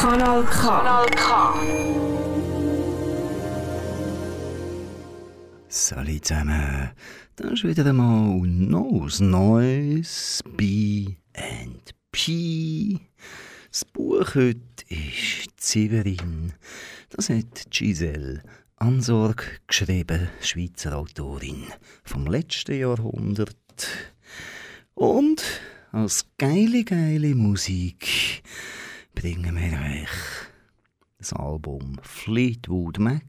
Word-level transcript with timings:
Kanal 0.00 0.44
K. 0.44 0.60
Kanal 0.62 1.06
K. 1.10 1.54
Salut 5.68 6.24
zusammen, 6.24 6.90
das 7.34 7.50
ist 7.50 7.64
wieder 7.64 7.84
einmal 7.84 8.46
noch 8.46 9.18
Neues 9.18 10.40
bei 10.56 11.16
and 11.34 11.90
P. 12.12 13.00
Das 13.72 13.84
Buch 13.86 14.36
heute 14.36 14.60
ist 14.86 15.50
Severin. 15.60 16.52
Das 17.10 17.28
hat 17.28 17.68
Giselle 17.70 18.44
Ansorg 18.76 19.62
geschrieben, 19.66 20.28
Schweizer 20.40 20.96
Autorin 20.96 21.64
vom 22.04 22.24
letzten 22.28 22.78
Jahrhundert. 22.78 23.56
Und 24.94 25.42
als 25.90 26.24
geile, 26.38 26.84
geile 26.84 27.34
Musik 27.34 28.44
bringen 29.20 29.56
wir 29.56 30.02
euch 30.02 30.08
das 31.18 31.32
Album 31.32 31.98
Fleetwood 32.02 33.00
Mac. 33.00 33.24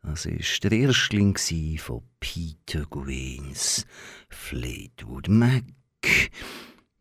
Das 0.00 0.26
war 0.26 0.70
der 0.70 0.78
Erstling 0.78 1.36
von 1.78 2.02
Peter 2.20 2.86
Greens 2.88 3.84
Fleetwood 4.28 5.28
Mac. 5.28 5.64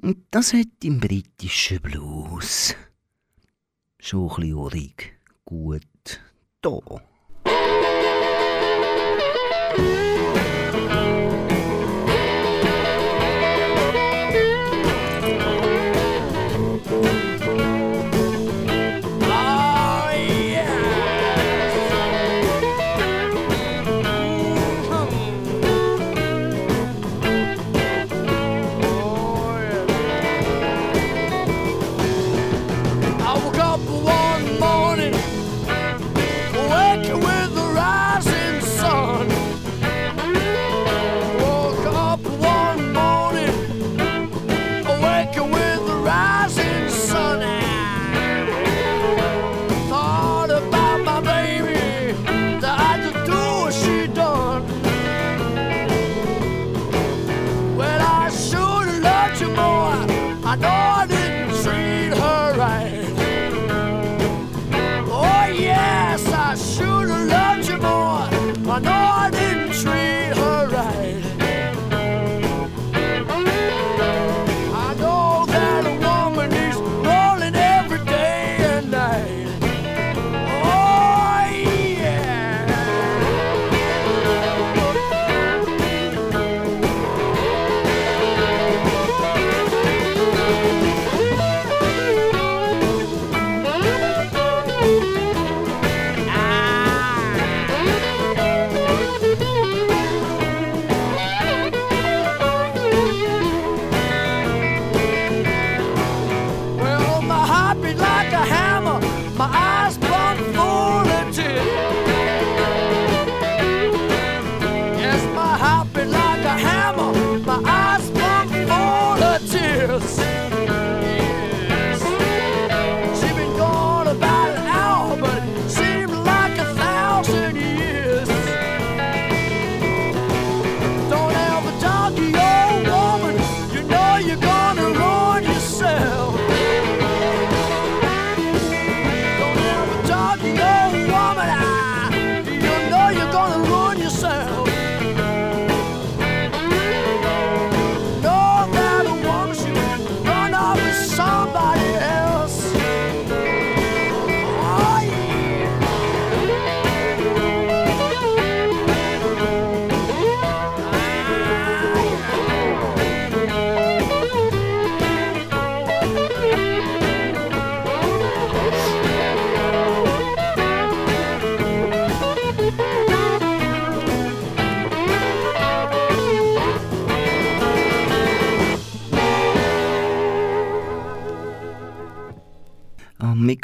Und 0.02 0.25
das 0.31 0.53
hat 0.53 0.84
im 0.84 0.99
britischen 0.99 1.80
Blues 1.80 2.75
schon 3.99 4.31
ein 4.31 4.70
bisschen 4.70 4.94
gut 5.45 6.22
da. 6.61 6.80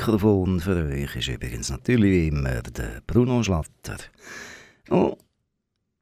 Mikrofon 0.10 0.60
für 0.60 0.88
euch 0.88 1.16
ist 1.18 1.28
übrigens 1.28 1.70
natürlich 1.70 2.12
wie 2.12 2.28
immer 2.30 2.64
der 2.64 3.04
Bruno 3.06 3.44
Schlatter. 3.44 3.98
Oh, 4.90 5.16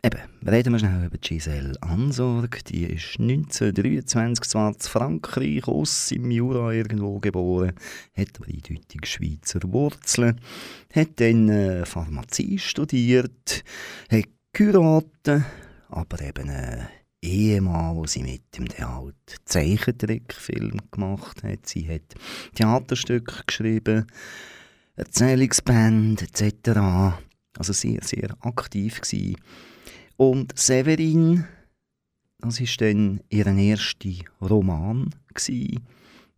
eben, 0.02 0.22
reden 0.48 0.72
wir 0.72 0.80
schnell 0.80 1.08
über 1.08 1.18
Giselle 1.18 1.76
Ansorg. 1.82 2.64
Die 2.64 2.86
ist 2.86 3.20
1923 3.20 4.46
zwar 4.46 4.70
in 4.70 4.80
Frankreich, 4.80 5.68
aus 5.68 6.10
im 6.12 6.32
Jura 6.32 6.72
irgendwo 6.72 7.20
geboren, 7.20 7.74
hat 8.16 8.30
aber 8.38 8.48
eindeutig 8.48 9.06
Schweizer 9.06 9.60
Wurzeln, 9.66 10.40
hat 10.96 11.10
dann 11.20 11.50
äh, 11.50 11.86
Pharmazie 11.86 12.60
studiert, 12.60 13.66
hat 14.10 14.30
geheiratet, 14.54 15.44
aber 15.90 16.22
eben 16.22 16.48
äh, 16.48 16.86
Ehemann, 17.22 17.96
wo 17.96 18.06
sie 18.06 18.24
mit 18.24 18.58
dem 18.58 18.68
halt 18.78 19.16
Zeichentrickfilm 19.46 20.80
gemacht 20.92 21.44
hat. 21.44 21.68
Sie 21.68 21.88
hat 21.88 22.16
Theaterstücke 22.56 23.44
geschrieben, 23.46 24.06
Erzählungsband 24.96 26.22
etc. 26.22 26.80
Also 27.58 27.74
sehr, 27.74 28.04
sehr 28.04 28.36
aktiv 28.42 29.02
gewesen. 29.02 29.38
Und 30.16 30.58
Severin, 30.58 31.46
das 32.40 32.60
war 32.60 32.68
dann 32.80 33.22
ihr 33.30 33.46
erster 33.46 34.10
Roman. 34.42 35.10
Gewesen. 35.34 35.86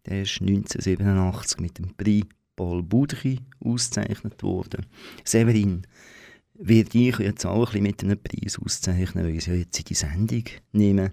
Der 0.05 0.23
ist 0.23 0.41
1987 0.41 1.59
mit 1.59 1.77
dem 1.77 1.95
Prix 1.95 2.27
Paul 2.55 2.83
Boudry 2.83 3.39
ausgezeichnet 3.63 4.43
worden. 4.43 4.85
Severin 5.23 5.87
werde 6.59 6.97
ich 6.97 7.17
jetzt 7.19 7.45
auch 7.45 7.73
ein 7.73 7.83
bisschen 7.83 7.83
mit 7.83 8.03
einem 8.03 8.21
Preis 8.21 8.59
auszeichnen, 8.59 9.25
weil 9.25 9.35
ich 9.35 9.47
ja 9.47 9.53
jetzt 9.53 9.79
in 9.79 9.85
die 9.85 9.93
Sendung 9.93 10.43
nehme. 10.73 11.11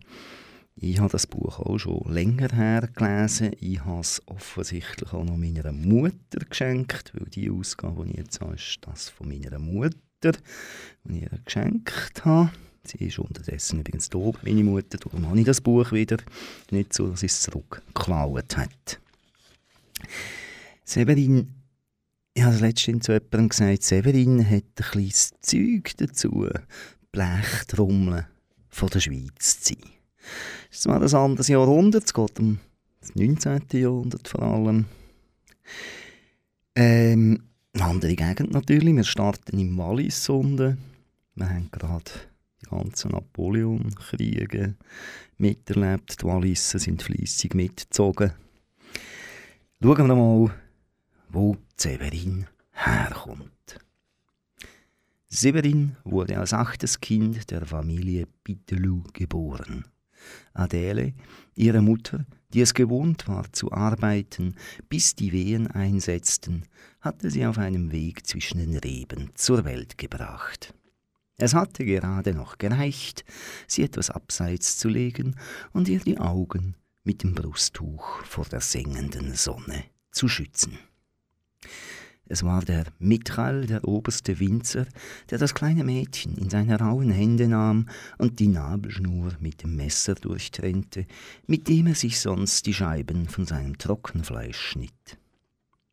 Ich 0.75 0.99
habe 0.99 1.13
das 1.13 1.27
Buch 1.27 1.61
auch 1.61 1.79
schon 1.79 2.13
länger 2.13 2.49
her 2.55 2.89
gelesen. 2.95 3.53
Ich 3.61 3.83
habe 3.85 4.01
es 4.01 4.21
offensichtlich 4.27 5.13
auch 5.13 5.25
noch 5.25 5.37
meiner 5.37 5.73
Mutter 5.73 6.45
geschenkt, 6.51 7.13
weil 7.15 7.31
die 7.31 7.51
Ausgabe, 7.51 8.05
die 8.05 8.11
ich 8.11 8.19
jetzt 8.19 8.41
habe, 8.41 8.57
ist 8.57 8.79
das 8.83 9.09
von 9.09 9.29
meiner 9.29 9.59
Mutter, 9.59 10.33
die 11.05 11.17
ich 11.17 11.23
ihr 11.23 11.39
geschenkt 11.45 12.25
habe. 12.25 12.51
Sie 12.85 13.05
ist 13.07 13.19
unterdessen 13.19 13.81
übrigens 13.81 14.11
da, 14.11 14.19
meine 14.43 14.65
Mutter, 14.65 14.99
darum 14.99 15.27
habe 15.29 15.39
ich 15.39 15.47
das 15.47 15.61
Buch 15.61 15.93
wieder. 15.93 16.19
Nicht 16.71 16.93
so, 16.93 17.09
dass 17.09 17.21
sie 17.21 17.27
es 17.27 17.41
zurückgeklaut 17.41 18.57
hat. 18.57 19.01
Severin, 20.85 21.49
ich 22.37 22.45
habe 22.45 22.57
letztens 22.59 23.07
zu 23.07 23.13
jemandem 23.13 23.49
gesagt, 23.49 23.83
Severin 23.83 24.45
hat 24.45 24.65
ein 24.77 24.85
kleines 24.91 25.33
Zeug 25.41 25.97
dazu, 25.97 26.47
Blechtrommeln 27.11 28.27
von 28.69 28.89
der 28.91 29.01
Schweiz 29.01 29.61
zu 29.63 29.73
sein. 29.73 29.91
Es 30.71 30.87
war 30.87 31.01
ein 31.01 31.15
anderes 31.15 31.49
Jahrhundert, 31.49 32.05
es 32.05 32.13
geht 32.13 32.39
um 32.39 32.59
das 33.01 33.15
19. 33.15 33.63
Jahrhundert 33.73 34.29
vor 34.29 34.43
allem. 34.43 34.85
Ähm, 36.75 37.43
eine 37.73 37.85
andere 37.85 38.15
Gegend 38.15 38.53
natürlich, 38.53 38.95
wir 38.95 39.05
starten 39.05 39.59
im 39.59 39.79
Wallis 39.79 40.29
unten. 40.29 40.77
Wir 41.37 41.49
haben 41.49 41.71
gerade 41.71 42.11
die 42.61 42.67
ganzen 42.69 43.13
Napoleon-Kriege 43.13 44.75
miterlebt. 45.39 46.21
Die 46.21 46.27
Walliser 46.27 46.79
sind 46.79 47.03
fleissig 47.03 47.55
mitgezogen. 47.55 48.33
Schauen 49.81 50.09
wir 50.09 50.15
mal, 50.15 50.51
wo 51.37 51.55
Severin 51.77 52.47
herkommt. 52.73 53.79
Severin 55.29 55.97
wurde 56.03 56.39
als 56.39 56.55
achtes 56.55 56.99
Kind 56.99 57.51
der 57.51 57.67
Familie 57.67 58.27
Pitelou 58.43 59.03
geboren. 59.13 59.85
Adele, 60.55 61.13
ihre 61.55 61.83
Mutter, 61.83 62.25
die 62.55 62.63
es 62.63 62.73
gewohnt 62.73 63.29
war 63.29 63.53
zu 63.53 63.71
arbeiten, 63.71 64.55
bis 64.89 65.15
die 65.15 65.31
Wehen 65.33 65.67
einsetzten, 65.67 66.65
hatte 67.03 67.31
sie 67.31 67.45
auf 67.45 67.59
einem 67.59 67.93
Weg 67.93 68.27
zwischen 68.27 68.57
den 68.57 68.79
Reben 68.79 69.31
zur 69.35 69.67
Welt 69.67 69.99
gebracht. 69.99 70.73
Es 71.37 71.53
hatte 71.53 71.85
gerade 71.85 72.33
noch 72.33 72.57
gereicht, 72.57 73.27
sie 73.67 73.83
etwas 73.83 74.09
abseits 74.09 74.79
zu 74.79 74.89
legen 74.89 75.37
und 75.75 75.87
ihr 75.87 76.01
die 76.01 76.17
Augen 76.17 76.77
mit 77.05 77.23
dem 77.23 77.35
Brusttuch 77.35 78.23
vor 78.25 78.47
der 78.47 78.63
sengenden 78.63 79.35
Sonne 79.35 79.85
zu 80.11 80.29
schützen. 80.29 80.79
Es 82.29 82.43
war 82.43 82.65
der 82.65 82.87
Mitrall, 82.99 83.67
der 83.67 83.87
oberste 83.87 84.41
Winzer, 84.41 84.87
der 85.31 85.39
das 85.39 85.55
kleine 85.55 85.85
Mädchen 85.85 86.37
in 86.37 86.51
seine 86.51 86.79
rauen 86.79 87.11
Hände 87.11 87.47
nahm 87.47 87.89
und 88.19 88.41
die 88.41 88.49
Nabelschnur 88.49 89.33
mit 89.39 89.63
dem 89.63 89.77
Messer 89.77 90.17
durchtrennte, 90.17 91.07
mit 91.47 91.69
dem 91.69 91.87
er 91.87 91.95
sich 91.95 92.19
sonst 92.19 92.67
die 92.67 92.75
Scheiben 92.75 93.29
von 93.29 93.47
seinem 93.47 93.79
Trockenfleisch 93.79 94.59
schnitt. 94.59 95.19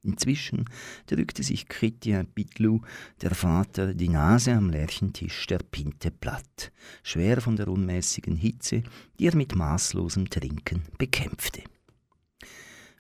Inzwischen 0.02 0.66
drückte 1.06 1.44
sich 1.44 1.68
Christian 1.70 2.28
Bitlu, 2.28 2.82
der 3.22 3.34
Vater, 3.36 3.94
die 3.94 4.10
Nase 4.10 4.54
am 4.54 4.70
Lärchentisch 4.70 5.48
der 5.48 5.60
Pinte 5.60 6.12
platt, 6.12 6.74
schwer 7.04 7.40
von 7.42 7.56
der 7.56 7.70
unmäßigen 7.70 8.36
Hitze, 8.36 8.84
die 9.20 9.28
er 9.28 9.36
mit 9.36 9.56
maßlosem 9.56 10.30
Trinken 10.30 10.82
bekämpfte. 10.98 11.62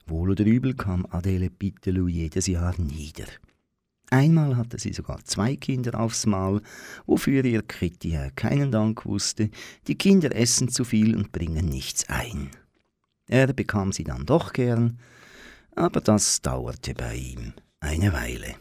Wohl 0.05 0.31
oder 0.31 0.45
übel 0.45 0.73
kam 0.73 1.05
Adele 1.09 1.50
Bittelou 1.50 2.07
jedes 2.07 2.47
Jahr 2.47 2.75
nieder. 2.79 3.27
Einmal 4.09 4.57
hatte 4.57 4.77
sie 4.77 4.94
sogar 4.94 5.23
zwei 5.23 5.55
Kinder 5.55 6.00
aufs 6.00 6.25
Maul, 6.25 6.61
wofür 7.05 7.44
ihr 7.45 7.63
Kitty 7.63 8.17
keinen 8.35 8.71
Dank 8.71 9.05
wusste. 9.05 9.50
Die 9.88 9.95
Kinder 9.95 10.35
essen 10.35 10.69
zu 10.69 10.83
viel 10.83 11.15
und 11.15 11.31
bringen 11.31 11.65
nichts 11.65 12.07
ein. 12.09 12.51
Er 13.27 13.53
bekam 13.53 13.91
sie 13.91 14.03
dann 14.03 14.25
doch 14.25 14.53
gern, 14.53 15.00
aber 15.75 16.01
das 16.01 16.41
dauerte 16.41 16.94
bei 16.94 17.15
ihm 17.15 17.53
eine 17.79 18.13
Weile. 18.13 18.56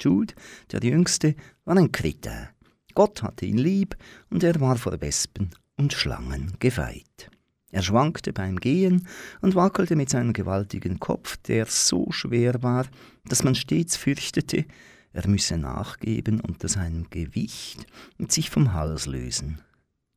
Jude, 0.00 0.34
der 0.70 0.84
Jüngste, 0.84 1.34
war 1.64 1.76
ein 1.76 1.90
Kritter. 1.90 2.50
Gott 2.94 3.22
hatte 3.22 3.46
ihn 3.46 3.58
lieb 3.58 3.96
und 4.30 4.44
er 4.44 4.60
war 4.60 4.76
vor 4.76 5.00
Wespen 5.00 5.50
und 5.76 5.92
Schlangen 5.92 6.52
gefeit. 6.58 7.30
Er 7.76 7.82
schwankte 7.82 8.32
beim 8.32 8.58
Gehen 8.58 9.06
und 9.42 9.54
wackelte 9.54 9.96
mit 9.96 10.08
seinem 10.08 10.32
gewaltigen 10.32 10.98
Kopf, 10.98 11.36
der 11.36 11.66
so 11.66 12.10
schwer 12.10 12.62
war, 12.62 12.86
dass 13.26 13.44
man 13.44 13.54
stets 13.54 13.98
fürchtete, 13.98 14.64
er 15.12 15.28
müsse 15.28 15.58
nachgeben 15.58 16.40
unter 16.40 16.68
seinem 16.68 17.10
Gewicht 17.10 17.86
und 18.18 18.32
sich 18.32 18.48
vom 18.48 18.72
Hals 18.72 19.04
lösen. 19.04 19.60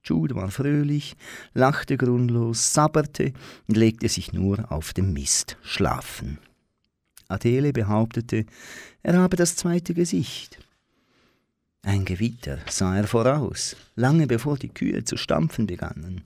Jude 0.06 0.36
war 0.36 0.50
fröhlich, 0.52 1.18
lachte 1.54 1.98
grundlos, 1.98 2.74
sabberte 2.74 3.34
und 3.68 3.76
legte 3.76 4.08
sich 4.08 4.32
nur 4.32 4.72
auf 4.72 4.94
dem 4.94 5.12
Mist 5.12 5.58
schlafen. 5.62 6.40
Adele 7.28 7.74
behauptete, 7.74 8.46
er 9.04 9.18
habe 9.18 9.36
das 9.36 9.58
zweite 9.58 9.94
Gesicht. 9.94 10.60
Ein 11.82 12.06
Gewitter 12.06 12.60
sah 12.70 12.96
er 12.96 13.06
voraus, 13.06 13.76
lange 13.96 14.28
bevor 14.28 14.58
die 14.58 14.70
Kühe 14.70 15.04
zu 15.04 15.18
stampfen 15.18 15.68
begannen. 15.68 16.24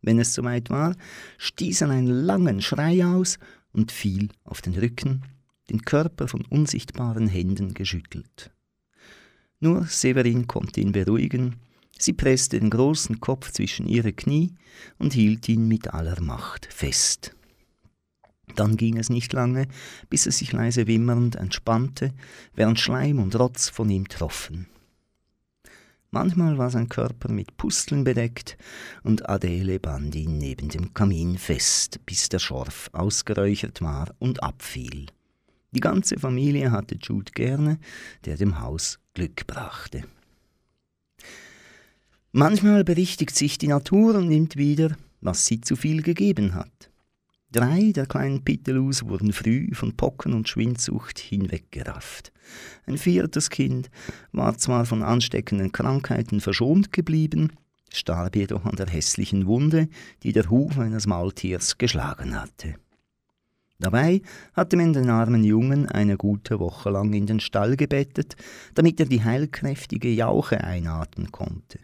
Wenn 0.00 0.18
es 0.18 0.34
soweit 0.34 0.70
war, 0.70 0.94
stieß 1.38 1.82
er 1.82 1.90
einen 1.90 2.06
langen 2.06 2.62
Schrei 2.62 3.04
aus 3.04 3.38
und 3.72 3.92
fiel 3.92 4.28
auf 4.44 4.62
den 4.62 4.74
Rücken, 4.74 5.22
den 5.70 5.82
Körper 5.82 6.28
von 6.28 6.44
unsichtbaren 6.46 7.28
Händen 7.28 7.74
geschüttelt. 7.74 8.50
Nur 9.60 9.84
Severin 9.86 10.46
konnte 10.46 10.80
ihn 10.80 10.92
beruhigen, 10.92 11.56
sie 11.98 12.12
presste 12.12 12.60
den 12.60 12.70
großen 12.70 13.20
Kopf 13.20 13.50
zwischen 13.50 13.86
ihre 13.86 14.12
Knie 14.12 14.54
und 14.98 15.12
hielt 15.12 15.48
ihn 15.48 15.66
mit 15.66 15.92
aller 15.92 16.20
Macht 16.20 16.72
fest. 16.72 17.34
Dann 18.54 18.76
ging 18.76 18.96
es 18.96 19.10
nicht 19.10 19.32
lange, 19.32 19.66
bis 20.08 20.26
er 20.26 20.32
sich 20.32 20.52
leise 20.52 20.86
wimmernd 20.86 21.36
entspannte, 21.36 22.12
während 22.54 22.80
Schleim 22.80 23.18
und 23.18 23.38
Rotz 23.38 23.68
von 23.68 23.90
ihm 23.90 24.08
troffen. 24.08 24.68
Manchmal 26.10 26.56
war 26.56 26.70
sein 26.70 26.88
Körper 26.88 27.30
mit 27.30 27.58
Pusteln 27.58 28.02
bedeckt 28.02 28.56
und 29.02 29.28
Adele 29.28 29.78
band 29.78 30.14
ihn 30.14 30.38
neben 30.38 30.70
dem 30.70 30.94
Kamin 30.94 31.36
fest, 31.36 32.00
bis 32.06 32.30
der 32.30 32.38
Schorf 32.38 32.88
ausgeräuchert 32.92 33.82
war 33.82 34.14
und 34.18 34.42
abfiel. 34.42 35.06
Die 35.72 35.80
ganze 35.80 36.18
Familie 36.18 36.70
hatte 36.70 36.96
Jude 36.98 37.32
gerne, 37.32 37.78
der 38.24 38.38
dem 38.38 38.60
Haus 38.60 38.98
Glück 39.12 39.46
brachte. 39.46 40.04
Manchmal 42.32 42.84
berichtigt 42.84 43.36
sich 43.36 43.58
die 43.58 43.68
Natur 43.68 44.14
und 44.14 44.28
nimmt 44.28 44.56
wieder, 44.56 44.96
was 45.20 45.44
sie 45.44 45.60
zu 45.60 45.76
viel 45.76 46.02
gegeben 46.02 46.54
hat. 46.54 46.90
Drei 47.50 47.92
der 47.92 48.06
kleinen 48.06 48.44
Pittelus 48.44 49.04
wurden 49.04 49.32
früh 49.32 49.74
von 49.74 49.96
Pocken 49.96 50.32
und 50.34 50.48
Schwindsucht 50.48 51.18
hinweggerafft. 51.18 52.32
Ein 52.86 52.98
viertes 52.98 53.50
Kind 53.50 53.90
war 54.32 54.56
zwar 54.58 54.84
von 54.84 55.02
ansteckenden 55.02 55.72
Krankheiten 55.72 56.40
verschont 56.40 56.92
geblieben, 56.92 57.52
starb 57.92 58.36
jedoch 58.36 58.64
an 58.64 58.76
der 58.76 58.88
hässlichen 58.88 59.46
Wunde, 59.46 59.88
die 60.22 60.32
der 60.32 60.50
Huf 60.50 60.78
eines 60.78 61.06
Maultiers 61.06 61.78
geschlagen 61.78 62.40
hatte. 62.40 62.74
Dabei 63.80 64.22
hatte 64.54 64.76
man 64.76 64.92
den 64.92 65.08
armen 65.08 65.44
Jungen 65.44 65.86
eine 65.86 66.16
gute 66.16 66.58
Woche 66.58 66.90
lang 66.90 67.12
in 67.12 67.26
den 67.26 67.38
Stall 67.38 67.76
gebettet, 67.76 68.34
damit 68.74 68.98
er 68.98 69.06
die 69.06 69.22
heilkräftige 69.22 70.10
Jauche 70.10 70.64
einatmen 70.64 71.30
konnte. 71.30 71.78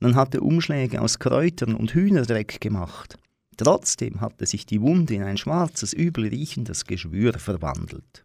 Man 0.00 0.16
hatte 0.16 0.40
Umschläge 0.40 1.00
aus 1.00 1.18
Kräutern 1.18 1.74
und 1.74 1.94
Hühnerdreck 1.94 2.60
gemacht. 2.60 3.16
Trotzdem 3.56 4.20
hatte 4.20 4.46
sich 4.46 4.66
die 4.66 4.80
Wunde 4.80 5.14
in 5.14 5.22
ein 5.22 5.36
schwarzes, 5.36 5.92
übel 5.92 6.26
riechendes 6.28 6.86
Geschwür 6.86 7.34
verwandelt. 7.34 8.24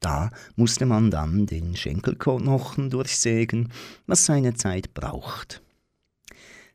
Da 0.00 0.30
musste 0.56 0.86
man 0.86 1.10
dann 1.10 1.46
den 1.46 1.76
Schenkelknochen 1.76 2.90
durchsägen, 2.90 3.72
was 4.06 4.24
seine 4.24 4.54
Zeit 4.54 4.94
braucht. 4.94 5.62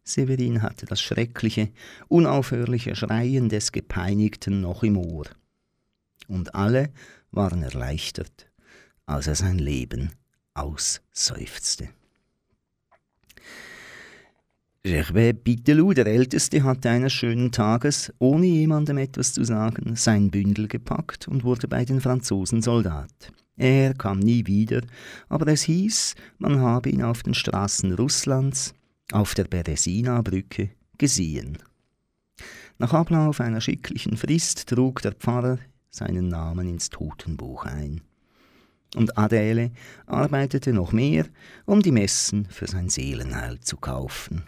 Severin 0.03 0.61
hatte 0.61 0.85
das 0.85 1.01
schreckliche, 1.01 1.69
unaufhörliche 2.09 2.95
Schreien 2.95 3.47
des 3.47 3.71
Gepeinigten 3.71 4.59
noch 4.59 4.83
im 4.83 4.97
Ohr. 4.97 5.25
Und 6.27 6.55
alle 6.55 6.91
waren 7.31 7.63
erleichtert, 7.63 8.49
als 9.05 9.27
er 9.27 9.35
sein 9.35 9.59
Leben 9.59 10.11
ausseufzte. 10.53 11.89
Gervais 14.85 15.31
Bittelou, 15.31 15.93
der 15.93 16.07
Älteste, 16.07 16.61
hatte 16.63 16.89
eines 16.89 17.13
schönen 17.13 17.53
Tages, 17.53 18.13
ohne 18.19 18.47
jemandem 18.47 18.97
etwas 18.97 19.31
zu 19.31 19.45
sagen, 19.45 19.95
sein 19.95 20.29
Bündel 20.29 20.67
gepackt 20.67 21.29
und 21.29 21.45
wurde 21.45 21.69
bei 21.69 21.85
den 21.85 22.01
Franzosen 22.01 22.61
Soldat. 22.61 23.31
Er 23.55 23.93
kam 23.93 24.19
nie 24.19 24.45
wieder, 24.45 24.81
aber 25.29 25.47
es 25.47 25.61
hieß, 25.61 26.15
man 26.37 26.59
habe 26.59 26.89
ihn 26.89 27.01
auf 27.01 27.23
den 27.23 27.33
Straßen 27.33 27.93
Russlands, 27.93 28.73
auf 29.13 29.35
der 29.35 29.45
Beresina-Brücke, 29.45 30.71
gesehen. 30.97 31.59
Nach 32.77 32.91
Ablauf 32.91 33.39
einer 33.39 33.61
schicklichen 33.61 34.17
Frist 34.17 34.67
trug 34.67 35.01
der 35.01 35.13
Pfarrer 35.13 35.59
seinen 35.91 36.27
Namen 36.27 36.67
ins 36.67 36.89
Totenbuch 36.89 37.63
ein. 37.63 38.01
Und 38.97 39.17
Adele 39.17 39.71
arbeitete 40.07 40.73
noch 40.73 40.91
mehr, 40.91 41.25
um 41.65 41.81
die 41.81 41.93
Messen 41.93 42.47
für 42.49 42.67
sein 42.67 42.89
Seelenheil 42.89 43.61
zu 43.61 43.77
kaufen. 43.77 44.43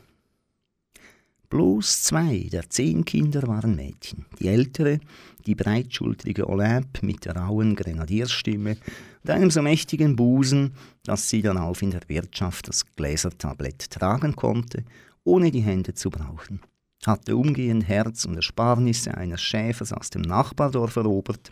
Bloß 1.49 2.03
zwei 2.03 2.47
der 2.51 2.69
zehn 2.69 3.05
Kinder 3.05 3.47
waren 3.47 3.75
Mädchen. 3.75 4.25
Die 4.39 4.47
ältere, 4.47 4.99
die 5.45 5.55
breitschultrige 5.55 6.49
Olympe 6.49 7.05
mit 7.05 7.25
der 7.25 7.35
rauen 7.35 7.75
Grenadierstimme 7.75 8.77
und 9.23 9.29
einem 9.29 9.51
so 9.51 9.61
mächtigen 9.61 10.15
Busen, 10.15 10.73
dass 11.03 11.29
sie 11.29 11.41
darauf 11.41 11.81
in 11.81 11.91
der 11.91 12.01
Wirtschaft 12.07 12.67
das 12.67 12.85
Gläsertablett 12.95 13.91
tragen 13.91 14.35
konnte, 14.35 14.83
ohne 15.23 15.51
die 15.51 15.61
Hände 15.61 15.93
zu 15.93 16.09
brauchen. 16.09 16.61
Hatte 17.05 17.35
umgehend 17.35 17.87
Herz 17.87 18.25
und 18.25 18.35
Ersparnisse 18.35 19.15
eines 19.15 19.41
Schäfers 19.41 19.93
aus 19.93 20.09
dem 20.09 20.23
Nachbardorf 20.23 20.95
erobert 20.95 21.51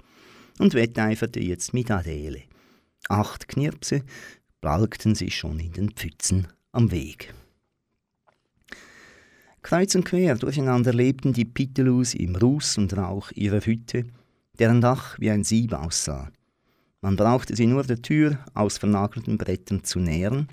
und 0.60 0.74
wetteiferte 0.74 1.40
jetzt 1.40 1.74
mit 1.74 1.92
Adele. 1.92 2.44
Acht 3.10 3.48
Knirpse 3.48 4.04
balgten 4.62 5.14
sich 5.14 5.38
schon 5.38 5.60
in 5.60 5.74
den 5.74 5.92
Pfützen 5.92 6.48
am 6.72 6.90
Weg. 6.90 7.34
Kreuz 9.63 9.96
und 9.96 10.03
quer 10.03 10.36
durcheinander 10.36 10.93
lebten 10.93 11.32
die 11.32 11.46
Pitelus 11.46 12.13
im 12.15 12.36
Ruß 12.36 12.77
und 12.79 12.96
Rauch 12.98 13.32
ihrer 13.32 13.62
Hütte, 13.62 14.03
deren 14.60 14.82
Dach 14.82 15.17
wie 15.20 15.32
ein 15.32 15.46
Sieb 15.46 15.72
aussah. 15.72 16.29
Man 17.00 17.15
brauchte 17.15 17.55
sie 17.55 17.65
nur 17.65 17.84
der 17.84 18.01
Tür 18.01 18.39
aus 18.53 18.77
vernagelten 18.77 19.38
Brettern 19.38 19.84
zu 19.84 20.00
nähern, 20.00 20.50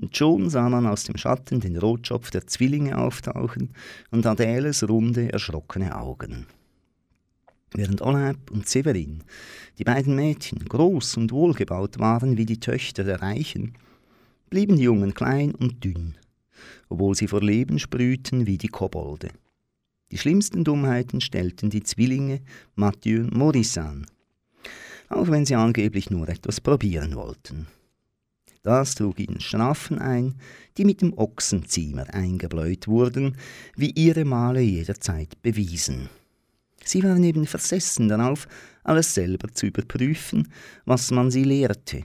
und 0.00 0.16
schon 0.16 0.48
sah 0.48 0.68
man 0.70 0.86
aus 0.86 1.04
dem 1.04 1.16
Schatten 1.16 1.60
den 1.60 1.76
Rotschopf 1.76 2.30
der 2.30 2.46
Zwillinge 2.46 2.96
auftauchen 2.96 3.70
und 4.10 4.24
Adäles 4.26 4.88
runde, 4.88 5.30
erschrockene 5.30 5.94
Augen. 5.98 6.46
Während 7.74 8.00
Olab 8.00 8.50
und 8.50 8.66
Severin, 8.66 9.24
die 9.78 9.84
beiden 9.84 10.14
Mädchen, 10.14 10.64
groß 10.64 11.18
und 11.18 11.32
wohlgebaut 11.32 11.98
waren 11.98 12.38
wie 12.38 12.46
die 12.46 12.60
Töchter 12.60 13.04
der 13.04 13.20
Reichen, 13.20 13.74
blieben 14.48 14.76
die 14.76 14.84
Jungen 14.84 15.12
klein 15.12 15.54
und 15.54 15.84
dünn, 15.84 16.14
obwohl 16.88 17.14
sie 17.14 17.28
vor 17.28 17.42
Leben 17.42 17.78
sprühten 17.78 18.46
wie 18.46 18.58
die 18.58 18.68
Kobolde. 18.68 19.28
Die 20.10 20.18
schlimmsten 20.18 20.64
Dummheiten 20.64 21.20
stellten 21.20 21.70
die 21.70 21.82
Zwillinge 21.82 22.40
Mathieu 22.74 23.20
und 23.20 23.36
Maurice 23.36 23.82
an, 23.82 24.06
auch 25.08 25.28
wenn 25.28 25.44
sie 25.44 25.54
angeblich 25.54 26.10
nur 26.10 26.28
etwas 26.28 26.60
probieren 26.60 27.14
wollten. 27.14 27.66
Das 28.62 28.94
trug 28.94 29.20
ihnen 29.20 29.40
Strafen 29.40 29.98
ein, 29.98 30.34
die 30.76 30.84
mit 30.84 31.00
dem 31.00 31.16
Ochsenziemer 31.16 32.12
eingebläut 32.12 32.88
wurden, 32.88 33.36
wie 33.76 33.90
ihre 33.90 34.24
Male 34.24 34.60
jederzeit 34.60 35.40
bewiesen. 35.42 36.08
Sie 36.84 37.02
waren 37.02 37.22
eben 37.22 37.46
versessen 37.46 38.08
darauf, 38.08 38.48
alles 38.82 39.14
selber 39.14 39.48
zu 39.52 39.66
überprüfen, 39.66 40.48
was 40.86 41.10
man 41.10 41.30
sie 41.30 41.44
lehrte. 41.44 42.04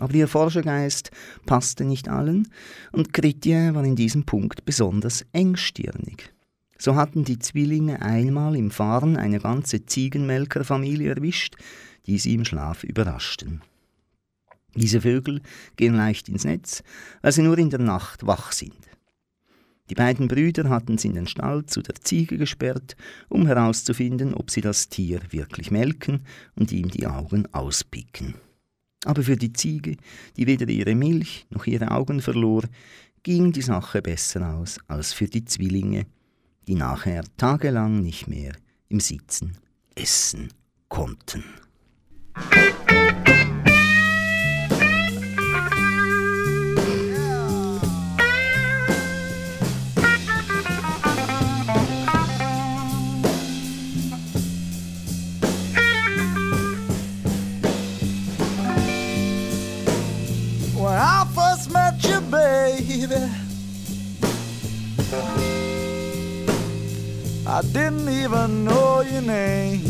Aber 0.00 0.14
ihr 0.14 0.28
Forschergeist 0.28 1.10
passte 1.46 1.84
nicht 1.84 2.08
allen, 2.08 2.48
und 2.92 3.12
Chrétien 3.12 3.74
war 3.74 3.84
in 3.84 3.96
diesem 3.96 4.24
Punkt 4.24 4.64
besonders 4.64 5.24
engstirnig. 5.32 6.32
So 6.78 6.94
hatten 6.94 7.24
die 7.24 7.40
Zwillinge 7.40 8.00
einmal 8.00 8.54
im 8.54 8.70
Fahren 8.70 9.16
eine 9.16 9.40
ganze 9.40 9.84
Ziegenmelkerfamilie 9.84 11.14
erwischt, 11.14 11.56
die 12.06 12.18
sie 12.18 12.34
im 12.34 12.44
Schlaf 12.44 12.84
überraschten. 12.84 13.62
Diese 14.74 15.00
Vögel 15.00 15.40
gehen 15.76 15.94
leicht 15.94 16.28
ins 16.28 16.44
Netz, 16.44 16.84
weil 17.20 17.32
sie 17.32 17.42
nur 17.42 17.58
in 17.58 17.70
der 17.70 17.80
Nacht 17.80 18.26
wach 18.26 18.52
sind. 18.52 18.76
Die 19.90 19.94
beiden 19.94 20.28
Brüder 20.28 20.68
hatten 20.68 20.98
sie 20.98 21.08
in 21.08 21.14
den 21.14 21.26
Stall 21.26 21.64
zu 21.64 21.82
der 21.82 21.94
Ziege 21.96 22.36
gesperrt, 22.36 22.94
um 23.28 23.46
herauszufinden, 23.46 24.34
ob 24.34 24.50
sie 24.50 24.60
das 24.60 24.88
Tier 24.88 25.20
wirklich 25.30 25.70
melken 25.70 26.20
und 26.54 26.70
ihm 26.72 26.88
die 26.88 27.06
Augen 27.06 27.52
auspicken. 27.52 28.34
Aber 29.04 29.22
für 29.22 29.36
die 29.36 29.52
Ziege, 29.52 29.96
die 30.36 30.46
weder 30.46 30.68
ihre 30.68 30.94
Milch 30.94 31.46
noch 31.50 31.66
ihre 31.66 31.90
Augen 31.90 32.20
verlor, 32.20 32.62
ging 33.22 33.52
die 33.52 33.62
Sache 33.62 34.02
besser 34.02 34.54
aus 34.54 34.78
als 34.88 35.12
für 35.12 35.26
die 35.26 35.44
Zwillinge, 35.44 36.06
die 36.66 36.74
nachher 36.74 37.24
tagelang 37.36 38.02
nicht 38.02 38.28
mehr 38.28 38.52
im 38.88 39.00
Sitzen 39.00 39.56
essen 39.94 40.48
konnten. 40.88 41.44
I 67.58 67.62
didn't 67.62 68.08
even 68.08 68.64
know 68.64 69.00
your 69.00 69.20
name. 69.20 69.80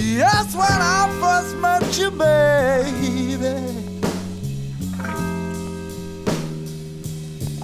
Yes, 0.00 0.56
when 0.56 0.66
I 0.70 1.10
first 1.20 1.56
met 1.58 1.98
you, 1.98 2.10
baby, 2.10 3.54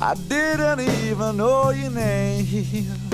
I 0.02 0.14
didn't 0.28 0.80
even 0.80 1.38
know 1.38 1.70
your 1.70 1.92
name. 1.92 3.09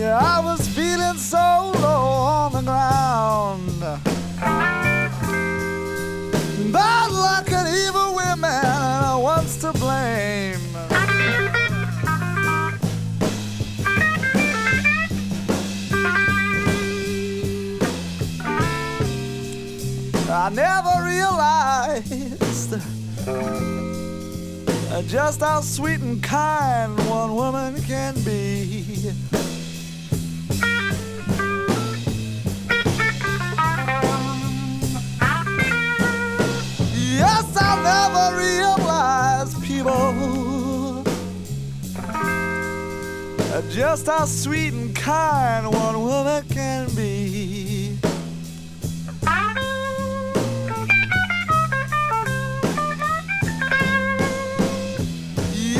Yeah, 0.00 0.16
I 0.16 0.40
was 0.40 0.66
feeling 0.66 1.18
so 1.18 1.72
low 1.74 2.04
on 2.24 2.52
the 2.52 2.62
ground. 2.62 3.80
Bad 6.72 7.10
luck 7.10 7.52
and 7.52 7.68
evil 7.68 8.14
women, 8.16 8.44
and 8.44 9.22
what's 9.22 9.58
to 9.58 9.72
blame? 9.74 10.58
I 20.30 20.48
never 20.48 21.04
realized 21.04 22.72
just 25.10 25.40
how 25.42 25.60
sweet 25.60 26.00
and 26.00 26.22
kind 26.22 26.96
one 27.06 27.34
woman 27.34 27.82
can 27.82 28.14
be. 28.24 29.12
Never 37.90 38.26
realize 38.36 39.50
people 39.66 41.02
just 43.70 44.06
how 44.06 44.24
sweet 44.24 44.72
and 44.72 44.94
kind 44.94 45.64
one 45.72 45.96
woman 46.00 46.42
can 46.48 46.88
be. 46.94 47.96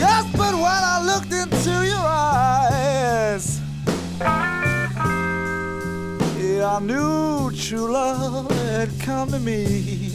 Yes, 0.03 0.25
but 0.41 0.55
when 0.65 0.83
I 0.95 0.97
looked 1.11 1.33
into 1.43 1.75
your 1.93 2.07
eyes, 2.37 3.61
yeah, 6.39 6.77
I 6.77 6.81
knew 6.81 7.51
true 7.53 7.93
love 7.93 8.51
had 8.51 8.91
come 9.01 9.31
to 9.31 9.39
me. 9.39 10.10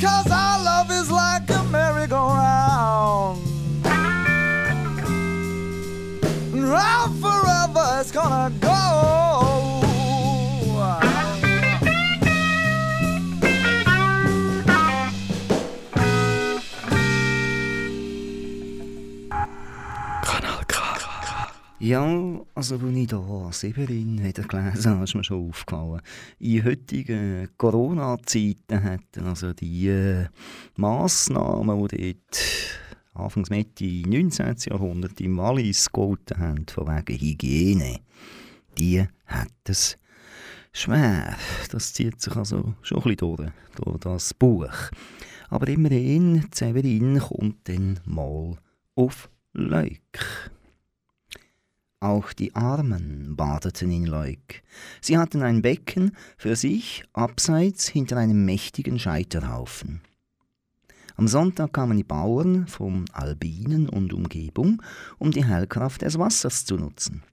Cause 0.00 0.30
our 0.30 0.62
love 0.62 0.90
is 0.90 1.10
like 1.10 1.48
a 1.50 1.62
merry-go-round. 1.64 3.38
Round 6.54 7.20
forever 7.20 8.00
it's 8.00 8.12
gonna 8.12 8.50
go. 8.60 9.18
Ja, 21.80 22.04
also 22.58 22.74
als 22.74 22.82
ich 22.82 23.08
hier 23.08 23.48
Severin 23.52 24.24
wieder 24.24 24.42
gelesen 24.42 24.90
habe, 24.90 25.04
ist 25.04 25.14
mir 25.14 25.22
schon 25.22 25.48
aufgefallen. 25.48 26.00
In 26.40 26.64
heutigen 26.64 27.48
Corona-Zeiten 27.56 28.82
hätten 28.82 29.26
also 29.26 29.52
die 29.52 29.86
äh, 29.86 30.26
Massnahmen, 30.74 31.86
die 31.86 32.14
dort 32.14 32.44
Anfangs 33.14 33.50
Mitte 33.50 33.84
19. 33.84 34.56
Jahrhundert 34.70 35.20
im 35.20 35.36
Wallis 35.36 35.86
gegolten 35.86 36.38
haben, 36.38 36.66
von 36.66 36.88
wegen 36.88 37.20
Hygiene, 37.20 38.00
die 38.76 39.06
hätten 39.24 39.48
es 39.64 39.96
schwer. 40.72 41.36
Das 41.70 41.92
zieht 41.92 42.20
sich 42.20 42.34
also 42.34 42.74
schon 42.82 42.98
ein 42.98 43.02
bisschen 43.04 43.36
durch, 43.36 43.50
durch 43.76 43.98
das 44.00 44.34
Buch. 44.34 44.74
Aber 45.48 45.68
immerhin, 45.68 46.48
Severin 46.52 47.20
kommt 47.20 47.68
dann 47.68 48.00
mal 48.04 48.56
auf 48.96 49.30
Leuk. 49.52 50.50
Auch 52.00 52.32
die 52.32 52.54
Armen 52.54 53.34
badeten 53.34 53.90
in 53.90 54.06
Leuk. 54.06 54.62
Sie 55.00 55.18
hatten 55.18 55.42
ein 55.42 55.62
Becken 55.62 56.12
für 56.36 56.54
sich 56.54 57.02
abseits 57.12 57.88
hinter 57.88 58.18
einem 58.18 58.44
mächtigen 58.44 59.00
Scheiterhaufen. 59.00 60.02
Am 61.16 61.26
Sonntag 61.26 61.72
kamen 61.72 61.96
die 61.96 62.04
Bauern 62.04 62.68
vom 62.68 63.04
Albinen 63.12 63.88
und 63.88 64.12
Umgebung, 64.12 64.80
um 65.18 65.32
die 65.32 65.44
Heilkraft 65.44 66.02
des 66.02 66.16
Wassers 66.16 66.64
zu 66.64 66.76
nutzen. 66.76 67.24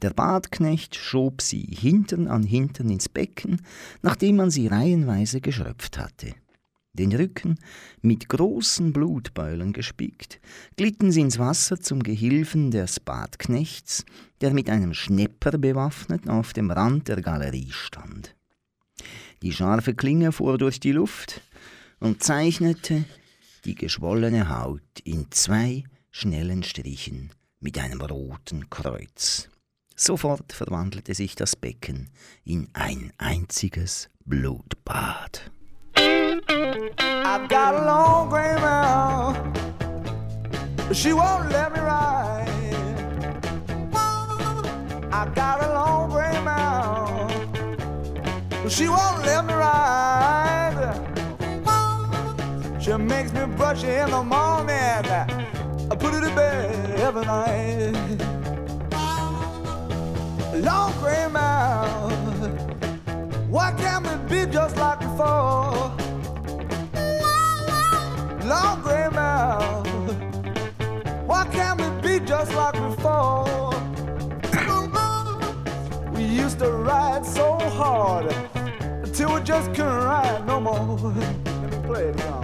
Der 0.00 0.10
Badknecht 0.10 0.94
schob 0.94 1.42
sie 1.42 1.66
Hintern 1.70 2.28
an 2.28 2.42
Hintern 2.42 2.88
ins 2.88 3.10
Becken, 3.10 3.60
nachdem 4.00 4.36
man 4.36 4.50
sie 4.50 4.68
reihenweise 4.68 5.42
geschröpft 5.42 5.98
hatte. 5.98 6.34
Den 6.98 7.12
Rücken 7.12 7.58
mit 8.00 8.28
großen 8.28 8.92
Blutbeulen 8.92 9.72
gespickt, 9.72 10.40
glitten 10.76 11.12
sie 11.12 11.20
ins 11.20 11.38
Wasser 11.38 11.80
zum 11.80 12.02
Gehilfen 12.02 12.70
des 12.70 13.00
Badknechts, 13.00 14.04
der 14.40 14.52
mit 14.52 14.70
einem 14.70 14.94
Schnepper 14.94 15.58
bewaffnet 15.58 16.28
auf 16.28 16.52
dem 16.52 16.70
Rand 16.70 17.08
der 17.08 17.20
Galerie 17.20 17.70
stand. 17.70 18.34
Die 19.42 19.52
scharfe 19.52 19.94
Klinge 19.94 20.32
fuhr 20.32 20.58
durch 20.58 20.80
die 20.80 20.92
Luft 20.92 21.42
und 22.00 22.22
zeichnete 22.22 23.04
die 23.64 23.74
geschwollene 23.74 24.48
Haut 24.48 25.00
in 25.04 25.30
zwei 25.30 25.84
schnellen 26.10 26.62
Strichen 26.62 27.30
mit 27.60 27.78
einem 27.78 28.00
roten 28.00 28.70
Kreuz. 28.70 29.48
Sofort 29.94 30.52
verwandelte 30.52 31.14
sich 31.14 31.34
das 31.34 31.56
Becken 31.56 32.10
in 32.44 32.68
ein 32.74 33.12
einziges 33.18 34.08
Blutbad. 34.24 35.50
I've 36.98 37.48
got 37.48 37.74
a 37.74 37.84
long 37.86 38.28
gray 38.28 38.54
mare. 38.56 39.34
She 40.92 41.12
won't 41.14 41.50
let 41.50 41.72
me 41.72 41.80
ride. 41.80 42.48
I've 45.10 45.34
got 45.34 45.64
a 45.64 45.72
long 45.72 46.10
gray 46.10 46.38
mare. 46.44 47.28
She 48.68 48.88
won't 48.88 49.24
let 49.24 49.46
me 49.46 49.54
ride. 49.54 51.00
She 52.78 52.92
makes 52.96 53.32
me 53.32 53.46
brush 53.56 53.82
her 53.82 54.04
in 54.04 54.10
the 54.10 54.22
morning. 54.22 54.76
I 55.90 55.96
put 55.98 56.12
her 56.12 56.20
to 56.20 56.34
bed 56.34 57.00
every 57.00 57.24
night. 57.24 57.94
Long 60.54 60.92
gray 61.00 61.26
mare. 61.28 61.88
Why 63.48 63.72
can't 63.72 64.04
we 64.06 64.16
be 64.28 64.52
just 64.52 64.76
like 64.76 65.00
before? 65.00 66.05
Long 68.46 68.80
gray 68.80 69.08
mile. 69.12 69.82
Why 71.26 71.46
can't 71.52 71.80
we 71.80 71.88
be 72.00 72.24
just 72.24 72.52
like 72.54 72.74
before? 72.74 73.72
we 76.12 76.24
used 76.24 76.58
to 76.60 76.70
ride 76.70 77.26
so 77.26 77.58
hard 77.58 78.26
until 79.04 79.34
we 79.34 79.40
just 79.42 79.74
couldn't 79.74 80.04
ride 80.12 80.46
no 80.46 80.60
more. 80.60 80.96
Let 80.98 81.72
me 81.72 81.86
play 81.86 82.04
it 82.04 82.20
song. 82.20 82.35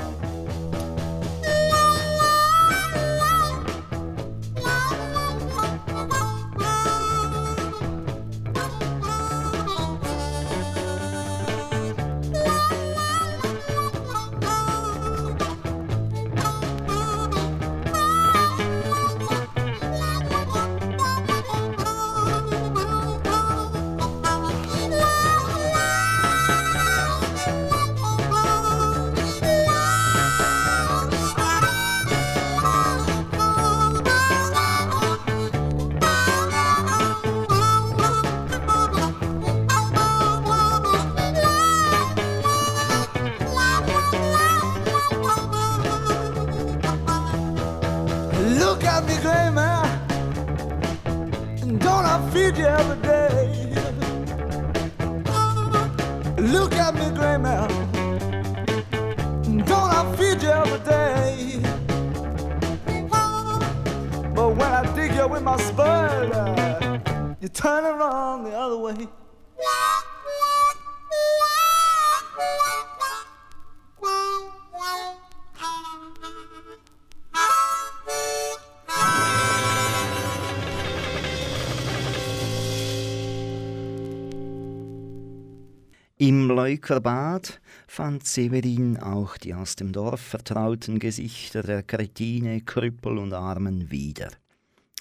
Im 86.22 86.46
Leukerbad 86.46 87.61
fand 87.88 88.24
Severin 88.24 88.96
auch 88.96 89.37
die 89.37 89.54
aus 89.54 89.74
dem 89.74 89.90
Dorf 89.90 90.20
vertrauten 90.20 91.00
Gesichter 91.00 91.64
der 91.64 91.82
Kretine, 91.82 92.61
Krüppel 92.61 93.18
und 93.18 93.32
Armen 93.32 93.90
wieder. 93.90 94.30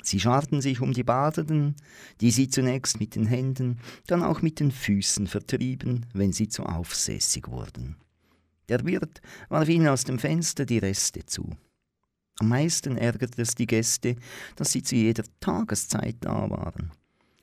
Sie 0.02 0.20
scharten 0.20 0.62
sich 0.62 0.82
um 0.82 0.94
die 0.94 1.04
Badenden, 1.04 1.76
die 2.22 2.32
sie 2.32 2.50
zunächst 2.50 3.00
mit 3.00 3.14
den 3.14 3.28
Händen, 3.28 3.78
dann 4.08 4.24
auch 4.24 4.42
mit 4.42 4.60
den 4.60 4.72
Füßen 4.72 5.28
vertrieben, 5.28 6.08
wenn 6.12 6.34
sie 6.34 6.48
zu 6.48 6.64
aufsässig 6.64 7.48
wurden. 7.50 7.98
Der 8.68 8.84
Wirt 8.84 9.22
warf 9.48 9.70
ihnen 9.70 9.90
aus 9.90 10.06
dem 10.06 10.18
Fenster 10.18 10.66
die 10.66 10.80
Reste 10.80 11.24
zu. 11.28 11.56
Am 12.40 12.50
meisten 12.50 12.98
ärgerte 12.98 13.44
es 13.44 13.54
die 13.54 13.68
Gäste, 13.68 14.16
dass 14.56 14.72
sie 14.72 14.82
zu 14.82 14.96
jeder 14.96 15.26
Tageszeit 15.40 16.16
da 16.22 16.50
waren. 16.50 16.92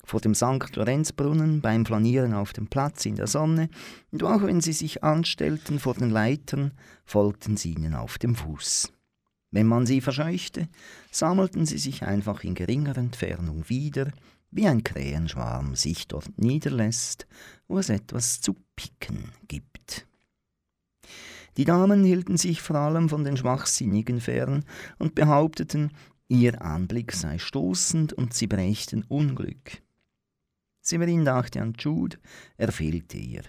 Vor 0.08 0.20
dem 0.20 0.34
St. 0.34 0.74
Lorenzbrunnen, 0.74 1.60
beim 1.60 1.84
Flanieren 1.84 2.32
auf 2.32 2.54
dem 2.54 2.66
Platz 2.66 3.04
in 3.04 3.16
der 3.16 3.26
Sonne, 3.26 3.68
und 4.10 4.24
auch 4.24 4.42
wenn 4.42 4.62
sie 4.62 4.72
sich 4.72 5.04
anstellten 5.04 5.78
vor 5.78 5.94
den 5.94 6.08
Leitern, 6.08 6.72
folgten 7.04 7.58
sie 7.58 7.74
ihnen 7.74 7.94
auf 7.94 8.16
dem 8.16 8.34
Fuß. 8.34 8.90
Wenn 9.50 9.66
man 9.66 9.84
sie 9.84 10.00
verscheuchte, 10.00 10.68
sammelten 11.10 11.66
sie 11.66 11.78
sich 11.78 12.04
einfach 12.04 12.42
in 12.42 12.54
geringer 12.54 12.96
Entfernung 12.96 13.68
wieder, 13.68 14.10
wie 14.50 14.66
ein 14.66 14.82
Krähenschwarm 14.82 15.76
sich 15.76 16.08
dort 16.08 16.38
niederlässt, 16.38 17.26
wo 17.66 17.78
es 17.78 17.90
etwas 17.90 18.40
zu 18.40 18.56
picken 18.76 19.32
gibt. 19.46 20.06
Die 21.58 21.64
Damen 21.64 22.02
hielten 22.04 22.38
sich 22.38 22.62
vor 22.62 22.76
allem 22.76 23.10
von 23.10 23.24
den 23.24 23.36
Schwachsinnigen 23.36 24.20
fern 24.20 24.64
und 24.98 25.14
behaupteten, 25.14 25.90
ihr 26.28 26.62
Anblick 26.62 27.12
sei 27.12 27.38
stoßend 27.38 28.14
und 28.14 28.32
sie 28.32 28.46
brächten 28.46 29.02
Unglück. 29.02 29.82
Severin 30.88 31.26
dachte 31.26 31.60
an 31.60 31.74
Jude, 31.78 32.16
er 32.56 32.72
fehlte 32.72 33.18
ihr. 33.18 33.42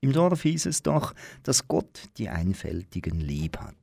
Im 0.00 0.12
Dorf 0.12 0.42
hieß 0.42 0.66
es 0.66 0.84
doch, 0.84 1.12
dass 1.42 1.66
Gott 1.66 2.10
die 2.16 2.28
Einfältigen 2.28 3.18
lieb 3.20 3.58
hat. 3.58 3.74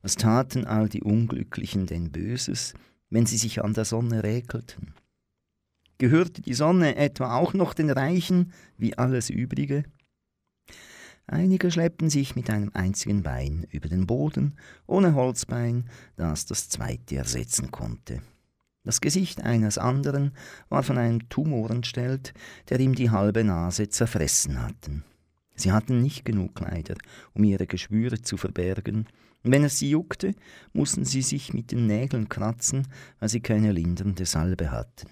Was 0.00 0.14
taten 0.14 0.64
all 0.64 0.88
die 0.88 1.02
Unglücklichen 1.02 1.84
denn 1.84 2.10
Böses, 2.10 2.72
wenn 3.10 3.26
sie 3.26 3.36
sich 3.36 3.62
an 3.62 3.74
der 3.74 3.84
Sonne 3.84 4.22
räkelten? 4.22 4.94
Gehörte 5.98 6.40
die 6.40 6.54
Sonne 6.54 6.96
etwa 6.96 7.36
auch 7.36 7.52
noch 7.52 7.74
den 7.74 7.90
Reichen 7.90 8.54
wie 8.78 8.96
alles 8.96 9.28
Übrige? 9.28 9.84
Einige 11.26 11.70
schleppten 11.70 12.08
sich 12.08 12.34
mit 12.34 12.48
einem 12.48 12.70
einzigen 12.72 13.22
Bein 13.22 13.66
über 13.70 13.90
den 13.90 14.06
Boden, 14.06 14.56
ohne 14.86 15.14
Holzbein, 15.14 15.90
das 16.16 16.46
das 16.46 16.70
zweite 16.70 17.16
ersetzen 17.16 17.70
konnte. 17.70 18.22
Das 18.84 19.00
Gesicht 19.00 19.42
eines 19.42 19.78
anderen 19.78 20.32
war 20.68 20.82
von 20.82 20.98
einem 20.98 21.28
Tumor 21.28 21.70
entstellt, 21.70 22.34
der 22.68 22.80
ihm 22.80 22.94
die 22.94 23.10
halbe 23.10 23.44
Nase 23.44 23.88
zerfressen 23.88 24.60
hatten. 24.60 25.04
Sie 25.54 25.70
hatten 25.70 26.02
nicht 26.02 26.24
genug 26.24 26.56
Kleider, 26.56 26.96
um 27.34 27.44
ihre 27.44 27.66
Geschwüre 27.66 28.22
zu 28.22 28.36
verbergen, 28.36 29.06
wenn 29.44 29.64
es 29.64 29.78
sie 29.78 29.90
juckte, 29.90 30.34
mussten 30.72 31.04
sie 31.04 31.22
sich 31.22 31.52
mit 31.52 31.72
den 31.72 31.86
Nägeln 31.86 32.28
kratzen, 32.28 32.86
weil 33.18 33.28
sie 33.28 33.40
keine 33.40 33.72
lindernde 33.72 34.24
Salbe 34.24 34.70
hatten. 34.70 35.08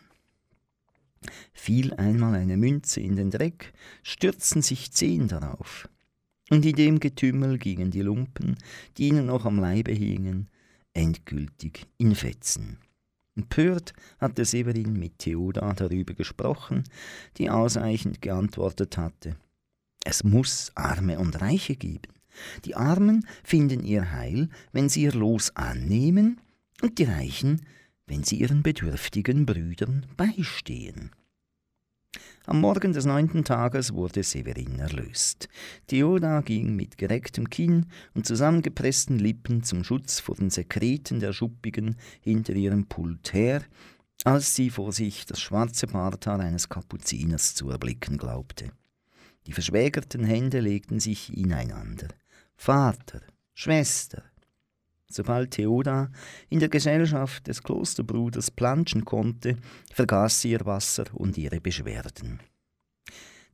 Fiel 1.52 1.92
einmal 1.94 2.34
eine 2.34 2.56
Münze 2.56 3.00
in 3.00 3.16
den 3.16 3.30
Dreck, 3.30 3.72
stürzten 4.02 4.62
sich 4.62 4.92
zehn 4.92 5.28
darauf. 5.28 5.88
Und 6.48 6.64
in 6.64 6.76
dem 6.76 7.00
Getümmel 7.00 7.58
gingen 7.58 7.90
die 7.90 8.02
Lumpen, 8.02 8.56
die 8.96 9.08
ihnen 9.08 9.26
noch 9.26 9.44
am 9.44 9.58
Leibe 9.58 9.92
hingen, 9.92 10.48
endgültig 10.94 11.86
in 11.98 12.14
Fetzen. 12.14 12.78
Empört 13.36 13.92
hatte 14.18 14.44
Severin 14.44 14.92
mit 14.92 15.18
Theoda 15.18 15.72
darüber 15.72 16.14
gesprochen, 16.14 16.84
die 17.36 17.48
ausreichend 17.50 18.20
geantwortet 18.22 18.96
hatte. 18.96 19.36
Es 20.04 20.24
muss 20.24 20.72
Arme 20.74 21.18
und 21.18 21.40
Reiche 21.40 21.76
geben. 21.76 22.12
Die 22.64 22.74
Armen 22.74 23.26
finden 23.44 23.84
ihr 23.84 24.12
Heil, 24.12 24.48
wenn 24.72 24.88
sie 24.88 25.02
ihr 25.02 25.12
Los 25.12 25.54
annehmen, 25.56 26.40
und 26.82 26.98
die 26.98 27.04
Reichen, 27.04 27.66
wenn 28.06 28.24
sie 28.24 28.36
ihren 28.36 28.62
bedürftigen 28.62 29.46
Brüdern 29.46 30.06
beistehen. 30.16 31.10
Am 32.46 32.60
Morgen 32.60 32.94
des 32.94 33.04
neunten 33.04 33.44
Tages 33.44 33.92
wurde 33.92 34.22
Severin 34.22 34.78
erlöst. 34.78 35.48
Theoda 35.88 36.40
ging 36.40 36.74
mit 36.74 36.96
gerecktem 36.96 37.50
Kinn 37.50 37.86
und 38.14 38.26
zusammengepressten 38.26 39.18
Lippen 39.18 39.62
zum 39.62 39.84
Schutz 39.84 40.20
vor 40.20 40.36
den 40.36 40.48
Sekreten 40.48 41.20
der 41.20 41.34
Schuppigen 41.34 41.96
hinter 42.22 42.54
ihrem 42.54 42.86
Pult 42.86 43.34
her, 43.34 43.62
als 44.24 44.54
sie 44.54 44.70
vor 44.70 44.92
sich 44.92 45.26
das 45.26 45.40
schwarze 45.40 45.86
Barthaar 45.86 46.40
eines 46.40 46.70
Kapuziners 46.70 47.54
zu 47.54 47.70
erblicken 47.70 48.16
glaubte. 48.16 48.72
Die 49.46 49.52
verschwägerten 49.52 50.24
Hände 50.24 50.60
legten 50.60 50.98
sich 50.98 51.36
ineinander. 51.36 52.08
Vater, 52.56 53.20
Schwester. 53.52 54.29
Sobald 55.12 55.50
Theoda 55.50 56.08
in 56.48 56.60
der 56.60 56.68
Gesellschaft 56.68 57.48
des 57.48 57.62
Klosterbruders 57.64 58.52
planschen 58.52 59.04
konnte, 59.04 59.56
vergaß 59.92 60.40
sie 60.40 60.52
ihr 60.52 60.64
Wasser 60.64 61.04
und 61.12 61.36
ihre 61.36 61.60
Beschwerden. 61.60 62.38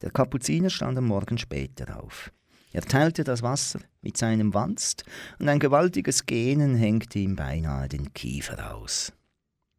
Der 0.03 0.11
Kapuziner 0.11 0.69
stand 0.69 0.99
am 0.99 1.07
Morgen 1.07 1.39
später 1.39 1.99
auf. 2.03 2.31
Er 2.73 2.83
teilte 2.83 3.25
das 3.25 3.43
Wasser 3.43 3.81
mit 4.03 4.19
seinem 4.19 4.53
Wanst 4.53 5.05
und 5.39 5.49
ein 5.49 5.59
gewaltiges 5.59 6.27
Gähnen 6.27 6.75
hängte 6.75 7.21
ihm 7.21 7.35
beinahe 7.35 7.89
den 7.89 8.13
Kiefer 8.13 8.75
aus. 8.75 9.15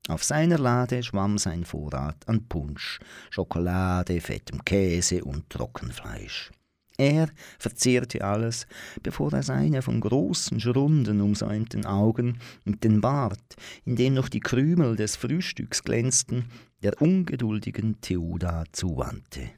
Auf 0.07 0.23
seiner 0.23 0.57
Lade 0.57 1.03
schwamm 1.03 1.37
sein 1.37 1.63
Vorrat 1.63 2.27
an 2.27 2.47
Punsch, 2.47 2.99
Schokolade, 3.29 4.19
fettem 4.19 4.65
Käse 4.65 5.23
und 5.23 5.47
Trockenfleisch. 5.51 6.49
Er 6.97 7.29
verzehrte 7.59 8.23
alles, 8.23 8.65
bevor 9.03 9.31
er 9.31 9.43
seine 9.43 9.83
von 9.83 10.01
großen, 10.01 10.59
schrunden 10.59 11.21
umsäumten 11.21 11.85
Augen 11.85 12.39
und 12.65 12.83
den 12.83 13.01
Bart, 13.01 13.55
in 13.85 13.95
dem 13.95 14.15
noch 14.15 14.29
die 14.29 14.39
Krümel 14.39 14.95
des 14.95 15.15
Frühstücks 15.15 15.83
glänzten, 15.83 16.45
der 16.81 16.99
ungeduldigen 16.99 18.01
Theoda 18.01 18.63
zuwandte. 18.71 19.51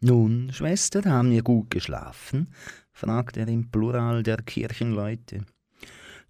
Nun, 0.00 0.52
Schwester, 0.52 1.02
haben 1.04 1.32
wir 1.32 1.42
gut 1.42 1.70
geschlafen? 1.70 2.48
fragte 2.92 3.40
er 3.40 3.48
im 3.48 3.70
Plural 3.70 4.22
der 4.22 4.38
Kirchenleute. 4.38 5.44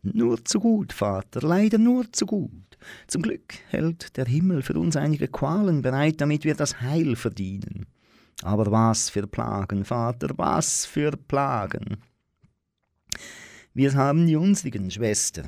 Nur 0.02 0.42
zu 0.44 0.60
gut, 0.60 0.94
Vater, 0.94 1.46
leider 1.46 1.76
nur 1.76 2.10
zu 2.12 2.24
gut. 2.24 2.78
Zum 3.06 3.20
Glück 3.20 3.54
hält 3.68 4.16
der 4.16 4.24
Himmel 4.24 4.62
für 4.62 4.78
uns 4.78 4.96
einige 4.96 5.28
Qualen 5.28 5.82
bereit, 5.82 6.20
damit 6.22 6.44
wir 6.44 6.54
das 6.54 6.80
Heil 6.80 7.14
verdienen. 7.16 7.86
Aber 8.42 8.70
was 8.70 9.10
für 9.10 9.26
Plagen, 9.26 9.84
Vater, 9.84 10.30
was 10.36 10.86
für 10.86 11.12
Plagen. 11.12 11.98
Wir 13.74 13.94
haben 13.94 14.26
die 14.26 14.36
unsrigen, 14.36 14.90
Schwester. 14.90 15.44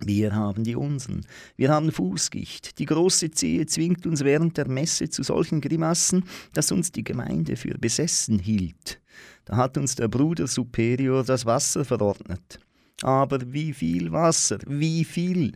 Wir 0.00 0.34
haben 0.34 0.64
die 0.64 0.76
unseren. 0.76 1.24
Wir 1.56 1.70
haben 1.70 1.90
Fußgicht. 1.90 2.78
Die 2.78 2.84
große 2.84 3.30
Zehe 3.30 3.64
zwingt 3.66 4.06
uns 4.06 4.22
während 4.22 4.56
der 4.56 4.68
Messe 4.68 5.08
zu 5.08 5.22
solchen 5.22 5.60
Grimassen, 5.60 6.24
dass 6.52 6.72
uns 6.72 6.92
die 6.92 7.04
Gemeinde 7.04 7.56
für 7.56 7.78
besessen 7.78 8.38
hielt. 8.38 9.00
Da 9.46 9.56
hat 9.56 9.78
uns 9.78 9.94
der 9.94 10.08
Bruder 10.08 10.46
Superior 10.46 11.24
das 11.24 11.46
Wasser 11.46 11.84
verordnet. 11.84 12.60
Aber 13.02 13.52
wie 13.52 13.72
viel 13.72 14.12
Wasser, 14.12 14.58
wie 14.66 15.04
viel! 15.04 15.52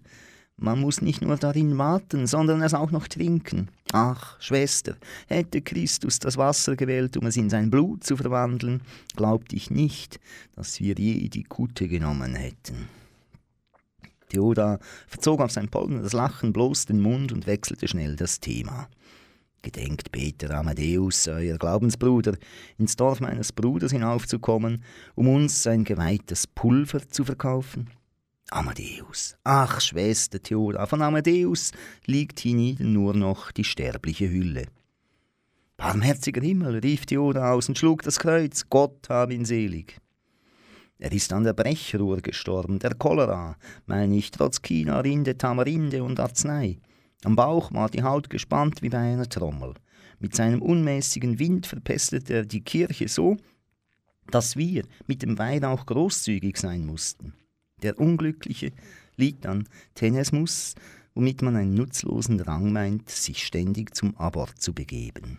Man 0.56 0.80
muss 0.80 1.02
nicht 1.02 1.22
nur 1.22 1.37
darin 1.37 1.78
warten, 1.78 2.26
sondern 2.26 2.62
es 2.62 2.74
auch 2.74 2.90
noch 2.90 3.06
trinken. 3.06 3.68
Ach, 3.92 4.38
Schwester, 4.40 4.96
hätte 5.29 5.62
Christus 5.62 6.18
das 6.18 6.37
Wasser 6.37 6.77
gewählt, 6.77 7.16
um 7.16 7.27
es 7.27 7.37
in 7.37 7.48
sein 7.48 7.70
Blut 7.70 8.05
zu 8.05 8.16
verwandeln, 8.16 8.83
glaubte 9.16 9.57
ich 9.57 9.70
nicht, 9.70 10.20
dass 10.55 10.81
wir 10.81 10.94
je 10.98 11.29
die 11.29 11.44
Kutte 11.44 11.88
genommen 11.88 12.35
hätten. 12.35 12.88
Theoda 14.29 14.79
verzog 15.07 15.40
auf 15.40 15.53
sein 15.53 15.68
pollendes 15.68 16.12
Lachen 16.12 16.53
bloß 16.53 16.85
den 16.87 17.01
Mund 17.01 17.33
und 17.33 17.46
wechselte 17.46 17.88
schnell 17.88 18.14
das 18.14 18.40
Thema. 18.40 18.88
Gedenkt 19.62 20.12
Peter 20.12 20.51
Amadeus, 20.55 21.27
euer 21.27 21.57
Glaubensbruder, 21.57 22.37
ins 22.77 22.94
Dorf 22.94 23.20
meines 23.20 23.53
Bruders 23.53 23.90
hinaufzukommen, 23.90 24.85
um 25.14 25.29
uns 25.29 25.62
sein 25.62 25.85
geweihtes 25.85 26.46
Pulver 26.46 27.09
zu 27.09 27.24
verkaufen? 27.24 27.90
Amadeus. 28.50 29.37
Ach, 29.44 29.80
Schwester 29.80 30.42
Theoda, 30.42 30.87
von 30.87 31.02
Amadeus 31.02 31.72
liegt 32.06 32.40
hienieden 32.40 32.94
nur 32.94 33.14
noch 33.14 33.52
die 33.52 33.64
sterbliche 33.64 34.30
Hülle. 34.30 34.66
Barmherziger 35.76 36.40
Himmel, 36.40 36.78
rief 36.78 37.04
Theoda 37.04 37.52
aus 37.52 37.68
und 37.68 37.78
schlug 37.78 38.02
das 38.02 38.18
Kreuz, 38.18 38.64
Gott 38.70 39.08
hab 39.11 39.30
ihn 39.30 39.44
selig. 39.44 40.00
Er 40.98 41.12
ist 41.12 41.32
an 41.32 41.44
der 41.44 41.52
Brechruhr 41.52 42.20
gestorben, 42.22 42.78
der 42.78 42.94
Cholera, 42.94 43.56
meine 43.87 44.16
ich, 44.16 44.30
trotz 44.30 44.62
China, 44.62 45.00
Rinde, 45.00 45.37
Tamarinde 45.37 46.02
und 46.02 46.18
Arznei. 46.18 46.80
Am 47.24 47.37
Bauch 47.37 47.72
war 47.72 47.90
die 47.90 48.02
Haut 48.02 48.30
gespannt 48.30 48.82
wie 48.82 48.88
bei 48.88 48.98
einer 48.98 49.28
Trommel. 49.28 49.74
Mit 50.18 50.34
seinem 50.34 50.62
unmäßigen 50.62 51.38
Wind 51.38 51.66
verpestete 51.66 52.34
er 52.34 52.46
die 52.46 52.62
Kirche 52.62 53.08
so, 53.08 53.37
dass 54.30 54.56
wir 54.56 54.84
mit 55.06 55.22
dem 55.22 55.38
Weihrauch 55.38 55.87
großzügig 55.87 56.56
sein 56.56 56.84
mussten. 56.84 57.34
Der 57.83 57.99
Unglückliche 57.99 58.73
liegt 59.17 59.47
an 59.47 59.69
Tenesmus, 59.95 60.75
womit 61.14 61.43
man 61.43 61.57
einen 61.57 61.75
nutzlosen 61.75 62.38
Drang 62.38 62.73
meint, 62.73 63.11
sich 63.11 63.45
ständig 63.45 63.95
zum 63.95 64.17
Abort 64.17 64.61
zu 64.61 64.73
begeben. 64.73 65.38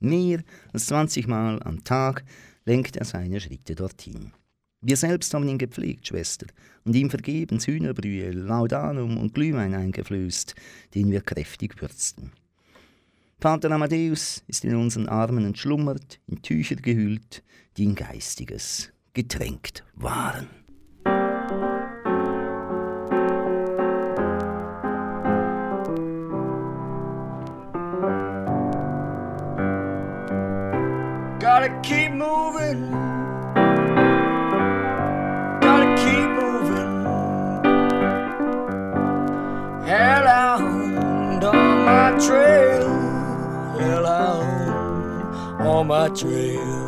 Mehr 0.00 0.42
als 0.72 0.86
20 0.86 1.26
Mal 1.26 1.62
am 1.62 1.84
Tag 1.84 2.24
lenkt 2.64 2.96
er 2.96 3.04
seine 3.04 3.40
Schritte 3.40 3.74
dorthin. 3.74 4.32
Wir 4.80 4.96
selbst 4.96 5.34
haben 5.34 5.48
ihn 5.48 5.58
gepflegt, 5.58 6.06
Schwester, 6.06 6.46
und 6.84 6.94
ihm 6.94 7.10
vergebens 7.10 7.66
Hühnerbrühe, 7.66 8.30
Laudanum 8.30 9.16
und 9.16 9.34
Glühwein 9.34 9.74
eingeflößt, 9.74 10.54
den 10.94 11.10
wir 11.10 11.20
kräftig 11.20 11.82
würzten. 11.82 12.30
Vater 13.40 13.70
Amadeus 13.72 14.44
ist 14.46 14.64
in 14.64 14.76
unseren 14.76 15.08
Armen 15.08 15.44
entschlummert, 15.44 16.20
in 16.26 16.42
Tücher 16.42 16.76
gehüllt, 16.76 17.42
die 17.76 17.84
in 17.84 17.94
Geistiges 17.96 18.90
getränkt 19.14 19.84
waren. 19.94 20.48
Gotta 31.60 31.80
keep 31.82 32.12
moving. 32.12 32.92
Gotta 35.60 35.88
keep 35.98 36.28
moving. 36.38 36.92
Hellhound 39.84 41.42
on 41.42 41.84
my 41.84 42.16
trail. 42.24 42.88
Hellhound 43.76 45.66
on 45.66 45.86
my 45.88 46.08
trail. 46.10 46.87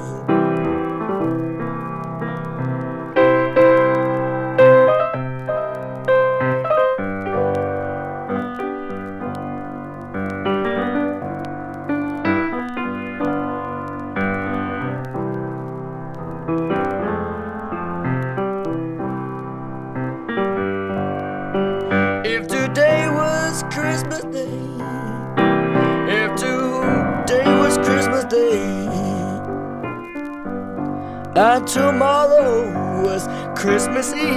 Christmas 33.81 34.13
Eve, 34.13 34.30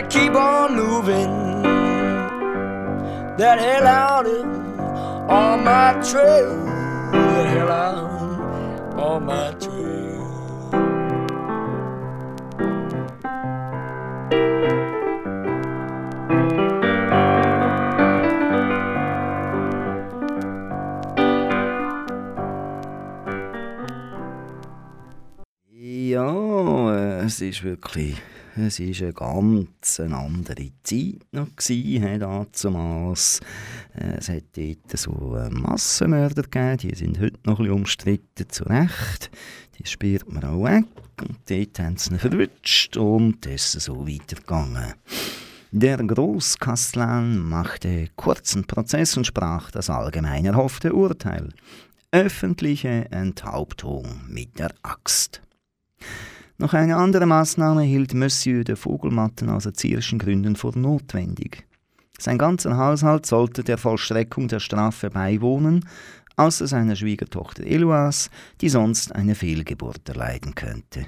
Gotta 0.00 0.18
keep 0.18 0.34
on 0.34 0.76
moving. 0.76 1.62
That 3.36 3.58
hell 3.58 3.86
out 3.86 4.26
on 4.26 5.62
my 5.62 5.92
trail. 6.02 6.64
That 7.12 7.46
hell 7.48 7.70
out 7.70 8.98
on 8.98 9.26
my 9.26 9.52
trail. 9.60 10.00
Es 27.26 27.40
ist 27.40 27.62
wirklich, 27.62 28.16
es 28.56 28.80
ist 28.80 29.02
eine 29.02 29.12
ganz 29.12 30.00
andere 30.00 30.70
Zeit 30.82 31.20
noch 31.32 31.48
damals. 32.62 33.40
Äh, 33.94 34.16
Es 34.18 34.28
hat 34.28 34.44
dort 34.56 34.98
so 34.98 35.36
äh, 35.36 35.50
Massenmörder 35.50 36.42
gegeben, 36.42 36.78
die 36.78 36.94
sind 36.94 37.20
heute 37.20 37.38
noch 37.44 37.60
ein 37.60 37.70
umstritten, 37.70 38.48
zu 38.48 38.64
Recht. 38.64 39.30
Die 39.78 39.86
spürt 39.86 40.30
man 40.30 40.44
auch 40.44 40.64
weg 40.64 40.84
und 41.20 41.38
dort 41.48 41.78
haben 41.78 41.96
sie 41.96 42.10
ihn 42.10 42.18
verwünscht 42.18 42.96
und 42.96 43.46
es 43.46 43.74
ist 43.74 43.84
so 43.84 44.06
weitergegangen. 44.06 44.94
Der 45.72 45.98
Großkastlan 45.98 47.38
machte 47.38 48.08
kurzen 48.16 48.64
Prozess 48.66 49.16
und 49.16 49.26
sprach 49.26 49.70
das 49.70 49.88
allgemein 49.88 50.44
erhoffte 50.44 50.92
Urteil. 50.92 51.50
Öffentliche 52.10 53.06
Enthauptung 53.12 54.22
mit 54.28 54.58
der 54.58 54.74
Axt. 54.82 55.40
Noch 56.60 56.74
eine 56.74 56.98
andere 56.98 57.24
Maßnahme 57.24 57.84
hielt 57.84 58.12
Monsieur 58.12 58.64
de 58.64 58.76
Vogelmatten 58.76 59.48
aus 59.48 59.64
erzieherischen 59.64 60.18
Gründen 60.18 60.56
für 60.56 60.78
notwendig. 60.78 61.66
Sein 62.18 62.36
ganzer 62.36 62.76
Haushalt 62.76 63.24
sollte 63.24 63.64
der 63.64 63.78
Vollstreckung 63.78 64.46
der 64.46 64.60
Strafe 64.60 65.08
beiwohnen, 65.08 65.88
außer 66.36 66.66
seiner 66.66 66.96
Schwiegertochter 66.96 67.64
Eloise, 67.64 68.28
die 68.60 68.68
sonst 68.68 69.14
eine 69.14 69.34
Fehlgeburt 69.34 70.06
erleiden 70.06 70.54
könnte. 70.54 71.06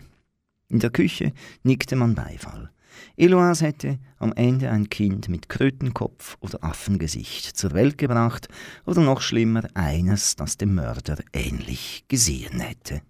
In 0.68 0.78
der 0.78 0.88
Küche 0.88 1.34
nickte 1.64 1.96
man 1.96 2.14
Beifall. 2.14 2.70
Eloise 3.18 3.66
hätte 3.66 3.98
am 4.18 4.32
Ende 4.32 4.70
ein 4.70 4.88
Kind 4.88 5.28
mit 5.28 5.50
Krötenkopf 5.50 6.38
oder 6.40 6.64
Affengesicht 6.64 7.58
zur 7.58 7.74
Welt 7.74 7.98
gebracht 7.98 8.48
oder 8.86 9.02
noch 9.02 9.20
schlimmer 9.20 9.64
eines, 9.74 10.34
das 10.34 10.56
dem 10.56 10.74
Mörder 10.76 11.18
ähnlich 11.34 12.06
gesehen 12.08 12.60
hätte. 12.60 13.02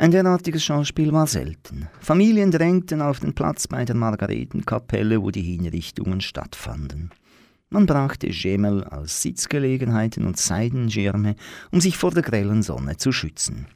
Ein 0.00 0.12
derartiges 0.12 0.64
Schauspiel 0.64 1.12
war 1.12 1.26
selten. 1.26 1.86
Familien 2.00 2.50
drängten 2.50 3.02
auf 3.02 3.20
den 3.20 3.34
Platz 3.34 3.68
bei 3.68 3.84
der 3.84 3.94
Margaretenkapelle, 3.94 5.20
wo 5.20 5.30
die 5.30 5.42
Hinrichtungen 5.42 6.22
stattfanden. 6.22 7.10
Man 7.68 7.84
brachte 7.84 8.32
Schemel 8.32 8.82
als 8.82 9.20
Sitzgelegenheiten 9.20 10.24
und 10.24 10.38
Seidenschirme, 10.38 11.36
um 11.70 11.82
sich 11.82 11.98
vor 11.98 12.12
der 12.12 12.22
grellen 12.22 12.62
Sonne 12.62 12.96
zu 12.96 13.12
schützen. 13.12 13.66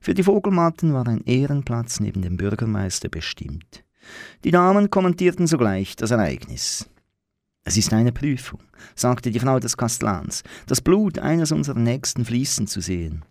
Für 0.00 0.14
die 0.14 0.22
Vogelmatten 0.22 0.94
war 0.94 1.06
ein 1.06 1.20
Ehrenplatz 1.26 2.00
neben 2.00 2.22
dem 2.22 2.38
Bürgermeister 2.38 3.10
bestimmt. 3.10 3.84
Die 4.44 4.50
Damen 4.50 4.88
kommentierten 4.88 5.46
sogleich 5.46 5.94
das 5.94 6.10
Ereignis. 6.10 6.88
Es 7.64 7.76
ist 7.76 7.92
eine 7.92 8.12
Prüfung, 8.12 8.60
sagte 8.94 9.30
die 9.30 9.40
Frau 9.40 9.60
des 9.60 9.76
Kastlans, 9.76 10.42
das 10.66 10.80
Blut 10.80 11.18
eines 11.18 11.52
unserer 11.52 11.80
Nächsten 11.80 12.24
fließen 12.24 12.66
zu 12.66 12.80
sehen. 12.80 13.26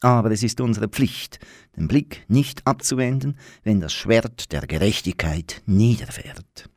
Aber 0.00 0.30
es 0.30 0.42
ist 0.42 0.60
unsere 0.60 0.88
Pflicht, 0.88 1.40
den 1.76 1.88
Blick 1.88 2.24
nicht 2.28 2.66
abzuwenden, 2.66 3.36
wenn 3.64 3.80
das 3.80 3.92
Schwert 3.92 4.52
der 4.52 4.66
Gerechtigkeit 4.66 5.62
niederfährt. 5.66 6.70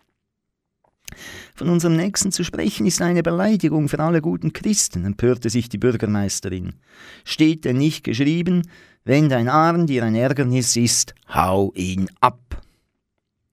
Von 1.54 1.70
unserem 1.70 1.96
Nächsten 1.96 2.32
zu 2.32 2.44
sprechen 2.44 2.86
ist 2.86 3.02
eine 3.02 3.22
Beleidigung 3.22 3.90
für 3.90 4.00
alle 4.00 4.22
guten 4.22 4.54
Christen, 4.54 5.06
empörte 5.06 5.50
sich 5.50 5.70
die 5.70 5.78
Bürgermeisterin. 5.78 6.74
Steht 7.24 7.66
denn 7.66 7.78
nicht 7.78 8.04
geschrieben, 8.04 8.64
wenn 9.04 9.30
dein 9.30 9.50
Arm 9.50 9.88
dir 9.88 10.04
ein 10.04 10.16
Ärgernis 10.16 10.76
ist, 10.76 11.14
hau 11.34 11.74
ihn 11.76 12.10
ab. 12.22 12.62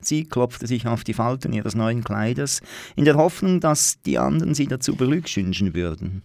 Sie 0.00 0.24
klopfte 0.24 0.66
sich 0.66 0.87
auf 0.87 1.02
die 1.02 1.14
Falten 1.14 1.52
ihres 1.52 1.74
neuen 1.74 2.04
Kleiders, 2.04 2.61
in 2.94 3.04
der 3.04 3.16
Hoffnung, 3.16 3.61
dass 3.61 4.00
die 4.02 4.18
anderen 4.18 4.54
sie 4.54 4.66
dazu 4.66 4.94
beglückwünschen 4.94 5.74
würden. 5.74 6.22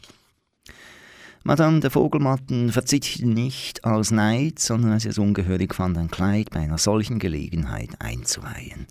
Madame 1.45 1.82
de 1.82 1.89
Vogelmatten 1.89 2.71
verzichtete 2.71 3.27
nicht 3.27 3.84
aus 3.84 4.12
Neid, 4.12 4.60
sondern 4.60 4.93
als 4.93 5.03
sie 5.03 5.10
es 5.10 5.17
ungehörig 5.17 5.75
fand, 5.75 5.97
ein 5.97 6.10
Kleid 6.10 6.51
bei 6.51 6.62
einer 6.62 6.77
solchen 6.77 7.19
Gelegenheit 7.19 7.89
einzuweihen. 7.99 8.88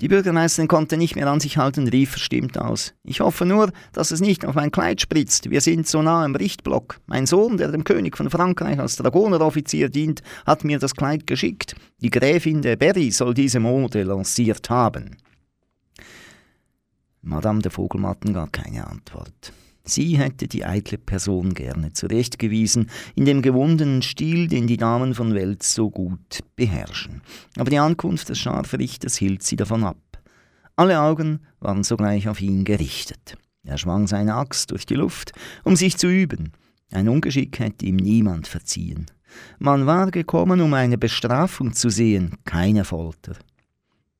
Die 0.00 0.06
Bürgermeisterin 0.06 0.68
konnte 0.68 0.96
nicht 0.96 1.16
mehr 1.16 1.26
an 1.26 1.40
sich 1.40 1.58
halten, 1.58 1.88
rief 1.88 2.10
verstimmt 2.10 2.56
aus. 2.58 2.94
Ich 3.02 3.18
hoffe 3.18 3.44
nur, 3.44 3.72
dass 3.92 4.12
es 4.12 4.20
nicht 4.20 4.46
auf 4.46 4.54
mein 4.54 4.70
Kleid 4.70 5.00
spritzt. 5.00 5.50
Wir 5.50 5.60
sind 5.60 5.88
so 5.88 6.00
nah 6.00 6.24
im 6.24 6.36
Richtblock. 6.36 7.00
Mein 7.06 7.26
Sohn, 7.26 7.56
der 7.56 7.72
dem 7.72 7.82
König 7.82 8.16
von 8.16 8.30
Frankreich 8.30 8.78
als 8.78 8.94
Dragoneroffizier 8.94 9.88
dient, 9.88 10.22
hat 10.46 10.62
mir 10.62 10.78
das 10.78 10.94
Kleid 10.94 11.26
geschickt. 11.26 11.74
Die 12.00 12.10
Gräfin 12.10 12.62
de 12.62 12.76
Berry 12.76 13.10
soll 13.10 13.34
diese 13.34 13.58
Mode 13.58 14.04
lanciert 14.04 14.70
haben. 14.70 15.16
Madame 17.20 17.62
de 17.62 17.72
Vogelmatten 17.72 18.32
gab 18.32 18.52
keine 18.52 18.86
Antwort. 18.86 19.52
Sie 19.88 20.18
hätte 20.18 20.48
die 20.48 20.64
eitle 20.64 20.98
Person 20.98 21.54
gerne 21.54 21.92
zurechtgewiesen, 21.92 22.90
in 23.14 23.24
dem 23.24 23.40
gewundenen 23.40 24.02
Stil, 24.02 24.46
den 24.46 24.66
die 24.66 24.76
Damen 24.76 25.14
von 25.14 25.34
Welt 25.34 25.62
so 25.62 25.90
gut 25.90 26.40
beherrschen. 26.56 27.22
Aber 27.56 27.70
die 27.70 27.78
Ankunft 27.78 28.28
des 28.28 28.38
Scharfrichters 28.38 29.16
hielt 29.16 29.42
sie 29.42 29.56
davon 29.56 29.84
ab. 29.84 29.96
Alle 30.76 31.00
Augen 31.00 31.40
waren 31.60 31.82
sogleich 31.82 32.28
auf 32.28 32.40
ihn 32.40 32.64
gerichtet. 32.64 33.36
Er 33.64 33.78
schwang 33.78 34.06
seine 34.06 34.34
Axt 34.34 34.70
durch 34.70 34.86
die 34.86 34.94
Luft, 34.94 35.32
um 35.64 35.74
sich 35.74 35.96
zu 35.96 36.08
üben. 36.08 36.52
Ein 36.90 37.08
Ungeschick 37.08 37.58
hätte 37.58 37.86
ihm 37.86 37.96
niemand 37.96 38.46
verziehen. 38.46 39.06
Man 39.58 39.86
war 39.86 40.10
gekommen, 40.10 40.60
um 40.60 40.72
eine 40.74 40.98
Bestrafung 40.98 41.72
zu 41.72 41.90
sehen, 41.90 42.36
keine 42.44 42.84
Folter. 42.84 43.36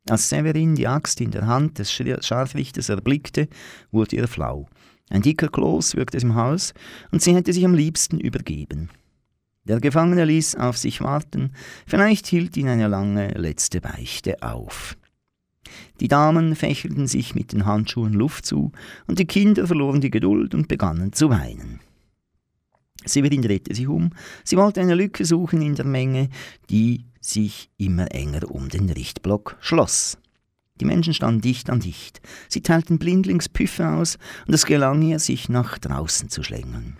Als 0.08 0.28
Severin 0.28 0.74
die 0.74 0.88
Axt 0.88 1.20
in 1.20 1.30
der 1.30 1.46
Hand 1.46 1.78
des 1.78 1.92
Scharfrichters 1.92 2.88
erblickte, 2.88 3.48
wurde 3.90 4.16
er 4.16 4.28
flau. 4.28 4.66
Ein 5.10 5.22
dicker 5.22 5.48
Kloß 5.48 5.96
wirkte 5.96 6.18
im 6.18 6.34
Hals, 6.34 6.74
und 7.10 7.22
sie 7.22 7.34
hätte 7.34 7.52
sich 7.52 7.64
am 7.64 7.74
liebsten 7.74 8.20
übergeben. 8.20 8.90
Der 9.64 9.80
Gefangene 9.80 10.24
ließ 10.24 10.56
auf 10.56 10.78
sich 10.78 11.02
warten, 11.02 11.52
vielleicht 11.86 12.26
hielt 12.26 12.56
ihn 12.56 12.68
eine 12.68 12.88
lange 12.88 13.28
letzte 13.32 13.80
Beichte 13.80 14.42
auf. 14.42 14.96
Die 16.00 16.08
Damen 16.08 16.56
fächelten 16.56 17.06
sich 17.06 17.34
mit 17.34 17.52
den 17.52 17.66
Handschuhen 17.66 18.14
Luft 18.14 18.46
zu, 18.46 18.72
und 19.06 19.18
die 19.18 19.26
Kinder 19.26 19.66
verloren 19.66 20.00
die 20.00 20.10
Geduld 20.10 20.54
und 20.54 20.68
begannen 20.68 21.12
zu 21.12 21.28
weinen. 21.30 21.80
Severin 23.04 23.42
drehte 23.42 23.74
sich 23.74 23.88
um. 23.88 24.10
Sie 24.44 24.56
wollte 24.56 24.80
eine 24.80 24.94
Lücke 24.94 25.24
suchen 25.24 25.62
in 25.62 25.74
der 25.74 25.86
Menge, 25.86 26.28
die 26.70 27.04
sich 27.20 27.70
immer 27.76 28.12
enger 28.12 28.50
um 28.50 28.68
den 28.68 28.90
Richtblock 28.90 29.56
schloss. 29.60 30.18
Die 30.80 30.84
Menschen 30.84 31.14
standen 31.14 31.40
dicht 31.40 31.70
an 31.70 31.80
dicht. 31.80 32.20
Sie 32.48 32.62
teilten 32.62 32.98
blindlings 32.98 33.48
Püffe 33.48 33.88
aus, 33.88 34.18
und 34.46 34.54
es 34.54 34.66
gelang 34.66 35.02
ihr, 35.02 35.18
sich 35.18 35.48
nach 35.48 35.78
draußen 35.78 36.28
zu 36.28 36.42
schlängeln. 36.42 36.96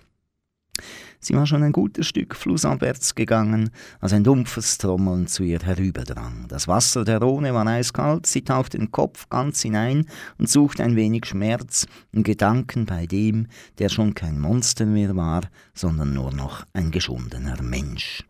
Sie 1.21 1.33
war 1.33 1.45
schon 1.45 1.63
ein 1.63 1.73
gutes 1.73 2.07
Stück 2.07 2.33
flussabwärts 2.33 3.13
gegangen, 3.13 3.71
als 3.99 4.13
ein 4.13 4.23
dumpfes 4.23 4.77
Trommeln 4.77 5.27
zu 5.27 5.43
ihr 5.43 5.59
herüberdrang. 5.59 6.45
Das 6.47 6.69
Wasser 6.69 7.03
der 7.03 7.19
Rhone 7.19 7.53
war 7.53 7.67
eiskalt, 7.67 8.25
sie 8.25 8.43
tauchte 8.43 8.77
den 8.77 8.91
Kopf 8.91 9.27
ganz 9.29 9.61
hinein 9.61 10.05
und 10.37 10.49
suchte 10.49 10.81
ein 10.81 10.95
wenig 10.95 11.25
Schmerz 11.25 11.87
und 12.13 12.23
Gedanken 12.23 12.85
bei 12.85 13.05
dem, 13.05 13.47
der 13.79 13.89
schon 13.89 14.13
kein 14.13 14.39
Monster 14.39 14.85
mehr 14.85 15.15
war, 15.17 15.41
sondern 15.73 16.13
nur 16.13 16.31
noch 16.31 16.65
ein 16.71 16.89
geschundener 16.89 17.61
Mensch. 17.61 18.28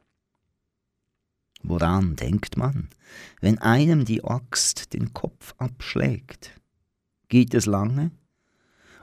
Woran 1.61 2.15
denkt 2.15 2.57
man, 2.57 2.89
wenn 3.41 3.57
einem 3.59 4.05
die 4.05 4.23
Axt 4.23 4.93
den 4.93 5.13
Kopf 5.13 5.53
abschlägt? 5.57 6.59
Geht 7.27 7.53
es 7.53 7.65
lange? 7.65 8.11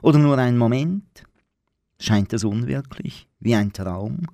Oder 0.01 0.19
nur 0.19 0.37
ein 0.37 0.57
Moment? 0.57 1.23
Scheint 1.99 2.33
es 2.33 2.43
unwirklich, 2.43 3.27
wie 3.39 3.55
ein 3.55 3.73
Traum? 3.73 4.27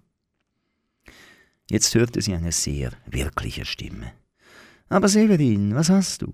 Jetzt 1.70 1.96
hörte 1.96 2.22
sie 2.22 2.34
eine 2.34 2.52
sehr 2.52 2.92
wirkliche 3.06 3.66
Stimme. 3.66 4.14
Aber 4.90 5.08
Severin, 5.08 5.74
was 5.76 5.90
hast 5.90 6.22
du? 6.22 6.34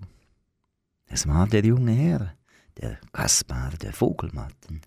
Es 1.06 1.26
war 1.26 1.46
der 1.46 1.64
junge 1.64 1.92
Herr, 1.92 2.34
der 2.80 2.98
Kaspar 3.12 3.70
der 3.80 3.92
Vogelmatten. 3.92 4.80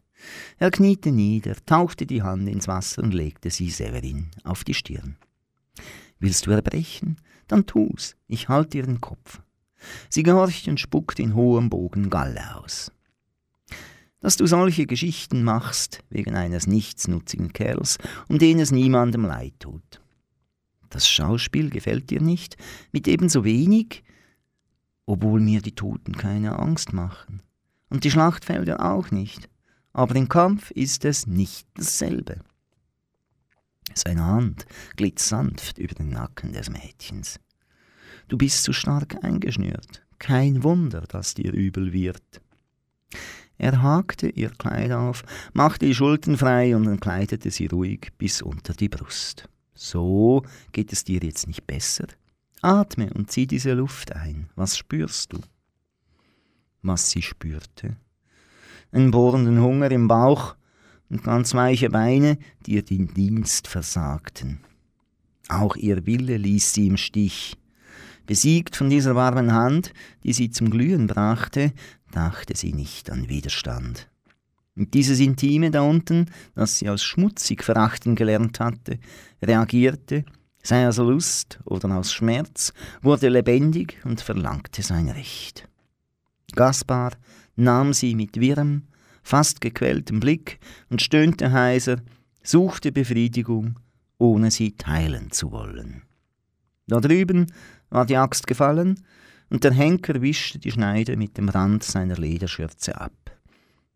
Er 0.58 0.72
kniete 0.72 1.12
nieder, 1.12 1.56
tauchte 1.66 2.06
die 2.06 2.22
Hand 2.22 2.48
ins 2.48 2.68
Wasser 2.68 3.04
und 3.04 3.14
legte 3.14 3.50
sie 3.50 3.70
Severin 3.70 4.32
auf 4.44 4.64
die 4.64 4.74
Stirn. 4.74 5.18
Willst 6.24 6.46
du 6.46 6.52
erbrechen? 6.52 7.18
Dann 7.48 7.66
tu's, 7.66 8.16
ich 8.28 8.48
halte 8.48 8.78
dir 8.78 8.84
den 8.84 9.02
Kopf. 9.02 9.42
Sie 10.10 10.24
gehorchte 10.24 10.70
und 10.70 10.80
spuckte 10.80 11.22
in 11.22 11.36
hohem 11.36 11.70
Bogen 11.70 12.10
Galle 12.10 12.56
aus 12.56 12.92
dass 14.24 14.38
du 14.38 14.48
solche 14.48 14.86
Geschichten 14.86 15.44
machst 15.44 16.02
wegen 16.10 16.34
eines 16.34 16.66
nichtsnutzigen 16.66 17.52
Kerls, 17.52 17.98
um 18.30 18.40
den 18.40 18.58
es 18.58 18.72
niemandem 18.72 19.26
leid 19.26 19.56
tut. 19.60 20.02
Das 20.90 21.10
Schauspiel 21.10 21.70
gefällt 21.70 22.10
dir 22.10 22.22
nicht, 22.22 22.56
mit 22.94 23.10
ebenso 23.10 23.44
wenig, 23.44 24.02
obwohl 25.06 25.42
mir 25.42 25.62
die 25.62 25.76
Toten 25.76 26.14
keine 26.14 26.58
Angst 26.58 26.94
machen. 26.94 27.42
Und 27.90 28.06
die 28.06 28.12
Schlachtfelder 28.12 28.94
auch 28.94 29.12
nicht. 29.12 29.50
Aber 29.92 30.16
im 30.16 30.30
Kampf 30.30 30.72
ist 30.72 31.04
es 31.04 31.28
nicht 31.28 31.68
dasselbe. 31.74 32.40
Seine 33.94 34.26
Hand 34.26 34.66
glitt 34.96 35.20
sanft 35.20 35.78
über 35.78 35.96
den 35.96 36.10
Nacken 36.10 36.54
des 36.54 36.70
Mädchens. 36.70 37.40
Du 38.28 38.38
bist 38.38 38.64
zu 38.64 38.74
stark 38.74 39.24
eingeschnürt. 39.24 40.04
Kein 40.20 40.64
Wunder, 40.64 41.02
dass 41.02 41.34
dir 41.34 41.54
übel 41.54 41.94
wird. 41.94 42.42
Er 43.58 43.82
hakte 43.82 44.30
ihr 44.30 44.50
Kleid 44.50 44.92
auf, 44.92 45.24
machte 45.54 45.86
die 45.86 45.96
Schultern 45.96 46.38
frei 46.38 46.76
und 46.76 46.88
entkleidete 46.88 47.52
sie 47.52 47.68
ruhig 47.68 48.12
bis 48.18 48.42
unter 48.42 48.74
die 48.74 48.90
Brust. 48.90 49.48
So 49.76 50.44
geht 50.72 50.92
es 50.94 51.04
dir 51.04 51.20
jetzt 51.22 51.48
nicht 51.48 51.68
besser? 51.68 52.08
Atme 52.62 53.12
und 53.14 53.32
zieh 53.32 53.48
diese 53.48 53.74
Luft 53.74 54.16
ein. 54.16 54.50
Was 54.56 54.78
spürst 54.78 55.34
du? 55.34 55.40
Was 56.82 57.10
sie 57.10 57.22
spürte? 57.22 57.98
Einen 58.92 59.12
bohrenden 59.12 59.62
Hunger 59.62 59.92
im 59.92 60.08
Bauch 60.08 60.56
und 61.14 61.24
ganz 61.24 61.54
weiche 61.54 61.92
Beine, 61.92 62.40
die 62.66 62.74
ihr 62.74 62.84
den 62.84 63.14
Dienst 63.14 63.68
versagten. 63.68 64.62
Auch 65.48 65.76
ihr 65.76 66.08
Wille 66.08 66.38
ließ 66.38 66.74
sie 66.74 66.88
im 66.88 66.98
Stich. 66.98 67.56
Besiegt 68.26 68.76
von 68.76 68.90
dieser 68.90 69.16
warmen 69.16 69.54
Hand, 69.54 69.94
die 70.24 70.34
sie 70.34 70.50
zum 70.50 70.72
Glühen 70.72 71.06
brachte, 71.06 71.72
dachte 72.12 72.58
sie 72.58 72.74
nicht 72.74 73.12
an 73.12 73.30
Widerstand. 73.30 74.10
Und 74.76 74.96
dieses 74.96 75.20
Intime 75.20 75.70
da 75.70 75.82
unten, 75.82 76.32
das 76.56 76.80
sie 76.80 76.90
aus 76.90 77.04
schmutzig 77.04 77.64
verachten 77.64 78.16
gelernt 78.16 78.60
hatte, 78.60 78.98
reagierte, 79.40 80.26
sei 80.64 80.88
aus 80.88 80.98
Lust 80.98 81.60
oder 81.66 81.96
aus 81.96 82.12
Schmerz, 82.12 82.74
wurde 83.04 83.30
lebendig 83.30 84.00
und 84.04 84.20
verlangte 84.20 84.82
sein 84.82 85.10
Recht. 85.10 85.70
Gaspar 86.56 87.12
nahm 87.56 87.94
sie 87.94 88.16
mit 88.16 88.40
wirrem, 88.40 88.88
fast 89.24 89.62
gequältem 89.62 90.20
Blick 90.20 90.60
und 90.90 91.02
stöhnte 91.02 91.52
heiser, 91.52 91.98
suchte 92.44 92.92
Befriedigung, 92.92 93.80
ohne 94.18 94.52
sie 94.52 94.74
teilen 94.74 95.32
zu 95.32 95.52
wollen. 95.52 96.04
Da 96.88 97.00
drüben 97.00 97.52
war 97.90 98.06
die 98.06 98.18
Axt 98.18 98.48
gefallen, 98.48 99.04
und 99.50 99.64
der 99.64 99.72
Henker 99.72 100.22
wischte 100.22 100.58
die 100.58 100.72
Schneide 100.72 101.16
mit 101.16 101.38
dem 101.38 101.48
Rand 101.50 101.84
seiner 101.84 102.18
Lederschürze 102.18 103.00
ab. 103.00 103.14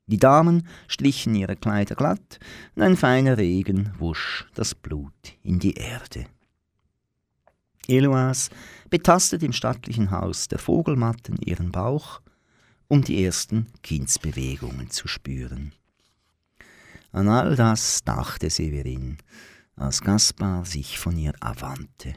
Die 0.06 0.18
Damen 0.18 0.68
strichen 0.88 1.36
ihre 1.36 1.56
Kleider 1.56 1.96
glatt, 1.96 2.40
und 2.76 2.84
ein 2.84 2.96
feiner 2.96 3.38
Regen 3.38 3.92
wusch 3.98 4.46
das 4.54 4.76
Blut 4.76 5.12
in 5.44 5.60
die 5.60 5.74
Erde. 5.74 6.26
Eloise 7.88 8.52
betastet 8.90 9.44
im 9.44 9.54
stattlichen 9.54 10.12
Haus 10.12 10.48
der 10.48 10.60
Vogelmatten 10.60 11.38
ihren 11.38 11.72
Bauch, 11.72 12.22
um 12.88 13.04
die 13.04 13.24
ersten 13.24 13.68
Kindsbewegungen 13.84 14.90
zu 14.90 15.08
spüren. 15.08 15.74
An 17.12 17.28
all 17.28 17.56
das 17.56 18.04
dachte 18.04 18.50
Severin, 18.50 19.18
als 19.76 20.02
Gaspar 20.02 20.66
sich 20.66 21.00
von 21.00 21.18
ihr 21.18 21.34
abwandte. 21.40 22.14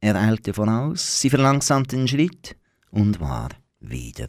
Er 0.00 0.16
eilte 0.16 0.52
voraus, 0.52 1.20
sie 1.20 1.30
verlangsamte 1.30 1.96
den 1.96 2.08
Schritt 2.08 2.56
und 2.90 3.20
war 3.20 3.48
wieder 3.80 4.26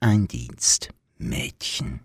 ein 0.00 0.26
Dienstmädchen. 0.26 2.00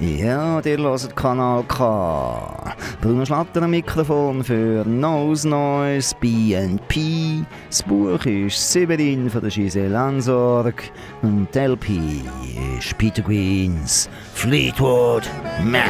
Ja, 0.00 0.60
ihr 0.64 0.78
hört 0.78 1.14
Kanal 1.14 1.62
K. 1.64 2.74
Bruno 3.02 3.26
Schlatter 3.26 3.60
am 3.60 3.72
Mikrofon 3.72 4.42
für 4.42 4.82
Nose 4.86 5.46
Noise 5.46 6.16
BNP. 6.18 7.44
Das 7.68 7.82
Buch 7.82 8.24
ist 8.24 8.72
Severin 8.72 9.28
von 9.28 9.42
der 9.42 9.50
Giselle 9.50 9.98
Ansorg 9.98 10.90
und 11.20 11.54
LP 11.54 11.90
ist 12.78 12.96
Peter 12.96 13.20
Queens 13.20 14.08
Fleetwood 14.32 15.28
Mac. 15.62 15.84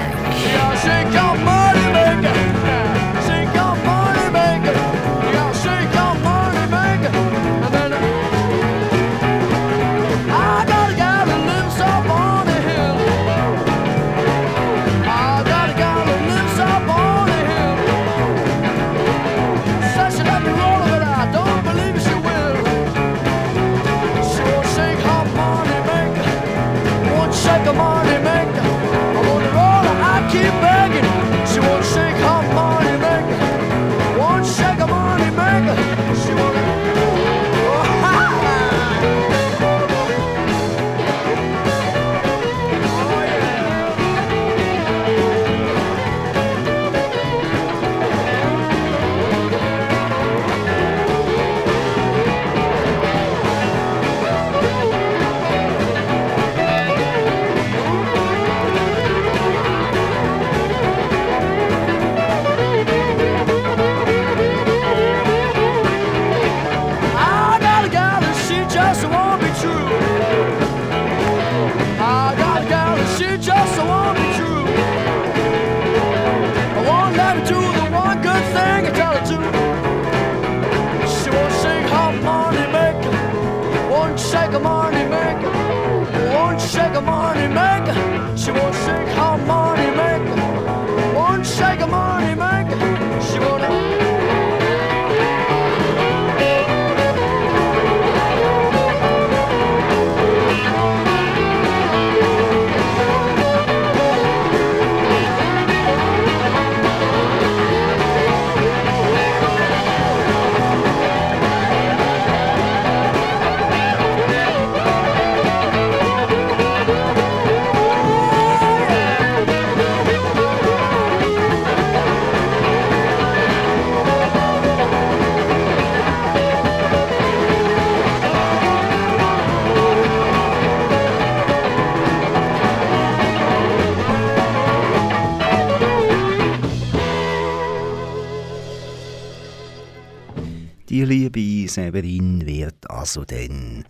Die 141.01 141.07
liebe 141.07 141.67
Severin 141.67 142.44
wird 142.44 142.90
also 142.90 143.25
dann 143.25 143.87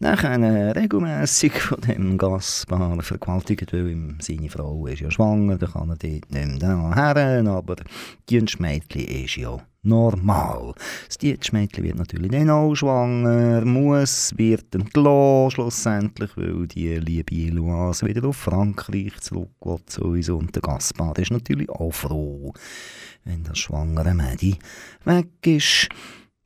nachher 0.00 0.74
regelmässig 0.74 1.52
von 1.52 1.78
dem 1.82 2.16
Gaspar 2.16 3.02
vergewaltigt, 3.02 3.70
weil 3.74 4.14
seine 4.20 4.48
Frau 4.48 4.86
ist 4.86 5.00
ja 5.00 5.10
schwanger, 5.10 5.58
da 5.58 5.66
kann 5.66 5.90
er 5.90 5.96
dort 5.96 6.30
nicht 6.30 6.62
mehr 6.62 6.94
her, 6.94 7.44
aber 7.48 7.76
Dienstmädchen 8.30 9.04
ist 9.04 9.36
ja 9.36 9.58
normal. 9.82 10.72
Das 11.06 11.18
Dienstmädchen 11.18 11.84
wird 11.84 11.98
natürlich 11.98 12.30
dann 12.30 12.48
auch 12.48 12.74
schwanger, 12.74 13.62
muss, 13.66 14.32
wird 14.38 14.74
entlassen 14.74 15.50
schlussendlich, 15.50 16.30
weil 16.34 16.66
die 16.66 16.96
liebe 16.96 17.34
Eloise 17.34 18.06
wieder 18.06 18.26
auf 18.26 18.38
Frankreich 18.38 19.20
zurückgeht 19.20 19.90
sowieso 19.90 20.38
und 20.38 20.54
der 20.54 20.62
Gaspar 20.62 21.18
ist 21.18 21.30
natürlich 21.30 21.68
auch 21.68 21.92
froh, 21.92 22.54
wenn 23.24 23.44
das 23.44 23.58
schwangere 23.58 24.14
Mädchen 24.14 24.56
weg 25.04 25.28
ist. 25.44 25.90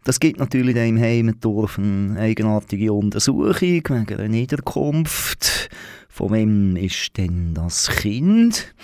Das 0.05 0.20
gibt 0.20 0.38
natürlich 0.38 0.74
dem 0.74 0.99
Heimendorf 0.99 1.78
eine 1.78 2.18
eigenartige 2.18 2.92
Untersuchung 2.92 3.61
wegen 3.61 4.09
einer 4.09 4.28
Niederkunft. 4.28 5.68
Von 6.09 6.32
wem 6.32 6.76
ist 6.76 7.16
denn 7.16 7.55
das 7.55 7.88
Kind? 7.88 8.74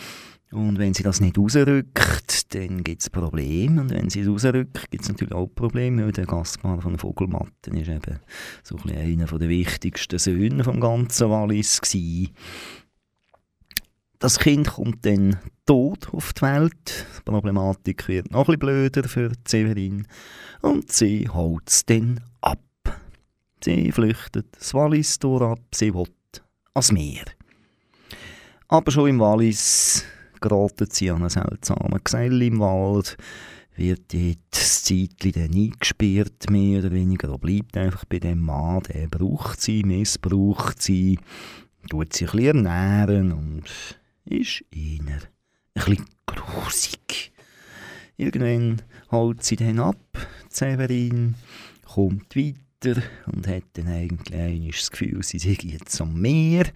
Und 0.54 0.78
wenn 0.78 0.94
sie 0.94 1.02
das 1.02 1.20
nicht 1.20 1.36
rausrückt, 1.36 2.54
dann 2.54 2.84
gibt 2.84 3.02
es 3.02 3.10
Probleme. 3.10 3.80
Und 3.80 3.90
wenn 3.90 4.08
sie 4.08 4.20
es 4.20 4.28
rausrückt, 4.28 4.88
gibt 4.90 5.02
es 5.02 5.08
natürlich 5.08 5.34
auch 5.34 5.48
Probleme, 5.48 6.04
weil 6.04 6.12
der 6.12 6.26
Gaspar 6.26 6.80
von 6.80 6.96
Vogelmatten 6.96 7.76
ist 7.76 7.88
eben 7.88 8.20
so 8.62 8.76
ein 8.76 8.96
einer 8.96 9.26
der 9.26 9.48
wichtigsten 9.48 10.18
Söhne 10.18 10.62
vom 10.62 10.78
ganzen 10.78 11.28
Wallis 11.28 11.80
gewesen. 11.80 12.30
Das 14.20 14.38
Kind 14.38 14.68
kommt 14.68 15.04
dann 15.04 15.38
tot 15.66 16.08
auf 16.12 16.32
die 16.32 16.42
Welt. 16.42 17.06
Die 17.18 17.30
Problematik 17.30 18.08
wird 18.08 18.30
noch 18.30 18.48
ein 18.48 18.58
bisschen 18.58 18.58
blöder 18.58 19.08
für 19.08 19.32
Severin. 19.46 20.06
Und 20.62 20.90
sie 20.92 21.28
holt 21.28 21.68
es 21.68 21.84
dann 21.84 22.20
ab. 22.40 22.58
Sie 23.62 23.92
flüchtet 23.92 24.46
das 24.58 24.74
Wallis 24.74 25.18
ab, 25.22 25.60
sie 25.74 25.94
will 25.94 26.08
ans 26.74 26.92
Meer. 26.92 27.24
Aber 28.68 28.90
schon 28.90 29.08
im 29.08 29.20
Wallis 29.20 30.04
geraten 30.40 30.88
sie 30.90 31.10
an 31.10 31.22
einen 31.22 31.30
seltsamen 31.30 32.00
Gesell 32.02 32.42
im 32.42 32.60
Wald, 32.60 33.16
wird 33.76 34.12
dort 34.12 34.38
das 34.50 34.84
Zeitchen 34.84 35.32
dann 35.32 35.54
eingesperrt, 35.54 36.50
mehr 36.50 36.80
oder 36.80 36.92
weniger, 36.92 37.28
oder 37.30 37.38
bleibt 37.38 37.76
einfach 37.76 38.04
bei 38.04 38.18
dem 38.18 38.40
Mann, 38.40 38.82
der 38.82 39.08
braucht 39.08 39.60
sie, 39.60 39.82
missbraucht 39.82 40.82
sie, 40.82 41.18
tut 41.88 42.12
sie 42.12 42.26
ein 42.26 42.30
bisschen 42.32 42.66
ernähren 42.66 43.32
und 43.32 43.64
ist 44.24 44.64
einer 44.74 45.14
ein 45.14 45.33
bisschen 45.74 46.06
grusig. 46.26 47.32
Irgendwann 48.16 48.82
holt 49.10 49.42
sie 49.42 49.56
dann 49.56 49.80
ab, 49.80 49.96
Severin, 50.48 51.34
kommt 51.84 52.36
weiter 52.36 53.02
und 53.26 53.46
hat 53.46 53.64
dann 53.74 53.88
eigentlich 53.88 54.78
das 54.78 54.90
Gefühl, 54.90 55.22
sie 55.22 55.38
sei 55.38 55.56
jetzt 55.62 56.00
am 56.00 56.20
Meer. 56.20 56.66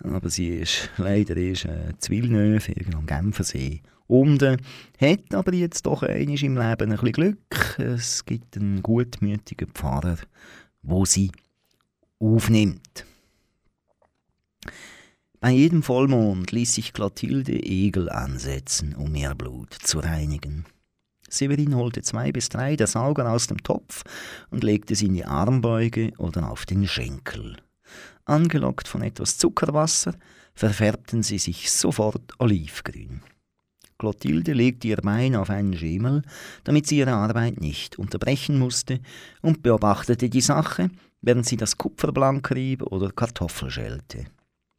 Aber 0.00 0.30
sie 0.30 0.48
ist 0.48 0.90
leider 0.96 1.36
ist 1.36 1.64
äh, 1.64 1.92
Zwillnöf, 1.98 2.70
am 2.94 3.06
Genfersee 3.06 3.82
unten, 4.06 4.56
hat 5.00 5.34
aber 5.34 5.54
jetzt 5.54 5.86
doch 5.86 6.02
einiges 6.02 6.42
im 6.42 6.56
Leben 6.56 6.64
ein 6.64 6.90
bisschen 6.90 7.12
Glück. 7.12 7.78
Es 7.78 8.24
gibt 8.24 8.56
einen 8.56 8.82
gutmütigen 8.82 9.68
Pfarrer, 9.68 10.18
wo 10.82 11.04
sie 11.04 11.30
aufnimmt. 12.18 13.04
Bei 15.40 15.52
jedem 15.52 15.84
Vollmond 15.84 16.50
ließ 16.50 16.74
sich 16.74 16.92
Clotilde 16.92 17.52
Egel 17.52 18.10
ansetzen, 18.10 18.96
um 18.96 19.14
ihr 19.14 19.36
Blut 19.36 19.72
zu 19.72 20.00
reinigen. 20.00 20.64
Severin 21.28 21.76
holte 21.76 22.02
zwei 22.02 22.32
bis 22.32 22.48
drei 22.48 22.74
der 22.74 22.88
Sauger 22.88 23.30
aus 23.30 23.46
dem 23.46 23.62
Topf 23.62 24.02
und 24.50 24.64
legte 24.64 24.96
sie 24.96 25.06
in 25.06 25.14
die 25.14 25.24
Armbeuge 25.24 26.12
oder 26.18 26.50
auf 26.50 26.66
den 26.66 26.88
Schenkel. 26.88 27.56
Angelockt 28.24 28.88
von 28.88 29.02
etwas 29.02 29.38
Zuckerwasser, 29.38 30.14
verfärbten 30.54 31.22
sie 31.22 31.38
sich 31.38 31.70
sofort 31.70 32.32
olivgrün. 32.40 33.22
Clotilde 33.96 34.52
legte 34.54 34.88
ihr 34.88 34.96
Bein 34.96 35.36
auf 35.36 35.50
einen 35.50 35.76
Schemel, 35.76 36.22
damit 36.64 36.88
sie 36.88 36.98
ihre 36.98 37.12
Arbeit 37.12 37.60
nicht 37.60 37.96
unterbrechen 37.96 38.58
musste, 38.58 39.00
und 39.40 39.62
beobachtete 39.62 40.28
die 40.28 40.40
Sache, 40.40 40.90
während 41.20 41.46
sie 41.46 41.56
das 41.56 41.78
Kupferblank 41.78 42.50
rieb 42.50 42.82
oder 42.82 43.12
Kartoffel 43.12 43.70
schälte. 43.70 44.26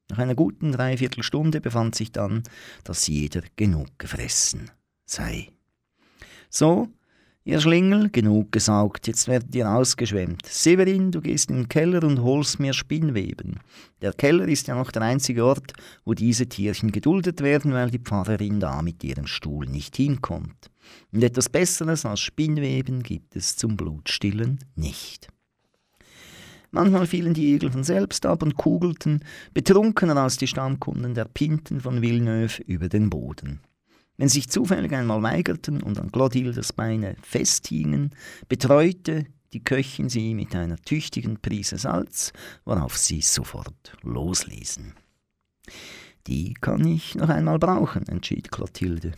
Nach 0.09 0.17
einer 0.17 0.35
guten 0.35 0.71
Dreiviertelstunde 0.71 1.61
befand 1.61 1.95
sich 1.95 2.11
dann, 2.11 2.43
dass 2.83 3.07
jeder 3.07 3.41
genug 3.55 3.87
gefressen 3.99 4.71
sei. 5.05 5.49
So, 6.49 6.89
ihr 7.43 7.61
Schlingel, 7.61 8.09
genug 8.09 8.51
gesaugt, 8.51 9.07
jetzt 9.07 9.27
werdet 9.27 9.53
ihr 9.53 9.69
ausgeschwemmt. 9.69 10.47
Severin, 10.47 11.11
du 11.11 11.21
gehst 11.21 11.51
in 11.51 11.57
den 11.57 11.69
Keller 11.69 12.03
und 12.03 12.23
holst 12.23 12.59
mir 12.59 12.73
Spinnweben. 12.73 13.59
Der 14.01 14.13
Keller 14.13 14.47
ist 14.47 14.67
ja 14.67 14.75
noch 14.75 14.91
der 14.91 15.03
einzige 15.03 15.45
Ort, 15.45 15.73
wo 16.05 16.15
diese 16.15 16.47
Tierchen 16.47 16.91
geduldet 16.91 17.41
werden, 17.41 17.73
weil 17.73 17.91
die 17.91 17.99
Pfarrerin 17.99 18.59
da 18.59 18.81
mit 18.81 19.03
ihrem 19.03 19.27
Stuhl 19.27 19.67
nicht 19.67 19.95
hinkommt. 19.95 20.71
Und 21.11 21.23
etwas 21.23 21.49
Besseres 21.49 22.03
als 22.03 22.19
Spinnweben 22.19 23.03
gibt 23.03 23.35
es 23.35 23.57
zum 23.57 23.77
Blutstillen 23.77 24.59
nicht. 24.75 25.29
Manchmal 26.71 27.07
fielen 27.07 27.33
die 27.33 27.53
Egel 27.53 27.71
von 27.71 27.83
selbst 27.83 28.25
ab 28.25 28.43
und 28.43 28.55
kugelten, 28.55 29.23
betrunkener 29.53 30.17
als 30.17 30.37
die 30.37 30.47
Stammkunden 30.47 31.15
der 31.15 31.25
Pinten 31.25 31.81
von 31.81 32.01
Villeneuve, 32.01 32.61
über 32.63 32.89
den 32.89 33.09
Boden. 33.09 33.61
Wenn 34.17 34.29
sich 34.29 34.49
zufällig 34.49 34.93
einmal 34.93 35.23
weigerten 35.23 35.81
und 35.81 35.97
an 35.97 36.11
Clotildes 36.11 36.73
Beine 36.73 37.15
festhingen, 37.21 38.11
betreute 38.49 39.25
die 39.53 39.63
Köchin 39.63 40.09
sie 40.09 40.35
mit 40.35 40.55
einer 40.55 40.77
tüchtigen 40.77 41.39
Prise 41.39 41.77
Salz, 41.77 42.33
worauf 42.65 42.97
sie 42.97 43.21
sofort 43.21 43.97
losließen. 44.03 44.93
Die 46.27 46.53
kann 46.53 46.85
ich 46.85 47.15
noch 47.15 47.29
einmal 47.29 47.57
brauchen, 47.57 48.07
entschied 48.07 48.51
Clotilde. 48.51 49.13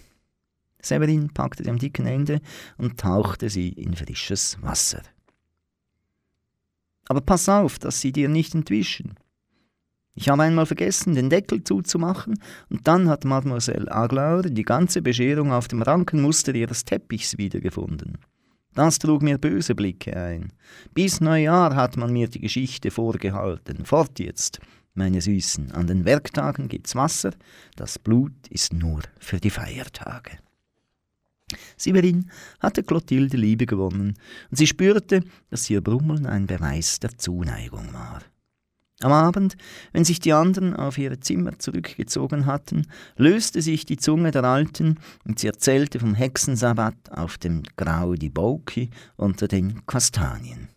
Severin 0.82 1.30
packte 1.34 1.70
am 1.70 1.78
dicken 1.78 2.08
Ende 2.08 2.40
und 2.78 3.00
tauchte 3.00 3.50
sie 3.50 3.70
in 3.70 3.94
frisches 3.94 4.58
Wasser. 4.62 5.02
Aber 7.08 7.22
pass 7.22 7.50
auf, 7.50 7.80
dass 7.80 8.02
sie 8.02 8.12
dir 8.12 8.30
nicht 8.30 8.56
entwischen. 8.56 9.16
Ich 10.14 10.30
habe 10.30 10.44
einmal 10.44 10.66
vergessen, 10.66 11.16
den 11.16 11.30
Deckel 11.30 11.64
zuzumachen, 11.64 12.40
und 12.70 12.88
dann 12.88 13.08
hat 13.08 13.24
Mademoiselle 13.24 13.92
Aglaure 13.92 14.52
die 14.52 14.64
ganze 14.64 15.02
Bescherung 15.02 15.52
auf 15.52 15.68
dem 15.68 15.82
Rankenmuster 15.82 16.54
ihres 16.54 16.84
Teppichs 16.84 17.38
wiedergefunden. 17.38 18.18
Das 18.74 19.00
trug 19.00 19.22
mir 19.22 19.38
böse 19.38 19.76
Blicke 19.76 20.16
ein. 20.16 20.54
Bis 20.94 21.22
Neujahr 21.22 21.76
hat 21.76 21.98
man 21.98 22.14
mir 22.14 22.28
die 22.28 22.40
Geschichte 22.40 22.92
vorgehalten. 22.92 23.86
Fort 23.86 24.20
jetzt, 24.20 24.60
meine 24.94 25.22
Süßen, 25.22 25.72
an 25.72 25.88
den 25.88 26.06
Werktagen 26.06 26.68
gibt's 26.68 26.96
Wasser, 26.96 27.32
das 27.76 28.00
Blut 28.00 28.34
ist 28.50 28.74
nur 28.74 29.02
für 29.20 29.40
die 29.40 29.50
Feiertage. 29.50 30.38
Severin 31.78 32.30
hatte 32.60 32.84
Clotilde 32.84 33.38
Liebe 33.38 33.66
gewonnen, 33.66 34.16
und 34.50 34.58
sie 34.58 34.68
spürte, 34.68 35.24
dass 35.50 35.70
ihr 35.70 35.82
Brummeln 35.82 36.26
ein 36.26 36.48
Beweis 36.48 37.00
der 37.00 37.18
Zuneigung 37.18 37.94
war. 37.94 38.22
Am 39.02 39.12
Abend, 39.12 39.58
wenn 39.94 40.06
sich 40.06 40.20
die 40.20 40.34
anderen 40.34 40.76
auf 40.76 41.00
ihre 41.00 41.20
Zimmer 41.20 41.58
zurückgezogen 41.58 42.46
hatten, 42.46 42.86
löste 43.18 43.62
sich 43.62 43.86
die 43.86 43.98
Zunge 43.98 44.30
der 44.30 44.44
Alten 44.44 45.00
und 45.26 45.40
sie 45.40 45.48
erzählte 45.48 46.00
vom 46.00 46.14
Hexensabbat 46.14 47.12
auf 47.12 47.40
dem 47.40 47.64
Grau 47.78 48.14
di 48.14 48.30
Bocchi 48.30 48.92
unter 49.18 49.48
den 49.48 49.86
Kastanien. 49.88 50.70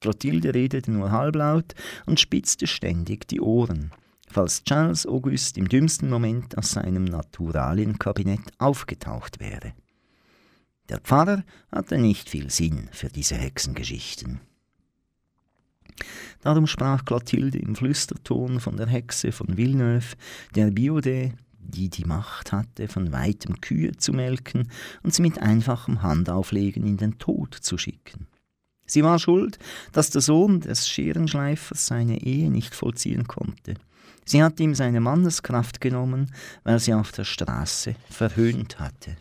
Clotilde 0.00 0.54
redete 0.54 0.92
nur 0.92 1.10
halblaut 1.10 1.74
und 2.06 2.20
spitzte 2.20 2.68
ständig 2.68 3.26
die 3.26 3.40
Ohren, 3.40 3.90
falls 4.34 4.64
Charles 4.64 5.06
Auguste 5.06 5.60
im 5.60 5.68
dümmsten 5.68 6.10
Moment 6.10 6.58
aus 6.58 6.72
seinem 6.72 7.04
Naturalienkabinett 7.04 8.40
aufgetaucht 8.58 9.38
wäre. 9.38 9.74
Der 10.88 10.98
Pfarrer 10.98 11.44
hatte 11.70 11.98
nicht 11.98 12.28
viel 12.28 12.50
Sinn 12.50 12.88
für 12.90 13.08
diese 13.08 13.36
Hexengeschichten. 13.36 14.40
Darum 16.40 16.66
sprach 16.66 17.04
Clotilde 17.04 17.58
im 17.58 17.76
Flüsterton 17.76 18.58
von 18.58 18.76
der 18.76 18.88
Hexe 18.88 19.30
von 19.30 19.56
Villeneuve, 19.56 20.16
der 20.56 20.72
Biode, 20.72 21.34
die 21.60 21.88
die 21.88 22.04
Macht 22.04 22.50
hatte, 22.50 22.88
von 22.88 23.12
weitem 23.12 23.60
Kühe 23.60 23.92
zu 23.92 24.12
melken 24.12 24.68
und 25.04 25.14
sie 25.14 25.22
mit 25.22 25.38
einfachem 25.38 26.02
Handauflegen 26.02 26.84
in 26.84 26.96
den 26.96 27.18
Tod 27.18 27.54
zu 27.54 27.78
schicken. 27.78 28.26
Sie 28.84 29.04
war 29.04 29.20
schuld, 29.20 29.60
dass 29.92 30.10
der 30.10 30.20
Sohn 30.20 30.60
des 30.60 30.88
Scherenschleifers 30.88 31.86
seine 31.86 32.20
Ehe 32.20 32.50
nicht 32.50 32.74
vollziehen 32.74 33.28
konnte. 33.28 33.74
Sie 34.24 34.42
hat 34.42 34.58
ihm 34.60 34.74
seine 34.74 35.00
Manneskraft 35.00 35.80
genommen, 35.80 36.32
weil 36.62 36.78
sie 36.78 36.94
auf 36.94 37.12
der 37.12 37.24
Straße 37.24 37.94
verhöhnt 38.08 38.78
hatte. 38.80 39.16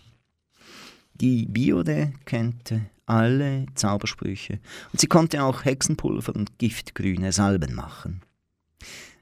Die 1.13 1.45
Biode 1.45 2.13
kannte 2.25 2.81
alle 3.05 3.65
Zaubersprüche 3.75 4.59
und 4.91 4.99
sie 4.99 5.07
konnte 5.07 5.43
auch 5.43 5.65
Hexenpulver 5.65 6.35
und 6.35 6.57
giftgrüne 6.57 7.31
Salben 7.31 7.75
machen. 7.75 8.21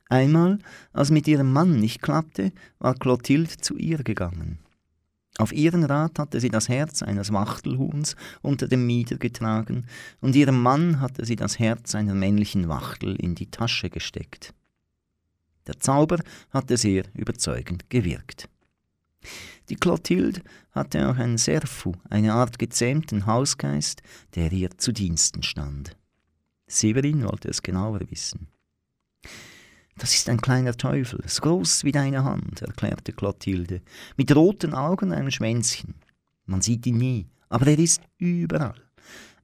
Einmal, 0.08 0.60
als 0.94 1.10
mit 1.10 1.28
ihrem 1.28 1.52
Mann 1.52 1.80
nicht 1.80 2.02
klappte, 2.02 2.52
war 2.80 2.96
Clotilde 2.96 3.58
zu 3.58 3.78
ihr 3.78 4.04
gegangen. 4.04 4.60
Auf 5.38 5.54
ihren 5.54 5.86
Rat 5.86 6.20
hatte 6.20 6.40
sie 6.42 6.50
das 6.50 6.68
Herz 6.68 7.02
eines 7.02 7.32
Wachtelhuhns 7.32 8.16
unter 8.42 8.68
dem 8.68 8.86
Mieder 8.86 9.16
getragen, 9.18 9.86
und 10.20 10.36
ihrem 10.36 10.62
Mann 10.62 11.00
hatte 11.00 11.26
sie 11.26 11.38
das 11.38 11.60
Herz 11.60 11.96
einer 11.96 12.14
männlichen 12.14 12.68
Wachtel 12.68 13.16
in 13.16 13.36
die 13.36 13.50
Tasche 13.50 13.90
gesteckt. 13.90 14.54
Der 15.72 15.80
Zauber 15.80 16.18
hatte 16.50 16.76
sehr 16.76 17.06
überzeugend 17.14 17.90
gewirkt. 17.90 18.50
Die 19.70 19.78
Clotilde 19.78 20.42
hatte 20.72 21.10
auch 21.10 21.16
einen 21.16 21.38
Serfu, 21.38 21.94
eine 22.10 22.34
Art 22.34 22.60
gezähmten 22.60 23.26
Hausgeist, 23.26 24.02
der 24.36 24.52
ihr 24.52 24.78
zu 24.78 24.92
Diensten 24.92 25.44
stand. 25.44 25.96
Severin 26.68 27.24
wollte 27.24 27.48
es 27.48 27.64
genauer 27.64 28.02
wissen. 28.12 28.50
Das 29.96 30.14
ist 30.14 30.28
ein 30.28 30.42
kleiner 30.42 30.76
Teufel, 30.76 31.24
so 31.26 31.42
groß 31.42 31.86
wie 31.86 31.94
deine 31.94 32.26
Hand, 32.26 32.62
erklärte 32.62 33.14
Clotilde, 33.14 33.82
mit 34.18 34.36
roten 34.36 34.74
Augen 34.74 35.12
und 35.12 35.14
einem 35.14 35.32
Schwänzchen. 35.32 35.96
Man 36.46 36.62
sieht 36.62 36.86
ihn 36.86 36.98
nie, 36.98 37.30
aber 37.48 37.68
er 37.68 37.80
ist 37.80 38.02
überall. 38.18 38.76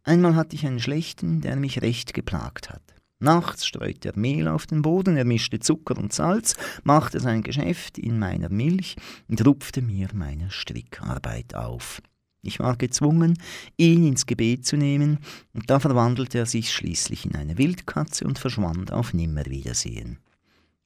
Einmal 0.03 0.36
hatte 0.36 0.57
ich 0.57 0.67
einen 0.67 0.82
schlechten, 0.82 1.39
der 1.39 1.55
mich 1.55 1.82
recht 1.82 2.13
geplagt 2.13 2.69
hat. 2.69 2.86
Nachts 3.20 3.65
streute 3.65 4.09
er 4.09 4.20
Mehl 4.20 4.47
auf 4.47 4.68
den 4.68 4.84
Boden, 4.84 5.18
er 5.18 5.26
mischte 5.26 5.59
Zucker 5.59 5.97
und 5.97 6.13
Salz, 6.13 6.55
machte 6.84 7.20
sein 7.20 7.41
Geschäft 7.41 7.97
in 7.97 8.20
meiner 8.20 8.49
Milch 8.49 8.95
und 9.28 9.43
rupfte 9.45 9.82
mir 9.82 10.09
meine 10.13 10.51
Strickarbeit 10.51 11.55
auf. 11.55 12.01
Ich 12.43 12.59
war 12.59 12.78
gezwungen, 12.78 13.39
ihn 13.76 14.05
ins 14.05 14.28
Gebet 14.28 14.65
zu 14.65 14.78
nehmen, 14.78 15.18
und 15.53 15.70
da 15.70 15.80
verwandelte 15.80 16.38
er 16.38 16.45
sich 16.45 16.72
schließlich 16.72 17.26
in 17.26 17.36
eine 17.36 17.57
Wildkatze 17.57 18.26
und 18.26 18.38
verschwand 18.38 18.93
auf 18.93 19.13
Nimmerwiedersehen. 19.13 20.20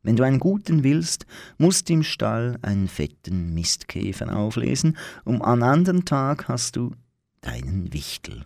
Wenn 0.02 0.16
du 0.16 0.24
einen 0.24 0.40
guten 0.40 0.84
willst, 0.84 1.26
musst 1.58 1.90
du 1.90 1.94
im 1.94 2.04
Stall 2.04 2.58
einen 2.62 2.88
fetten 2.88 3.54
Mistkäfer 3.54 4.36
auflesen, 4.36 4.98
um 5.26 5.42
an 5.42 5.62
anderen 5.62 6.06
Tag 6.06 6.48
hast 6.48 6.78
du 6.78 6.96
deinen 7.42 7.94
Wichtel. 7.94 8.46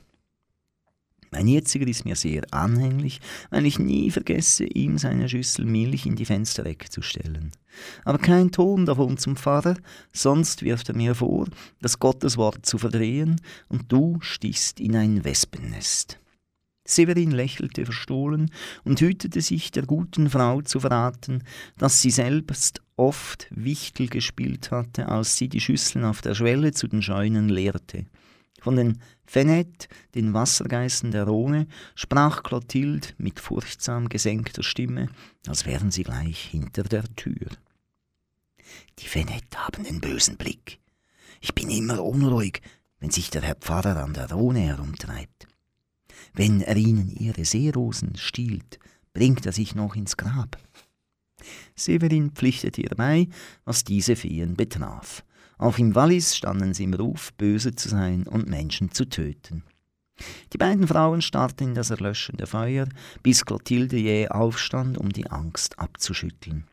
Mein 1.32 1.48
jetziger 1.48 1.88
ist 1.88 2.06
mir 2.06 2.16
sehr 2.16 2.44
anhänglich, 2.52 3.20
weil 3.50 3.66
ich 3.66 3.80
nie 3.80 4.12
vergesse, 4.12 4.66
ihm 4.66 4.98
seine 4.98 5.28
Schüssel 5.28 5.66
Milch 5.66 6.06
in 6.06 6.16
die 6.16 6.26
Fensterecke 6.26 6.90
zu 6.90 7.02
stellen. 7.02 7.52
Aber 8.04 8.18
kein 8.18 8.52
Ton 8.52 8.86
davon 8.86 9.18
zum 9.18 9.36
Pfarrer, 9.36 9.76
sonst 10.14 10.64
wirft 10.64 10.90
er 10.90 10.96
mir 10.96 11.16
vor, 11.16 11.48
das 11.82 12.00
Gotteswort 12.00 12.66
zu 12.66 12.78
verdrehen, 12.78 13.42
und 13.68 13.92
du 13.92 14.18
stichst 14.22 14.80
in 14.80 14.96
ein 14.96 15.24
Wespennest. 15.24 16.20
Severin 16.88 17.32
lächelte 17.32 17.84
verstohlen 17.84 18.52
und 18.84 19.02
hütete 19.02 19.42
sich 19.42 19.72
der 19.72 19.88
guten 19.88 20.30
Frau 20.30 20.62
zu 20.62 20.80
verraten, 20.80 21.44
dass 21.78 22.02
sie 22.02 22.12
selbst 22.12 22.82
oft 22.96 23.48
Wichtel 23.50 24.08
gespielt 24.08 24.70
hatte, 24.70 25.10
als 25.10 25.36
sie 25.36 25.50
die 25.50 25.60
Schüsseln 25.60 26.06
auf 26.06 26.22
der 26.22 26.36
Schwelle 26.36 26.72
zu 26.74 26.88
den 26.88 27.02
Scheunen 27.02 27.50
leerte. 27.50 28.06
Von 28.62 28.76
den 28.76 29.02
Fenet, 29.26 29.90
den 30.16 30.34
Wassergeißen 30.34 31.12
der 31.12 31.26
Rhone, 31.26 31.68
sprach 31.96 32.44
Clotilde 32.44 33.10
mit 33.18 33.40
furchtsam 33.40 34.10
gesenkter 34.10 34.64
Stimme, 34.64 35.10
als 35.48 35.66
wären 35.66 35.92
sie 35.92 36.04
gleich 36.04 36.46
hinter 36.46 36.84
der 36.84 37.04
Tür. 37.16 37.48
Die 39.00 39.08
Fenet 39.08 39.56
haben 39.56 39.84
den 39.84 40.02
bösen 40.02 40.38
Blick. 40.38 40.80
Ich 41.42 41.54
bin 41.54 41.70
immer 41.70 42.04
unruhig, 42.04 42.62
wenn 43.00 43.12
sich 43.12 43.30
der 43.30 43.42
Herr 43.42 43.56
Pfarrer 43.56 44.04
an 44.04 44.14
der 44.14 44.32
Rhone 44.32 44.62
herumtreibt. 44.62 45.48
Wenn 46.34 46.62
er 46.62 46.76
ihnen 46.76 47.10
ihre 47.10 47.46
Seerosen 47.46 48.16
stiehlt, 48.18 48.80
bringt 49.14 49.46
er 49.46 49.52
sich 49.52 49.76
noch 49.76 49.96
ins 49.96 50.18
Grab. 50.18 50.58
Severin 51.76 52.32
pflichtete 52.32 52.82
ihr 52.82 52.96
bei, 52.96 53.28
was 53.64 53.84
diese 53.84 54.16
Feen 54.16 54.56
betraf. 54.56 55.24
Auch 55.58 55.78
im 55.78 55.96
Wallis 55.96 56.36
standen 56.36 56.74
sie 56.74 56.84
im 56.84 56.94
Ruf, 56.94 57.34
böse 57.34 57.76
zu 57.76 57.90
sein 57.90 58.28
und 58.28 58.48
Menschen 58.48 58.92
zu 58.92 59.06
töten. 59.06 59.64
Die 60.54 60.58
beiden 60.58 60.88
Frauen 60.88 61.22
starrten 61.22 61.70
in 61.70 61.76
das 61.76 61.90
erlöschende 61.90 62.48
Feuer, 62.48 62.88
bis 63.22 63.46
Clotilde 63.46 63.98
jäh 63.98 64.30
aufstand, 64.30 64.98
um 64.98 65.10
die 65.10 65.30
Angst 65.30 65.78
abzuschütteln. 65.80 66.66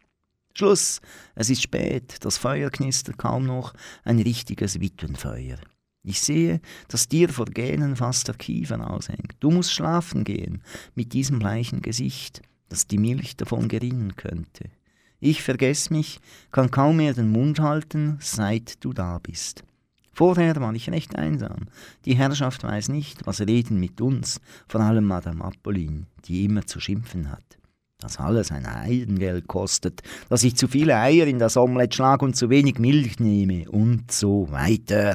Schluss, 0.54 1.00
es 1.34 1.50
ist 1.50 1.62
spät, 1.62 2.16
das 2.20 2.36
Feuer 2.36 2.70
knistert 2.70 3.18
kaum 3.18 3.46
noch, 3.46 3.72
ein 4.04 4.18
richtiges 4.18 4.80
Witwenfeuer. 4.80 5.58
Ich 6.04 6.20
sehe, 6.20 6.60
dass 6.88 7.08
dir 7.08 7.28
vor 7.28 7.46
Gähnen 7.46 7.96
fast 7.96 8.28
der 8.28 8.34
Kiefer 8.34 8.90
aushängt. 8.90 9.36
Du 9.40 9.50
musst 9.50 9.72
schlafen 9.72 10.24
gehen, 10.24 10.62
mit 10.94 11.12
diesem 11.12 11.38
bleichen 11.38 11.80
Gesicht, 11.80 12.42
dass 12.68 12.86
die 12.86 12.98
Milch 12.98 13.36
davon 13.36 13.68
gerinnen 13.68 14.16
könnte. 14.16 14.70
Ich 15.24 15.40
vergess 15.40 15.88
mich, 15.88 16.18
kann 16.50 16.72
kaum 16.72 16.96
mehr 16.96 17.14
den 17.14 17.30
Mund 17.30 17.60
halten, 17.60 18.18
seit 18.20 18.82
du 18.84 18.92
da 18.92 19.20
bist. 19.22 19.62
Vorher 20.12 20.56
war 20.56 20.74
ich 20.74 20.90
recht 20.90 21.14
einsam. 21.14 21.68
Die 22.06 22.16
Herrschaft 22.16 22.64
weiß 22.64 22.88
nicht, 22.88 23.24
was 23.24 23.40
reden 23.40 23.78
mit 23.78 24.00
uns, 24.00 24.40
vor 24.66 24.80
allem 24.80 25.04
Madame 25.04 25.44
Apolline, 25.44 26.06
die 26.24 26.44
immer 26.44 26.66
zu 26.66 26.80
schimpfen 26.80 27.30
hat. 27.30 27.44
Dass 28.00 28.18
alles 28.18 28.50
ein 28.50 28.66
Eidengeld 28.66 29.46
kostet, 29.46 30.02
dass 30.28 30.42
ich 30.42 30.56
zu 30.56 30.66
viele 30.66 30.96
Eier 30.96 31.28
in 31.28 31.38
das 31.38 31.56
Omelett 31.56 31.94
schlage 31.94 32.24
und 32.24 32.34
zu 32.34 32.50
wenig 32.50 32.80
Milch 32.80 33.20
nehme 33.20 33.70
und 33.70 34.10
so 34.10 34.50
weiter. 34.50 35.14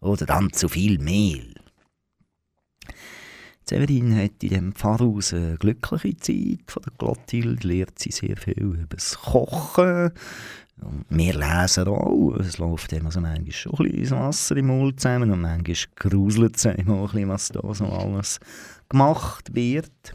Oder 0.00 0.26
dann 0.26 0.52
zu 0.52 0.68
viel 0.68 0.98
Mehl. 0.98 1.54
Severin 3.68 4.16
hat 4.16 4.42
in 4.42 4.48
diesem 4.48 4.72
Pfarrhaus 4.74 5.34
eine 5.34 5.56
glückliche 5.56 6.16
Zeit. 6.18 6.60
Von 6.68 6.82
der 6.84 6.92
Clotilde 6.98 7.66
lernt 7.66 7.98
sie 7.98 8.12
sehr 8.12 8.36
viel 8.36 8.54
über 8.54 8.84
das 8.88 9.18
Kochen. 9.18 10.12
Und 10.80 11.04
wir 11.08 11.34
lesen 11.34 11.88
auch. 11.88 12.36
Es 12.38 12.58
läuft 12.58 12.92
immer 12.92 13.10
so 13.10 13.20
manchmal 13.20 13.50
schon 13.50 13.74
ein 13.78 13.90
bisschen 13.90 14.18
Wasser 14.20 14.56
im 14.56 14.68
Mund 14.68 15.00
zusammen 15.00 15.32
und 15.32 15.40
manchmal 15.40 15.76
gruselt 15.96 16.56
es 16.56 16.66
einem 16.66 16.90
auch 16.90 17.14
ein 17.14 17.28
bisschen, 17.28 17.28
was 17.28 17.48
da 17.48 17.74
so 17.74 17.86
alles 17.86 18.38
gemacht 18.88 19.52
wird. 19.52 20.14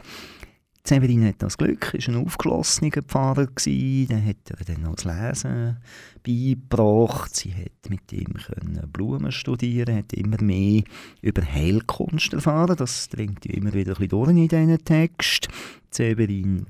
Severin 0.84 1.24
hat 1.24 1.36
das 1.38 1.58
Glück, 1.58 1.94
war 1.94 2.08
ein 2.08 2.26
aufgeschlossener 2.26 3.02
Pfarrer, 3.02 3.46
gewesen. 3.46 4.08
dann 4.08 4.26
hat 4.26 4.50
er 4.50 4.64
dann 4.64 4.82
noch 4.82 4.96
das 4.96 5.04
Lesen 5.04 5.76
beigebracht. 6.24 7.36
Sie 7.36 7.54
hat 7.54 7.88
mit 7.88 8.12
ihm 8.12 8.34
können 8.34 8.90
Blumen 8.92 9.30
studieren, 9.30 9.96
hat 9.96 10.12
immer 10.12 10.42
mehr 10.42 10.82
über 11.20 11.42
Heilkunst 11.42 12.32
erfahren. 12.32 12.76
Das 12.76 13.08
dringt 13.08 13.46
immer 13.46 13.72
wieder 13.72 13.92
ein 13.92 14.08
bisschen 14.08 14.08
durch 14.08 14.30
in 14.30 14.48
diesen 14.48 14.84
Text. 14.84 15.48
Severin 15.90 16.66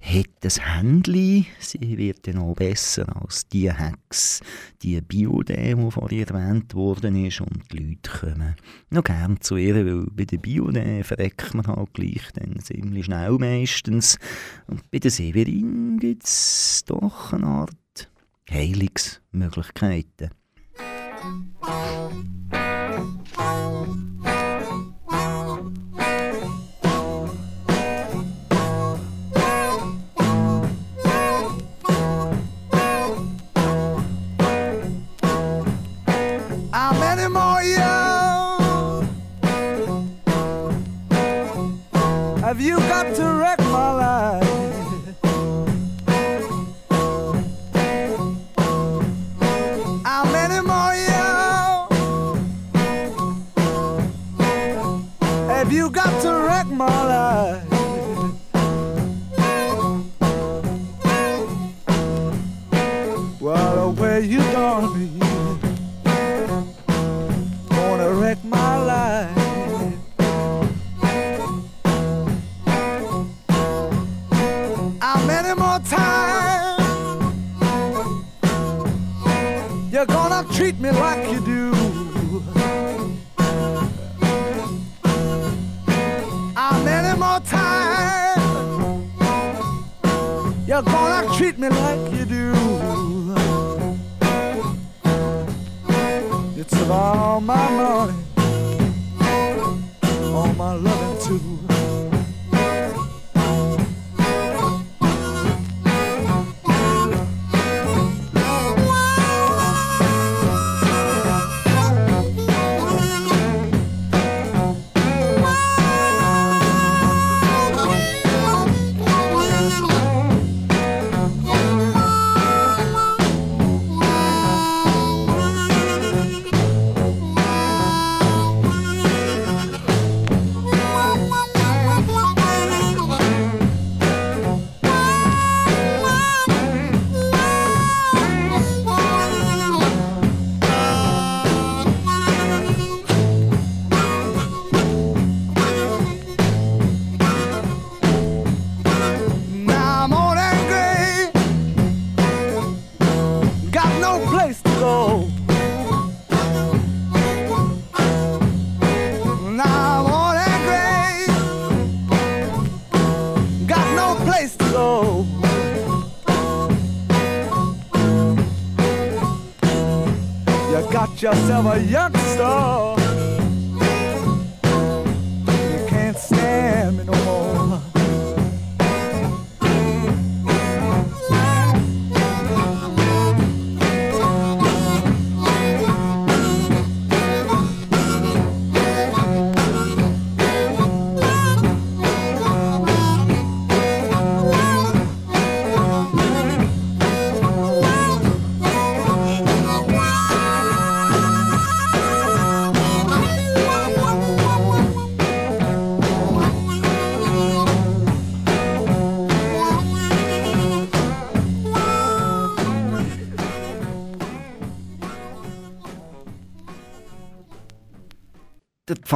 hat 0.00 0.44
ein 0.44 0.62
Händchen. 0.62 1.46
Sie 1.58 1.98
wird 1.98 2.26
dann 2.26 2.38
auch 2.38 2.54
besser 2.54 3.06
als 3.20 3.48
die 3.48 3.72
Hex, 3.72 4.40
die 4.82 5.00
Biodem, 5.00 5.84
die 5.84 5.90
vorhin 5.90 6.26
erwähnt 6.26 6.74
worden 6.74 7.24
ist. 7.24 7.40
Und 7.40 7.72
die 7.72 7.78
Leute 7.78 8.10
kommen 8.10 8.56
noch 8.90 9.04
gern 9.04 9.40
zu 9.40 9.56
ihr, 9.56 9.74
weil 9.74 10.06
bei 10.12 10.24
der 10.24 10.38
Biodem 10.38 11.02
verreckt 11.02 11.54
man 11.54 11.66
halt 11.66 11.94
gleich 11.94 12.30
dann 12.34 12.60
ziemlich 12.60 13.06
schnell 13.06 13.32
meistens. 13.32 14.18
Und 14.66 14.90
bei 14.90 14.98
der 14.98 15.10
Severin 15.10 15.98
gibt 15.98 16.24
es 16.24 16.84
doch 16.86 17.32
eine 17.32 17.46
Art 17.46 18.10
Heilungsmöglichkeiten. 18.50 20.30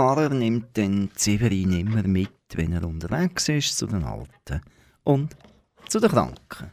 Der 0.00 0.06
Pfarrer 0.06 0.30
nimmt 0.30 0.78
den 0.78 1.10
Severin 1.14 1.74
immer 1.74 2.02
mit, 2.04 2.30
wenn 2.54 2.72
er 2.72 2.84
unterwegs 2.84 3.50
ist, 3.50 3.76
zu 3.76 3.86
den 3.86 4.02
Alten 4.02 4.62
und 5.04 5.36
zu 5.90 6.00
den 6.00 6.08
Kranken. 6.08 6.70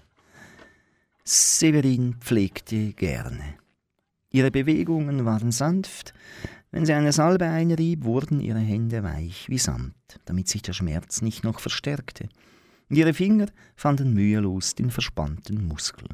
Severin 1.26 2.16
pflegte 2.22 2.94
gerne. 2.94 3.56
Ihre 4.32 4.50
Bewegungen 4.50 5.26
waren 5.26 5.52
sanft. 5.52 6.14
Wenn 6.72 6.86
sie 6.86 6.94
eine 6.94 7.12
Salbe 7.12 7.44
einrieb, 7.44 8.06
wurden 8.06 8.40
ihre 8.40 8.60
Hände 8.60 9.04
weich 9.04 9.50
wie 9.50 9.58
Sand, 9.58 9.94
damit 10.24 10.48
sich 10.48 10.62
der 10.62 10.72
Schmerz 10.72 11.22
nicht 11.22 11.44
noch 11.44 11.60
verstärkte. 11.60 12.30
Ihre 12.88 13.14
Finger 13.14 13.48
fanden 13.76 14.14
mühelos 14.14 14.74
den 14.74 14.90
verspannten 14.90 15.68
Muskel. 15.68 16.08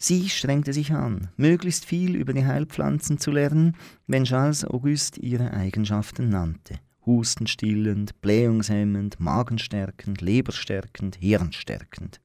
Sie 0.00 0.28
strengte 0.28 0.72
sich 0.72 0.92
an, 0.92 1.28
möglichst 1.36 1.84
viel 1.84 2.14
über 2.14 2.32
die 2.32 2.46
Heilpflanzen 2.46 3.18
zu 3.18 3.32
lernen, 3.32 3.76
wenn 4.06 4.24
Charles 4.24 4.64
Auguste 4.64 5.20
ihre 5.20 5.52
Eigenschaften 5.52 6.28
nannte. 6.28 6.78
Hustenstillend, 7.04 8.20
blähungshemmend, 8.20 9.18
magenstärkend, 9.18 10.20
leberstärkend, 10.20 11.16
hirnstärkend. 11.16 12.20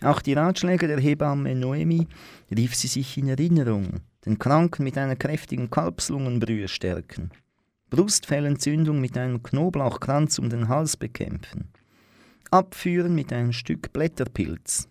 Auch 0.00 0.20
die 0.20 0.34
Ratschläge 0.34 0.86
der 0.86 1.00
Hebamme 1.00 1.54
Noemi 1.56 2.06
rief 2.54 2.74
sie 2.76 2.88
sich 2.88 3.18
in 3.18 3.28
Erinnerung, 3.28 4.00
den 4.24 4.38
Kranken 4.38 4.84
mit 4.84 4.96
einer 4.96 5.16
kräftigen 5.16 5.70
Kalbslungenbrühe 5.70 6.68
stärken, 6.68 7.30
Brustfellentzündung 7.90 9.00
mit 9.00 9.18
einem 9.18 9.42
Knoblauchkranz 9.42 10.38
um 10.38 10.50
den 10.50 10.68
Hals 10.68 10.96
bekämpfen, 10.96 11.70
abführen 12.50 13.14
mit 13.14 13.32
einem 13.32 13.52
Stück 13.52 13.92
Blätterpilz, 13.92 14.88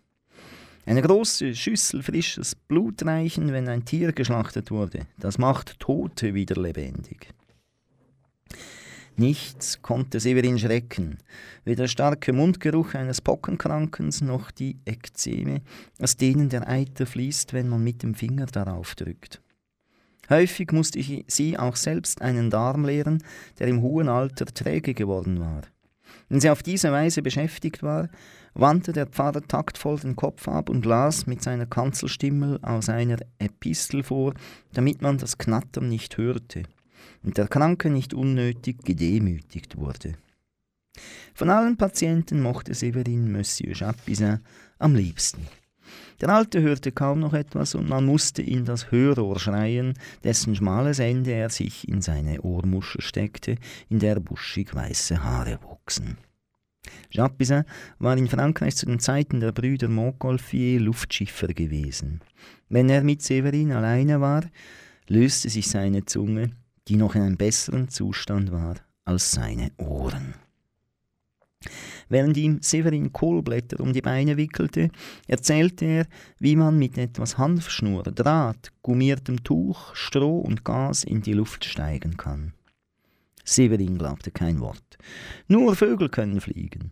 eine 0.86 1.02
große 1.02 1.56
Schüssel 1.56 2.04
frisches 2.04 2.56
Blut 2.56 3.06
reichen, 3.06 3.54
wenn 3.54 3.70
ein 3.70 3.86
Tier 3.86 4.12
geschlachtet 4.12 4.72
wurde. 4.72 5.08
Das 5.18 5.38
macht 5.38 5.80
Tote 5.80 6.34
wieder 6.34 6.62
lebendig. 6.62 7.34
Nichts 9.16 9.82
konnte 9.84 10.20
Severin 10.20 10.58
schrecken, 10.58 11.20
weder 11.66 11.84
der 11.84 11.88
starke 11.88 12.34
Mundgeruch 12.34 12.96
eines 12.96 13.22
Pockenkrankens 13.22 14.22
noch 14.22 14.50
die 14.50 14.80
Ekzeme, 14.86 15.62
aus 16.00 16.18
denen 16.18 16.50
der 16.50 16.68
Eiter 16.68 17.06
fließt, 17.06 17.54
wenn 17.54 17.70
man 17.70 17.84
mit 17.84 18.02
dem 18.02 18.16
Finger 18.16 18.48
darauf 18.48 18.96
drückt. 18.96 19.40
Häufig 20.30 20.72
musste 20.72 21.00
sie 21.28 21.60
auch 21.60 21.76
selbst 21.76 22.22
einen 22.24 22.50
Darm 22.50 22.86
leeren, 22.86 23.22
der 23.60 23.68
im 23.68 23.82
hohen 23.82 24.10
Alter 24.10 24.46
träge 24.46 24.96
geworden 24.96 25.40
war. 25.40 25.62
Wenn 26.30 26.42
sie 26.42 26.50
auf 26.50 26.64
diese 26.64 26.92
Weise 26.92 27.22
beschäftigt 27.22 27.84
war, 27.84 28.10
wandte 28.54 28.94
der 28.94 29.08
Pfarrer 29.08 29.42
taktvoll 29.42 30.00
den 30.00 30.16
Kopf 30.16 30.48
ab 30.48 30.70
und 30.70 30.86
las 30.86 31.28
mit 31.28 31.42
seiner 31.42 31.66
Kanzelstimme 31.66 32.60
aus 32.62 32.90
einer 32.90 33.18
Epistel 33.40 34.04
vor, 34.04 34.34
damit 34.74 35.02
man 35.02 35.18
das 35.18 35.38
Knattern 35.38 35.90
nicht 35.90 36.18
hörte 36.18 36.64
und 37.24 37.38
der 37.38 37.48
Kranke 37.48 37.90
nicht 37.90 38.14
unnötig 38.14 38.84
gedemütigt 38.84 39.78
wurde. 39.78 40.14
Von 41.34 41.50
allen 41.50 41.78
Patienten 41.78 42.42
mochte 42.42 42.74
Severin 42.74 43.32
Monsieur 43.32 43.74
Chapisin 43.74 44.40
am 44.78 44.96
liebsten. 44.96 45.48
Der 46.22 46.30
Alte 46.30 46.62
hörte 46.62 46.92
kaum 46.92 47.20
noch 47.20 47.34
etwas 47.34 47.76
und 47.76 47.90
man 47.90 48.06
musste 48.06 48.42
in 48.42 48.66
das 48.66 48.92
Hörrohr 48.92 49.40
schreien, 49.40 49.94
dessen 50.24 50.56
schmales 50.56 51.00
Ende 51.00 51.32
er 51.32 51.50
sich 51.50 51.88
in 51.88 52.02
seine 52.02 52.42
Ohrmuschel 52.42 53.02
steckte, 53.02 53.58
in 53.90 54.00
der 54.00 54.20
buschig 54.20 54.74
weiße 54.74 55.24
Haare 55.24 55.60
wuchsen. 55.64 56.18
Jacques 57.12 57.38
Bizet 57.38 57.66
war 58.00 58.18
in 58.18 58.28
Frankreich 58.28 58.76
zu 58.76 58.86
den 58.86 59.00
Zeiten 59.00 59.40
der 59.40 59.52
Brüder 59.52 59.88
Montgolfier 59.88 60.80
Luftschiffer 60.80 61.48
gewesen. 61.48 62.22
Wenn 62.70 62.90
er 62.90 63.04
mit 63.04 63.22
Severin 63.22 63.72
alleine 63.72 64.20
war, 64.20 64.44
löste 65.08 65.50
sich 65.50 65.68
seine 65.68 66.06
Zunge, 66.06 66.52
die 66.88 66.96
noch 66.96 67.16
in 67.16 67.22
einem 67.22 67.38
besseren 67.38 67.90
Zustand 67.90 68.52
war 68.52 68.76
als 69.06 69.32
seine 69.32 69.72
Ohren. 69.78 70.34
Während 72.10 72.36
ihm 72.38 72.62
Severin 72.62 73.14
Kohlblätter 73.14 73.80
um 73.80 73.94
die 73.94 74.02
Beine 74.02 74.38
wickelte, 74.38 74.90
erzählte 75.28 75.86
er, 75.86 76.08
wie 76.40 76.56
man 76.56 76.78
mit 76.78 76.98
etwas 76.98 77.38
Hanfschnur, 77.38 78.04
Draht, 78.04 78.72
gummiertem 78.82 79.44
Tuch, 79.44 79.96
Stroh 79.96 80.40
und 80.40 80.66
Gas 80.66 81.04
in 81.04 81.22
die 81.22 81.34
Luft 81.34 81.66
steigen 81.66 82.18
kann. 82.18 82.54
Severin 83.44 83.98
glaubte 83.98 84.32
kein 84.32 84.60
Wort. 84.60 84.98
Nur 85.48 85.76
Vögel 85.76 86.10
können 86.10 86.42
fliegen. 86.42 86.92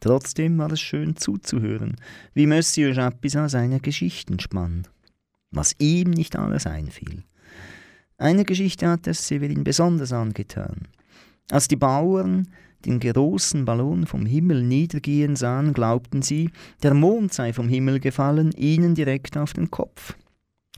Trotzdem 0.00 0.58
war 0.58 0.70
es 0.70 0.80
schön 0.80 1.16
zuzuhören, 1.16 1.96
wie 2.34 2.46
Monsieur 2.46 2.92
Japisa 2.92 3.48
seine 3.48 3.80
Geschichten 3.80 4.38
spann. 4.38 4.86
Was 5.50 5.74
ihm 5.78 6.10
nicht 6.10 6.36
alles 6.36 6.66
einfiel. 6.66 7.24
Eine 8.18 8.44
Geschichte 8.44 8.88
hat 8.88 9.06
es 9.06 9.26
Severin 9.26 9.64
besonders 9.64 10.12
angetan. 10.12 10.88
Als 11.50 11.68
die 11.68 11.76
Bauern 11.76 12.48
den 12.84 13.00
großen 13.00 13.64
Ballon 13.64 14.06
vom 14.06 14.26
Himmel 14.26 14.62
niedergehen 14.62 15.34
sahen, 15.34 15.72
glaubten 15.72 16.22
sie, 16.22 16.50
der 16.82 16.94
Mond 16.94 17.32
sei 17.32 17.52
vom 17.52 17.68
Himmel 17.68 18.00
gefallen, 18.00 18.52
ihnen 18.52 18.94
direkt 18.94 19.36
auf 19.36 19.52
den 19.52 19.70
Kopf. 19.70 20.14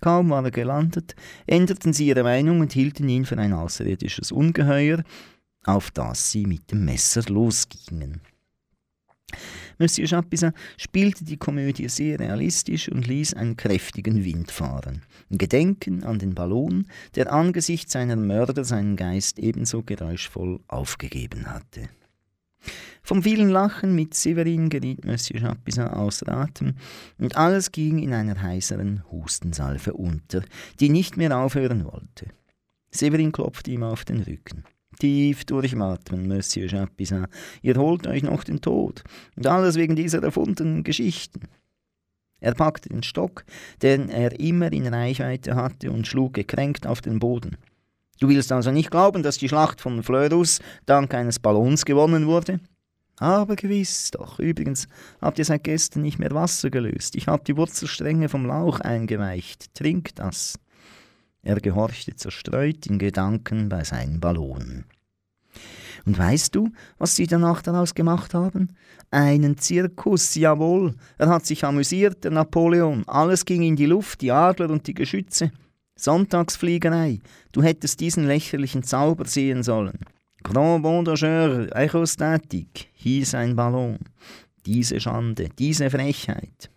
Kaum 0.01 0.30
war 0.30 0.44
er 0.44 0.51
gelandet, 0.51 1.14
änderten 1.46 1.92
sie 1.92 2.07
ihre 2.07 2.22
Meinung 2.22 2.61
und 2.61 2.72
hielten 2.72 3.09
ihn 3.09 3.24
für 3.24 3.38
ein 3.38 3.53
außerirdisches 3.53 4.32
Ungeheuer, 4.32 5.03
auf 5.64 5.90
das 5.90 6.30
sie 6.30 6.46
mit 6.46 6.70
dem 6.70 6.84
Messer 6.84 7.22
losgingen. 7.28 8.20
Monsieur 9.78 10.09
Chapuisat 10.09 10.55
spielte 10.76 11.24
die 11.24 11.36
Komödie 11.36 11.88
sehr 11.88 12.18
realistisch 12.18 12.88
und 12.88 13.07
ließ 13.07 13.34
einen 13.34 13.57
kräftigen 13.57 14.24
Wind 14.24 14.51
fahren. 14.51 15.03
Ein 15.30 15.38
Gedenken 15.38 16.03
an 16.03 16.18
den 16.18 16.34
Ballon, 16.34 16.88
der 17.14 17.32
angesichts 17.32 17.92
seiner 17.92 18.16
Mörder 18.16 18.64
seinen 18.64 18.96
Geist 18.96 19.38
ebenso 19.38 19.82
geräuschvoll 19.82 20.61
aufgegeben 20.66 21.46
hatte. 21.46 21.88
Vom 23.09 23.22
vielen 23.22 23.48
Lachen 23.48 23.94
mit 23.94 24.12
Severin 24.12 24.68
geriet 24.68 25.06
Monsieur 25.06 25.40
Chapuisat 25.40 25.94
außer 25.94 26.28
Atem 26.28 26.74
und 27.16 27.38
alles 27.38 27.72
ging 27.72 27.98
in 28.00 28.12
einer 28.12 28.42
heiseren 28.42 29.02
Hustensalve 29.11 29.94
unter, 29.94 30.42
die 30.78 30.90
nicht 30.90 31.16
mehr 31.16 31.34
aufhören 31.34 31.86
wollte. 31.86 32.26
Severin 32.90 33.32
klopfte 33.32 33.70
ihm 33.70 33.82
auf 33.82 34.04
den 34.04 34.20
Rücken. 34.20 34.64
Tief 34.98 35.46
durchatmen, 35.46 36.28
Monsieur 36.28 36.68
Chapuisat. 36.68 37.30
Ihr 37.62 37.76
holt 37.76 38.06
euch 38.06 38.24
noch 38.24 38.44
den 38.44 38.61
Tod. 38.61 39.02
Und 39.36 39.46
alles 39.46 39.76
wegen 39.76 39.96
dieser 39.96 40.22
erfundenen 40.22 40.84
Geschichten. 40.84 41.48
Er 42.40 42.52
packte 42.52 42.90
den 42.90 43.02
Stock, 43.02 43.46
den 43.80 44.11
er 44.11 44.38
immer 44.38 44.70
in 44.70 44.86
Reichweite 44.86 45.54
hatte, 45.54 45.90
und 45.92 46.06
schlug 46.06 46.34
gekränkt 46.34 46.86
auf 46.86 47.00
den 47.00 47.20
Boden. 47.20 47.56
Du 48.20 48.28
willst 48.28 48.52
also 48.52 48.70
nicht 48.70 48.90
glauben, 48.90 49.22
dass 49.22 49.38
die 49.38 49.48
Schlacht 49.48 49.80
von 49.80 50.02
Fleurus 50.02 50.61
dank 50.84 51.14
eines 51.14 51.38
Ballons 51.38 51.86
gewonnen 51.86 52.26
wurde? 52.26 52.61
Aber 53.18 53.56
gewiss 53.56 54.10
doch. 54.12 54.38
Übrigens 54.38 54.86
habt 55.20 55.38
ihr 55.38 55.44
seit 55.44 55.64
gestern 55.64 56.02
nicht 56.02 56.18
mehr 56.18 56.30
Wasser 56.30 56.70
gelöst. 56.70 57.16
Ich 57.16 57.26
habe 57.26 57.44
die 57.44 57.56
Wurzelstränge 57.56 58.28
vom 58.28 58.46
Lauch 58.46 58.80
eingeweicht. 58.80 59.74
Trink 59.74 60.14
das. 60.14 60.58
Er 61.42 61.60
gehorchte 61.60 62.14
zerstreut 62.14 62.86
in 62.86 62.98
Gedanken 62.98 63.68
bei 63.68 63.84
seinen 63.84 64.20
Ballonen. 64.20 64.84
Und 66.06 66.16
weißt 66.16 66.54
du, 66.54 66.70
was 66.98 67.16
sie 67.16 67.26
danach 67.26 67.62
daraus 67.62 67.94
gemacht 67.94 68.34
haben? 68.34 68.74
Einen 69.10 69.58
Zirkus, 69.58 70.34
jawohl. 70.34 70.94
Er 71.18 71.28
hat 71.28 71.44
sich 71.44 71.64
amüsiert, 71.64 72.24
der 72.24 72.30
Napoleon. 72.30 73.04
Alles 73.06 73.44
ging 73.44 73.62
in 73.62 73.76
die 73.76 73.86
Luft, 73.86 74.20
die 74.20 74.32
Adler 74.32 74.70
und 74.70 74.86
die 74.86 74.94
Geschütze. 74.94 75.50
Sonntagsfliegerei. 75.96 77.20
Du 77.52 77.62
hättest 77.62 78.00
diesen 78.00 78.26
lächerlichen 78.26 78.84
Zauber 78.84 79.24
sehen 79.24 79.62
sollen. 79.62 79.98
Grand 80.43 80.84
Vondageur 80.84 81.68
Aerostatik 81.74 82.89
hieß 82.95 83.34
ein 83.34 83.57
Ballon. 83.57 83.99
Diese 84.66 85.01
Schande, 85.01 85.49
diese 85.59 85.91
Frechheit. 85.91 86.70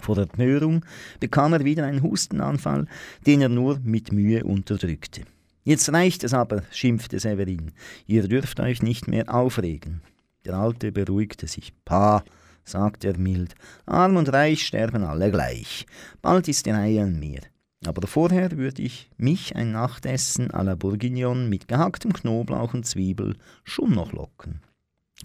Vor 0.00 0.14
der 0.14 0.24
Empörung 0.24 0.84
bekam 1.18 1.52
er 1.52 1.64
wieder 1.64 1.84
einen 1.84 2.02
Hustenanfall, 2.02 2.86
den 3.26 3.40
er 3.40 3.48
nur 3.48 3.80
mit 3.82 4.12
Mühe 4.12 4.44
unterdrückte. 4.44 5.22
Jetzt 5.64 5.92
reicht 5.92 6.24
es 6.24 6.34
aber, 6.34 6.62
schimpfte 6.70 7.18
Severin. 7.18 7.72
Ihr 8.06 8.28
dürft 8.28 8.60
euch 8.60 8.82
nicht 8.82 9.08
mehr 9.08 9.34
aufregen. 9.34 10.02
Der 10.44 10.54
Alte 10.54 10.92
beruhigte 10.92 11.46
sich. 11.46 11.72
Pah, 11.84 12.24
sagte 12.64 13.08
er 13.08 13.18
mild. 13.18 13.54
Arm 13.86 14.16
und 14.16 14.32
Reich 14.32 14.66
sterben 14.66 15.04
alle 15.04 15.30
gleich. 15.30 15.86
Bald 16.22 16.48
ist 16.48 16.66
die 16.66 16.70
Reihe 16.70 17.02
an 17.02 17.18
mir. 17.18 17.40
Aber 17.86 18.06
vorher 18.06 18.58
würde 18.58 18.82
ich 18.82 19.10
mich 19.16 19.56
ein 19.56 19.72
Nachtessen 19.72 20.50
à 20.50 20.62
la 20.62 20.74
Bourguignon 20.74 21.48
mit 21.48 21.66
gehacktem 21.66 22.12
Knoblauch 22.12 22.74
und 22.74 22.84
Zwiebel 22.84 23.36
schon 23.64 23.94
noch 23.94 24.12
locken. 24.12 24.60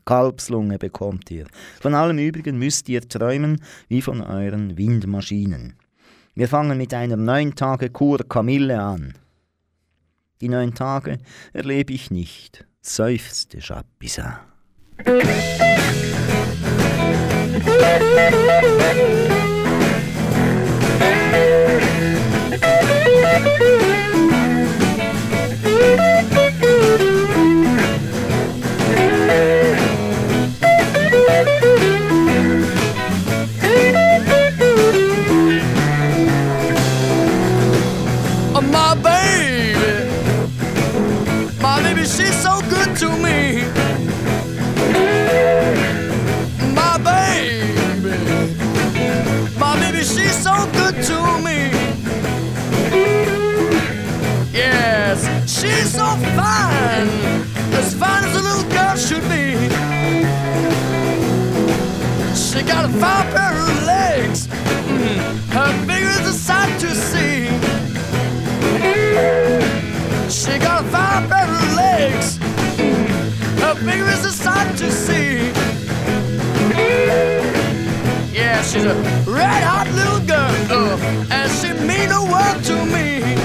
Kalbslunge 0.05 0.77
bekommt 0.77 1.29
ihr. 1.31 1.47
Von 1.81 1.93
allem 1.93 2.17
übrigen 2.17 2.57
müsst 2.57 2.87
ihr 2.87 3.07
träumen 3.07 3.61
wie 3.89 4.01
von 4.01 4.21
euren 4.21 4.77
Windmaschinen. 4.77 5.73
Wir 6.33 6.47
fangen 6.47 6.77
mit 6.77 6.93
einer 6.93 7.17
neun 7.17 7.55
Tage 7.55 7.89
Kur 7.89 8.19
Kamille 8.19 8.81
an. 8.81 9.13
Die 10.41 10.49
neun 10.49 10.73
Tage 10.73 11.17
erlebe 11.53 11.93
ich 11.93 12.11
nicht, 12.11 12.65
seufzte 12.81 13.59
Música 23.39 24.14
so 55.85 56.05
fine, 56.35 57.07
as 57.73 57.93
fine 57.93 58.23
as 58.23 58.35
a 58.35 58.41
little 58.41 58.69
girl 58.71 58.95
should 58.95 59.21
be. 59.29 59.53
She 62.35 62.63
got 62.63 62.85
a 62.85 62.89
fine 62.89 63.31
pair 63.33 63.53
of 63.53 63.83
legs, 63.85 64.47
mm, 64.47 65.17
her 65.53 65.71
fingers 65.85 66.27
are 66.27 66.33
sight 66.33 66.79
to 66.79 66.89
see. 66.95 67.49
She 70.29 70.57
got 70.57 70.83
a 70.83 70.87
fine 70.87 71.29
pair 71.29 71.47
of 71.47 71.73
legs, 71.75 72.39
mm, 72.39 73.59
her 73.59 73.75
fingers 73.75 74.25
are 74.25 74.31
sight 74.31 74.77
to 74.77 74.91
see. 74.91 75.51
Yeah, 78.33 78.61
she's 78.63 78.85
a 78.85 78.95
red 79.27 79.63
hot 79.63 79.87
little 79.91 80.19
girl, 80.25 80.53
uh, 80.71 80.97
and 81.29 81.51
she 81.51 81.73
mean 81.85 82.09
the 82.09 82.23
world 82.31 82.63
to 82.65 82.85
me. 82.85 83.44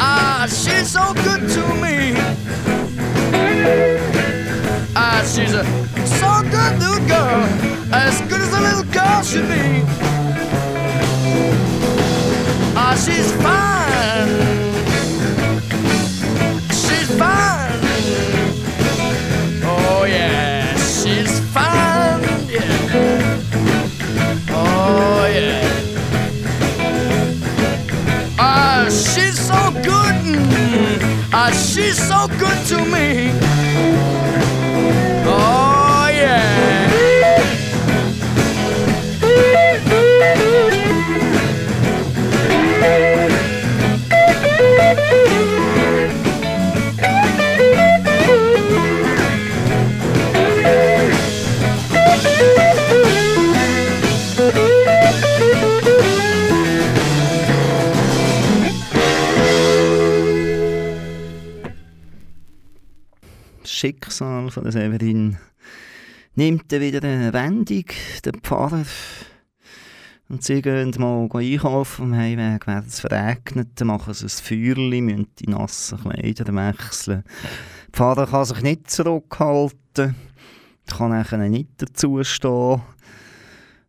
Ah, 0.00 0.46
she's 0.48 0.88
so 0.90 1.12
good 1.12 1.50
to 1.50 1.62
me. 1.82 2.14
Ah, 4.96 5.22
she's 5.22 5.52
a 5.52 5.64
so 6.06 6.42
good 6.50 6.78
little 6.78 7.06
girl, 7.06 7.44
as 7.92 8.20
good 8.22 8.40
as 8.40 8.52
a 8.54 8.60
little 8.60 8.84
girl 8.90 9.22
should 9.22 9.48
be. 9.48 9.84
Ah, 12.74 12.94
she's 13.04 13.30
fine. 13.42 13.67
So 31.92 32.28
good 32.38 32.58
to 32.66 32.84
me. 32.84 33.30
Oh, 35.26 36.08
yeah. 36.12 36.67
Schicksal 63.78 64.50
von 64.50 64.64
der 64.64 64.72
Severin 64.72 65.36
nimmt 66.34 66.72
dann 66.72 66.80
wieder 66.80 67.00
eine 67.04 67.32
Wendung. 67.32 67.84
Der 68.24 68.32
Pfarrer 68.42 68.84
und 70.28 70.42
sie 70.42 70.62
gehen 70.62 70.92
mal 70.98 71.28
einkaufen. 71.32 72.06
Am 72.06 72.16
Heimweg 72.16 72.66
werden 72.66 72.88
es 72.88 72.98
verregnet, 72.98 73.80
machen 73.84 74.14
sie 74.14 74.26
ein 74.26 74.30
Feuerchen, 74.30 75.04
müssen 75.04 75.28
die 75.38 75.46
nassen 75.46 76.00
Kleider 76.00 76.52
wechseln. 76.56 77.22
Der 77.22 77.92
Pfarrer 77.92 78.26
kann 78.26 78.44
sich 78.46 78.62
nicht 78.62 78.90
zurückhalten, 78.90 80.16
kann 80.88 81.10
nachher 81.10 81.38
nicht 81.38 81.68
dazustehen. 81.76 82.82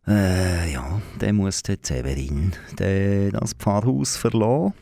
Äh, 0.06 0.72
ja, 0.72 1.02
dann 1.18 1.34
muss 1.34 1.64
die 1.64 1.78
Severin 1.82 2.52
das 2.76 3.54
Pfarrhaus 3.54 4.16
verlassen. 4.16 4.72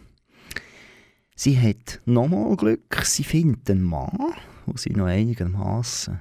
Sie 1.34 1.58
hat 1.58 2.02
nochmal 2.04 2.56
Glück, 2.56 3.00
sie 3.04 3.24
findet 3.24 3.70
einen 3.70 3.84
Mann, 3.84 4.34
wo 4.68 4.76
sie 4.76 4.90
noch 4.90 5.06
einigermaßen 5.06 6.20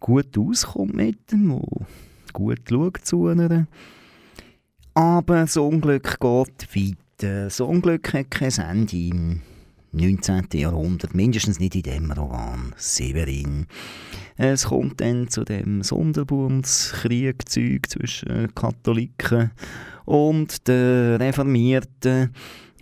gut 0.00 0.36
auskommt 0.38 0.94
mit 0.94 1.32
ihm, 1.32 1.50
wo 1.50 1.86
gut 2.32 2.60
schaut 2.68 3.04
zu 3.04 3.30
ihr. 3.30 3.66
Aber 4.94 5.40
das 5.40 5.56
Unglück 5.56 6.18
geht 6.20 6.76
weiter. 6.76 6.96
Das 7.18 7.60
Unglück 7.60 8.12
hat 8.12 8.30
kein 8.30 8.52
Ende 8.52 8.96
im 8.96 9.40
19. 9.92 10.48
Jahrhundert, 10.52 11.14
mindestens 11.14 11.58
nicht 11.58 11.74
in 11.74 11.82
dem 11.82 12.12
Roman 12.12 12.74
Severin. 12.76 13.66
Es 14.36 14.66
kommt 14.66 15.00
dann 15.00 15.28
zu 15.28 15.44
dem 15.44 15.82
Sonderbundskriegzeug 15.82 17.88
zwischen 17.88 18.54
Katholiken 18.54 19.52
und 20.04 20.68
den 20.68 21.16
Reformierten 21.16 22.34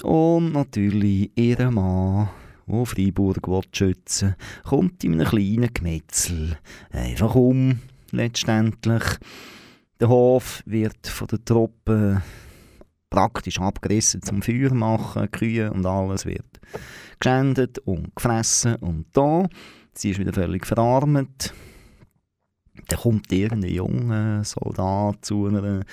und 0.03 0.53
natürlich 0.53 1.31
ihrem 1.37 1.75
Mann, 1.75 2.29
der 2.67 2.87
Freiburg 2.87 3.67
schützen 3.73 4.29
will, 4.29 4.37
kommt 4.65 5.05
in 5.05 5.15
einem 5.15 5.27
kleinen 5.27 5.73
Gemetzel 5.73 6.59
einfach 6.91 7.35
um, 7.35 7.81
letztendlich. 8.11 9.03
Der 10.01 10.09
Hof 10.09 10.62
wird 10.67 11.07
von 11.07 11.29
den 11.29 11.45
Truppen 11.45 12.23
praktisch 13.11 13.61
abgerissen 13.61 14.23
zum 14.23 14.43
Feuer 14.43 14.75
machen, 14.75 15.31
Kühe 15.31 15.71
und 15.73 15.87
alles 15.87 16.27
wird 16.27 16.61
geschändet 17.21 17.79
und 17.81 18.15
gefressen 18.15 18.77
und 18.77 19.07
da. 19.12 19.47
Sie 19.95 20.11
ist 20.11 20.19
wieder 20.19 20.33
völlig 20.33 20.67
verarmt. 20.67 21.55
Dann 22.89 22.99
kommt 22.99 23.33
irgendein 23.33 23.73
junger 23.73 24.45
Soldat 24.45 25.25
zu 25.25 25.47
einer 25.47 25.85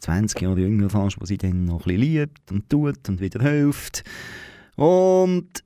20 0.00 0.40
Jahre 0.40 0.60
jünger 0.60 0.88
fast, 0.88 1.20
wo 1.20 1.26
sie 1.26 1.36
dann 1.36 1.64
noch 1.64 1.86
ein 1.86 1.96
bisschen 1.96 2.00
liebt 2.00 2.52
und 2.52 2.70
tut 2.70 3.08
und 3.08 3.20
wieder 3.20 3.42
hilft. 3.42 4.04
Und 4.76 5.64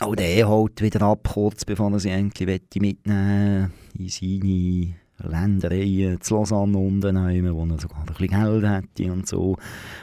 auch 0.00 0.14
der 0.14 0.48
holt 0.48 0.82
wieder 0.82 1.02
ab, 1.02 1.28
kurz 1.32 1.64
bevor 1.64 1.90
er 1.92 2.00
sie 2.00 2.10
endlich 2.10 2.80
mitnehmen 2.80 3.72
in 3.98 4.08
seine 4.08 4.94
Ländereien 5.18 6.20
zu 6.20 6.34
Lausanne 6.34 6.76
unten, 6.76 7.16
wo 7.16 7.64
er 7.64 7.80
sogar 7.80 8.00
ein 8.00 8.06
bisschen 8.06 8.28
Geld 8.28 8.64
hätte 8.66 9.10
und 9.12 9.26
so. 9.26 9.56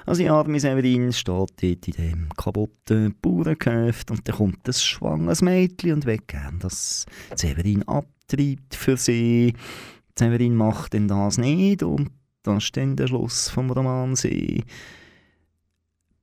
Also 0.05 0.23
die 0.23 0.29
arme 0.29 0.59
Severin 0.59 1.13
steht 1.13 1.27
dort 1.35 1.63
in 1.63 1.79
dem 1.81 2.29
kaputten 2.35 3.15
Bauerngeschäft 3.21 4.09
und 4.09 4.27
dann 4.27 4.35
kommt 4.35 4.67
ein 4.67 4.73
schwanges 4.73 5.43
Mädchen 5.43 5.93
und 5.93 6.05
will 6.05 6.19
gern, 6.25 6.57
dass 6.59 7.05
Severin 7.35 7.83
abtreibt 7.87 8.73
für 8.73 8.97
sie. 8.97 9.53
Severin 10.17 10.55
macht 10.55 10.93
denn 10.93 11.07
das 11.07 11.37
nicht 11.37 11.83
und 11.83 12.09
das 12.41 12.71
dann 12.71 12.95
der 12.95 13.07
Schluss 13.07 13.49
vom 13.49 13.69
Roman. 13.69 14.15
Sie 14.15 14.63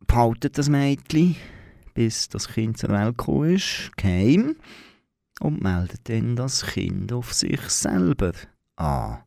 behaltet 0.06 0.58
das 0.58 0.68
Mädchen, 0.68 1.36
bis 1.94 2.28
das 2.28 2.48
Kind 2.48 2.78
zur 2.78 2.90
Welt 2.90 3.18
gekommen 3.18 3.54
ist, 3.54 3.90
geheim, 3.96 4.56
und 5.40 5.62
meldet 5.62 6.08
dann 6.08 6.36
das 6.36 6.64
Kind 6.66 7.12
auf 7.12 7.32
sich 7.32 7.60
selber 7.62 8.32
an. 8.76 9.18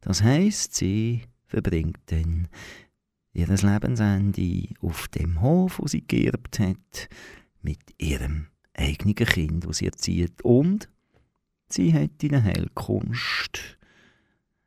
Das 0.00 0.22
heisst, 0.22 0.74
sie 0.74 1.22
verbringt 1.46 1.98
dann 2.06 2.48
ihr 3.32 3.46
Lebensende 3.46 4.68
auf 4.80 5.08
dem 5.08 5.40
Hof, 5.40 5.78
wo 5.78 5.86
sie 5.86 6.06
geerbt 6.06 6.58
hat, 6.58 7.08
mit 7.62 7.80
ihrem 7.98 8.48
eigenen 8.74 9.14
Kind, 9.14 9.66
das 9.66 9.78
sie 9.78 9.86
erzieht. 9.86 10.42
Und 10.42 10.88
sie 11.68 11.92
hat 11.94 12.22
in 12.22 12.30
der 12.30 12.44
Heilkunst 12.44 13.78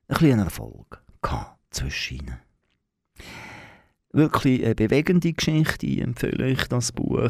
ein 0.08 0.18
bisschen 0.18 0.40
Erfolg 0.40 1.04
gehabt 1.22 1.60
zwischen 1.74 2.18
ihnen. 2.20 2.40
Wirklich 4.18 4.66
eine 4.66 4.74
bewegende 4.74 5.32
Geschichte, 5.32 5.86
ich 5.86 6.02
empfehle 6.02 6.46
euch 6.46 6.68
das 6.70 6.92
Buch. 6.92 7.30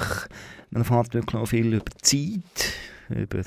Man 0.69 0.83
erfährt 0.83 1.13
wirklich 1.13 1.35
auch 1.35 1.45
viel 1.45 1.73
über 1.73 1.91
Zeit, 2.01 2.71
über 3.09 3.41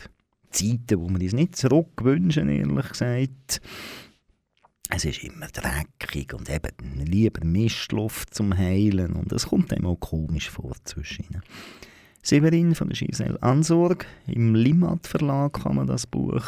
Zeiten, 0.51 1.01
wo 1.01 1.09
wir 1.09 1.23
uns 1.23 1.33
nicht 1.33 1.57
zurückwünschen, 1.57 2.51
ehrlich 2.51 2.89
gesagt. 2.91 3.63
Es 4.91 5.07
ist 5.07 5.25
immer 5.25 5.47
dreckig 5.47 6.35
und 6.35 6.51
eben 6.51 7.07
lieber 7.07 7.43
Mistluft 7.43 8.35
zum 8.35 8.55
Heilen 8.55 9.15
und 9.15 9.33
es 9.33 9.47
kommt 9.47 9.73
einem 9.73 9.87
auch 9.87 9.97
komisch 9.97 10.51
vor 10.51 10.75
zwischen. 10.85 11.41
Severin 12.23 12.75
von 12.75 12.91
der 12.91 12.99
Giselle 12.99 13.43
Ansorg. 13.43 14.05
Im 14.27 14.55
Limat 14.55 15.07
Verlag 15.07 15.63
kann 15.63 15.77
man 15.77 15.87
das 15.87 16.07
Buch 16.07 16.45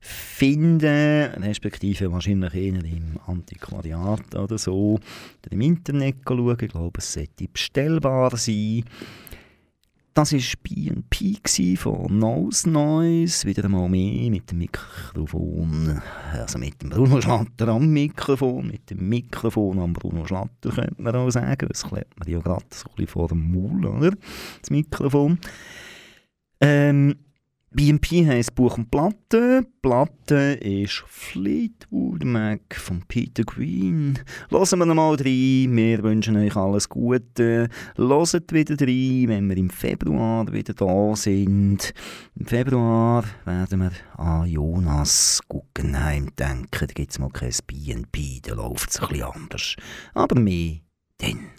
finden, 0.00 1.42
respektive 1.42 2.10
wahrscheinlich 2.10 2.54
eher 2.54 2.84
im 2.84 3.18
Antiquariat 3.26 4.34
oder 4.34 4.56
so, 4.58 4.94
oder 4.94 5.52
im 5.52 5.60
Internet 5.60 6.16
schauen. 6.26 6.56
Ich 6.60 6.68
glaube, 6.68 6.98
es 6.98 7.12
sollte 7.12 7.48
bestellbar 7.52 8.36
sein. 8.36 8.84
Das 10.12 10.32
war 10.32 10.40
B&P 10.64 11.76
von 11.76 12.18
Nose 12.18 12.68
Noise, 12.68 13.46
wieder 13.46 13.64
einmal 13.64 13.88
mehr 13.88 14.28
mit 14.28 14.50
dem 14.50 14.58
Mikrofon, 14.58 16.02
also 16.32 16.58
mit 16.58 16.82
dem 16.82 16.90
Bruno 16.90 17.20
Schlatter 17.20 17.68
am 17.68 17.88
Mikrofon, 17.92 18.66
mit 18.66 18.90
dem 18.90 19.08
Mikrofon 19.08 19.78
am 19.78 19.92
Bruno 19.92 20.26
Schlatter, 20.26 20.70
könnte 20.70 21.00
man 21.00 21.14
auch 21.14 21.30
sagen. 21.30 21.68
Das 21.68 21.84
klebt 21.84 22.18
man 22.18 22.28
ja 22.28 22.40
gerade 22.40 22.64
so 22.70 22.88
ein 22.88 22.96
bisschen 22.96 23.06
vor 23.06 23.28
dem 23.28 23.52
Maul, 23.52 23.86
oder? 23.86 24.12
Das 24.60 24.70
Mikrofon. 24.70 25.38
Ähm, 26.60 27.14
BMP 27.72 28.26
heisst 28.26 28.56
Buch 28.56 28.78
und 28.78 28.90
Platte. 28.90 29.64
Platte 29.80 30.58
ist 30.60 31.04
Fleetwood 31.06 32.24
Mac 32.24 32.74
von 32.74 33.04
Peter 33.06 33.44
Green. 33.44 34.18
Hören 34.50 34.78
wir 34.80 34.86
nochmal 34.86 35.14
rein. 35.14 35.76
Wir 35.76 36.02
wünschen 36.02 36.36
euch 36.36 36.56
alles 36.56 36.88
Gute. 36.88 37.68
Hört 37.96 38.52
wieder 38.52 38.74
rein, 38.74 39.28
wenn 39.28 39.48
wir 39.48 39.56
im 39.56 39.70
Februar 39.70 40.52
wieder 40.52 40.74
da 40.74 41.14
sind. 41.14 41.94
Im 42.34 42.46
Februar 42.46 43.22
werden 43.44 43.82
wir 43.82 43.92
an 44.16 44.48
Jonas 44.48 45.40
Guggenheim 45.46 46.28
denken. 46.36 46.66
Da 46.72 46.86
gibt 46.86 47.12
es 47.12 47.20
mal 47.20 47.30
kein 47.30 47.54
BNP, 47.68 48.40
da 48.42 48.54
läuft 48.54 48.90
es 48.90 48.98
ein 48.98 49.08
bisschen 49.10 49.26
anders. 49.26 49.76
Aber 50.14 50.40
mehr 50.40 50.78
dann. 51.18 51.50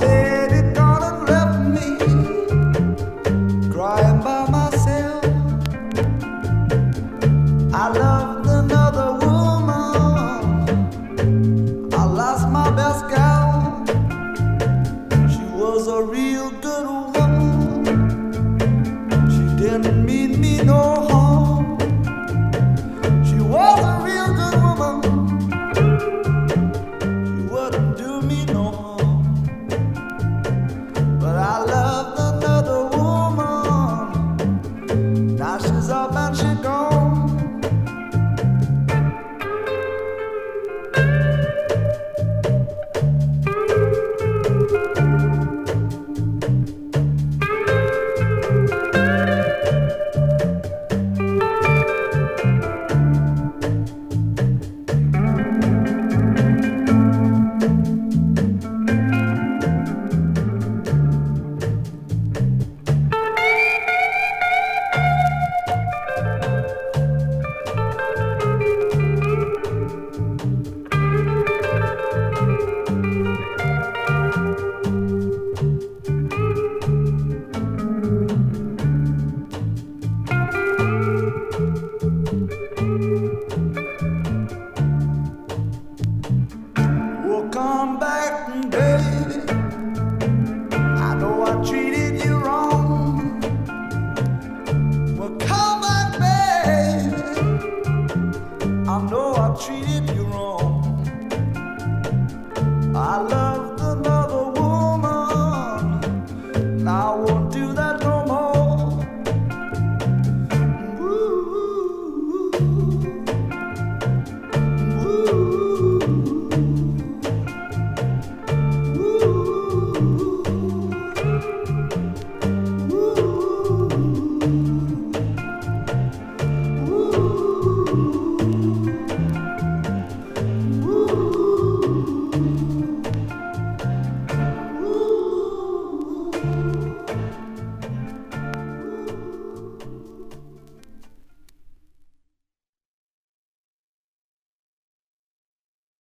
Hey. 0.00 0.27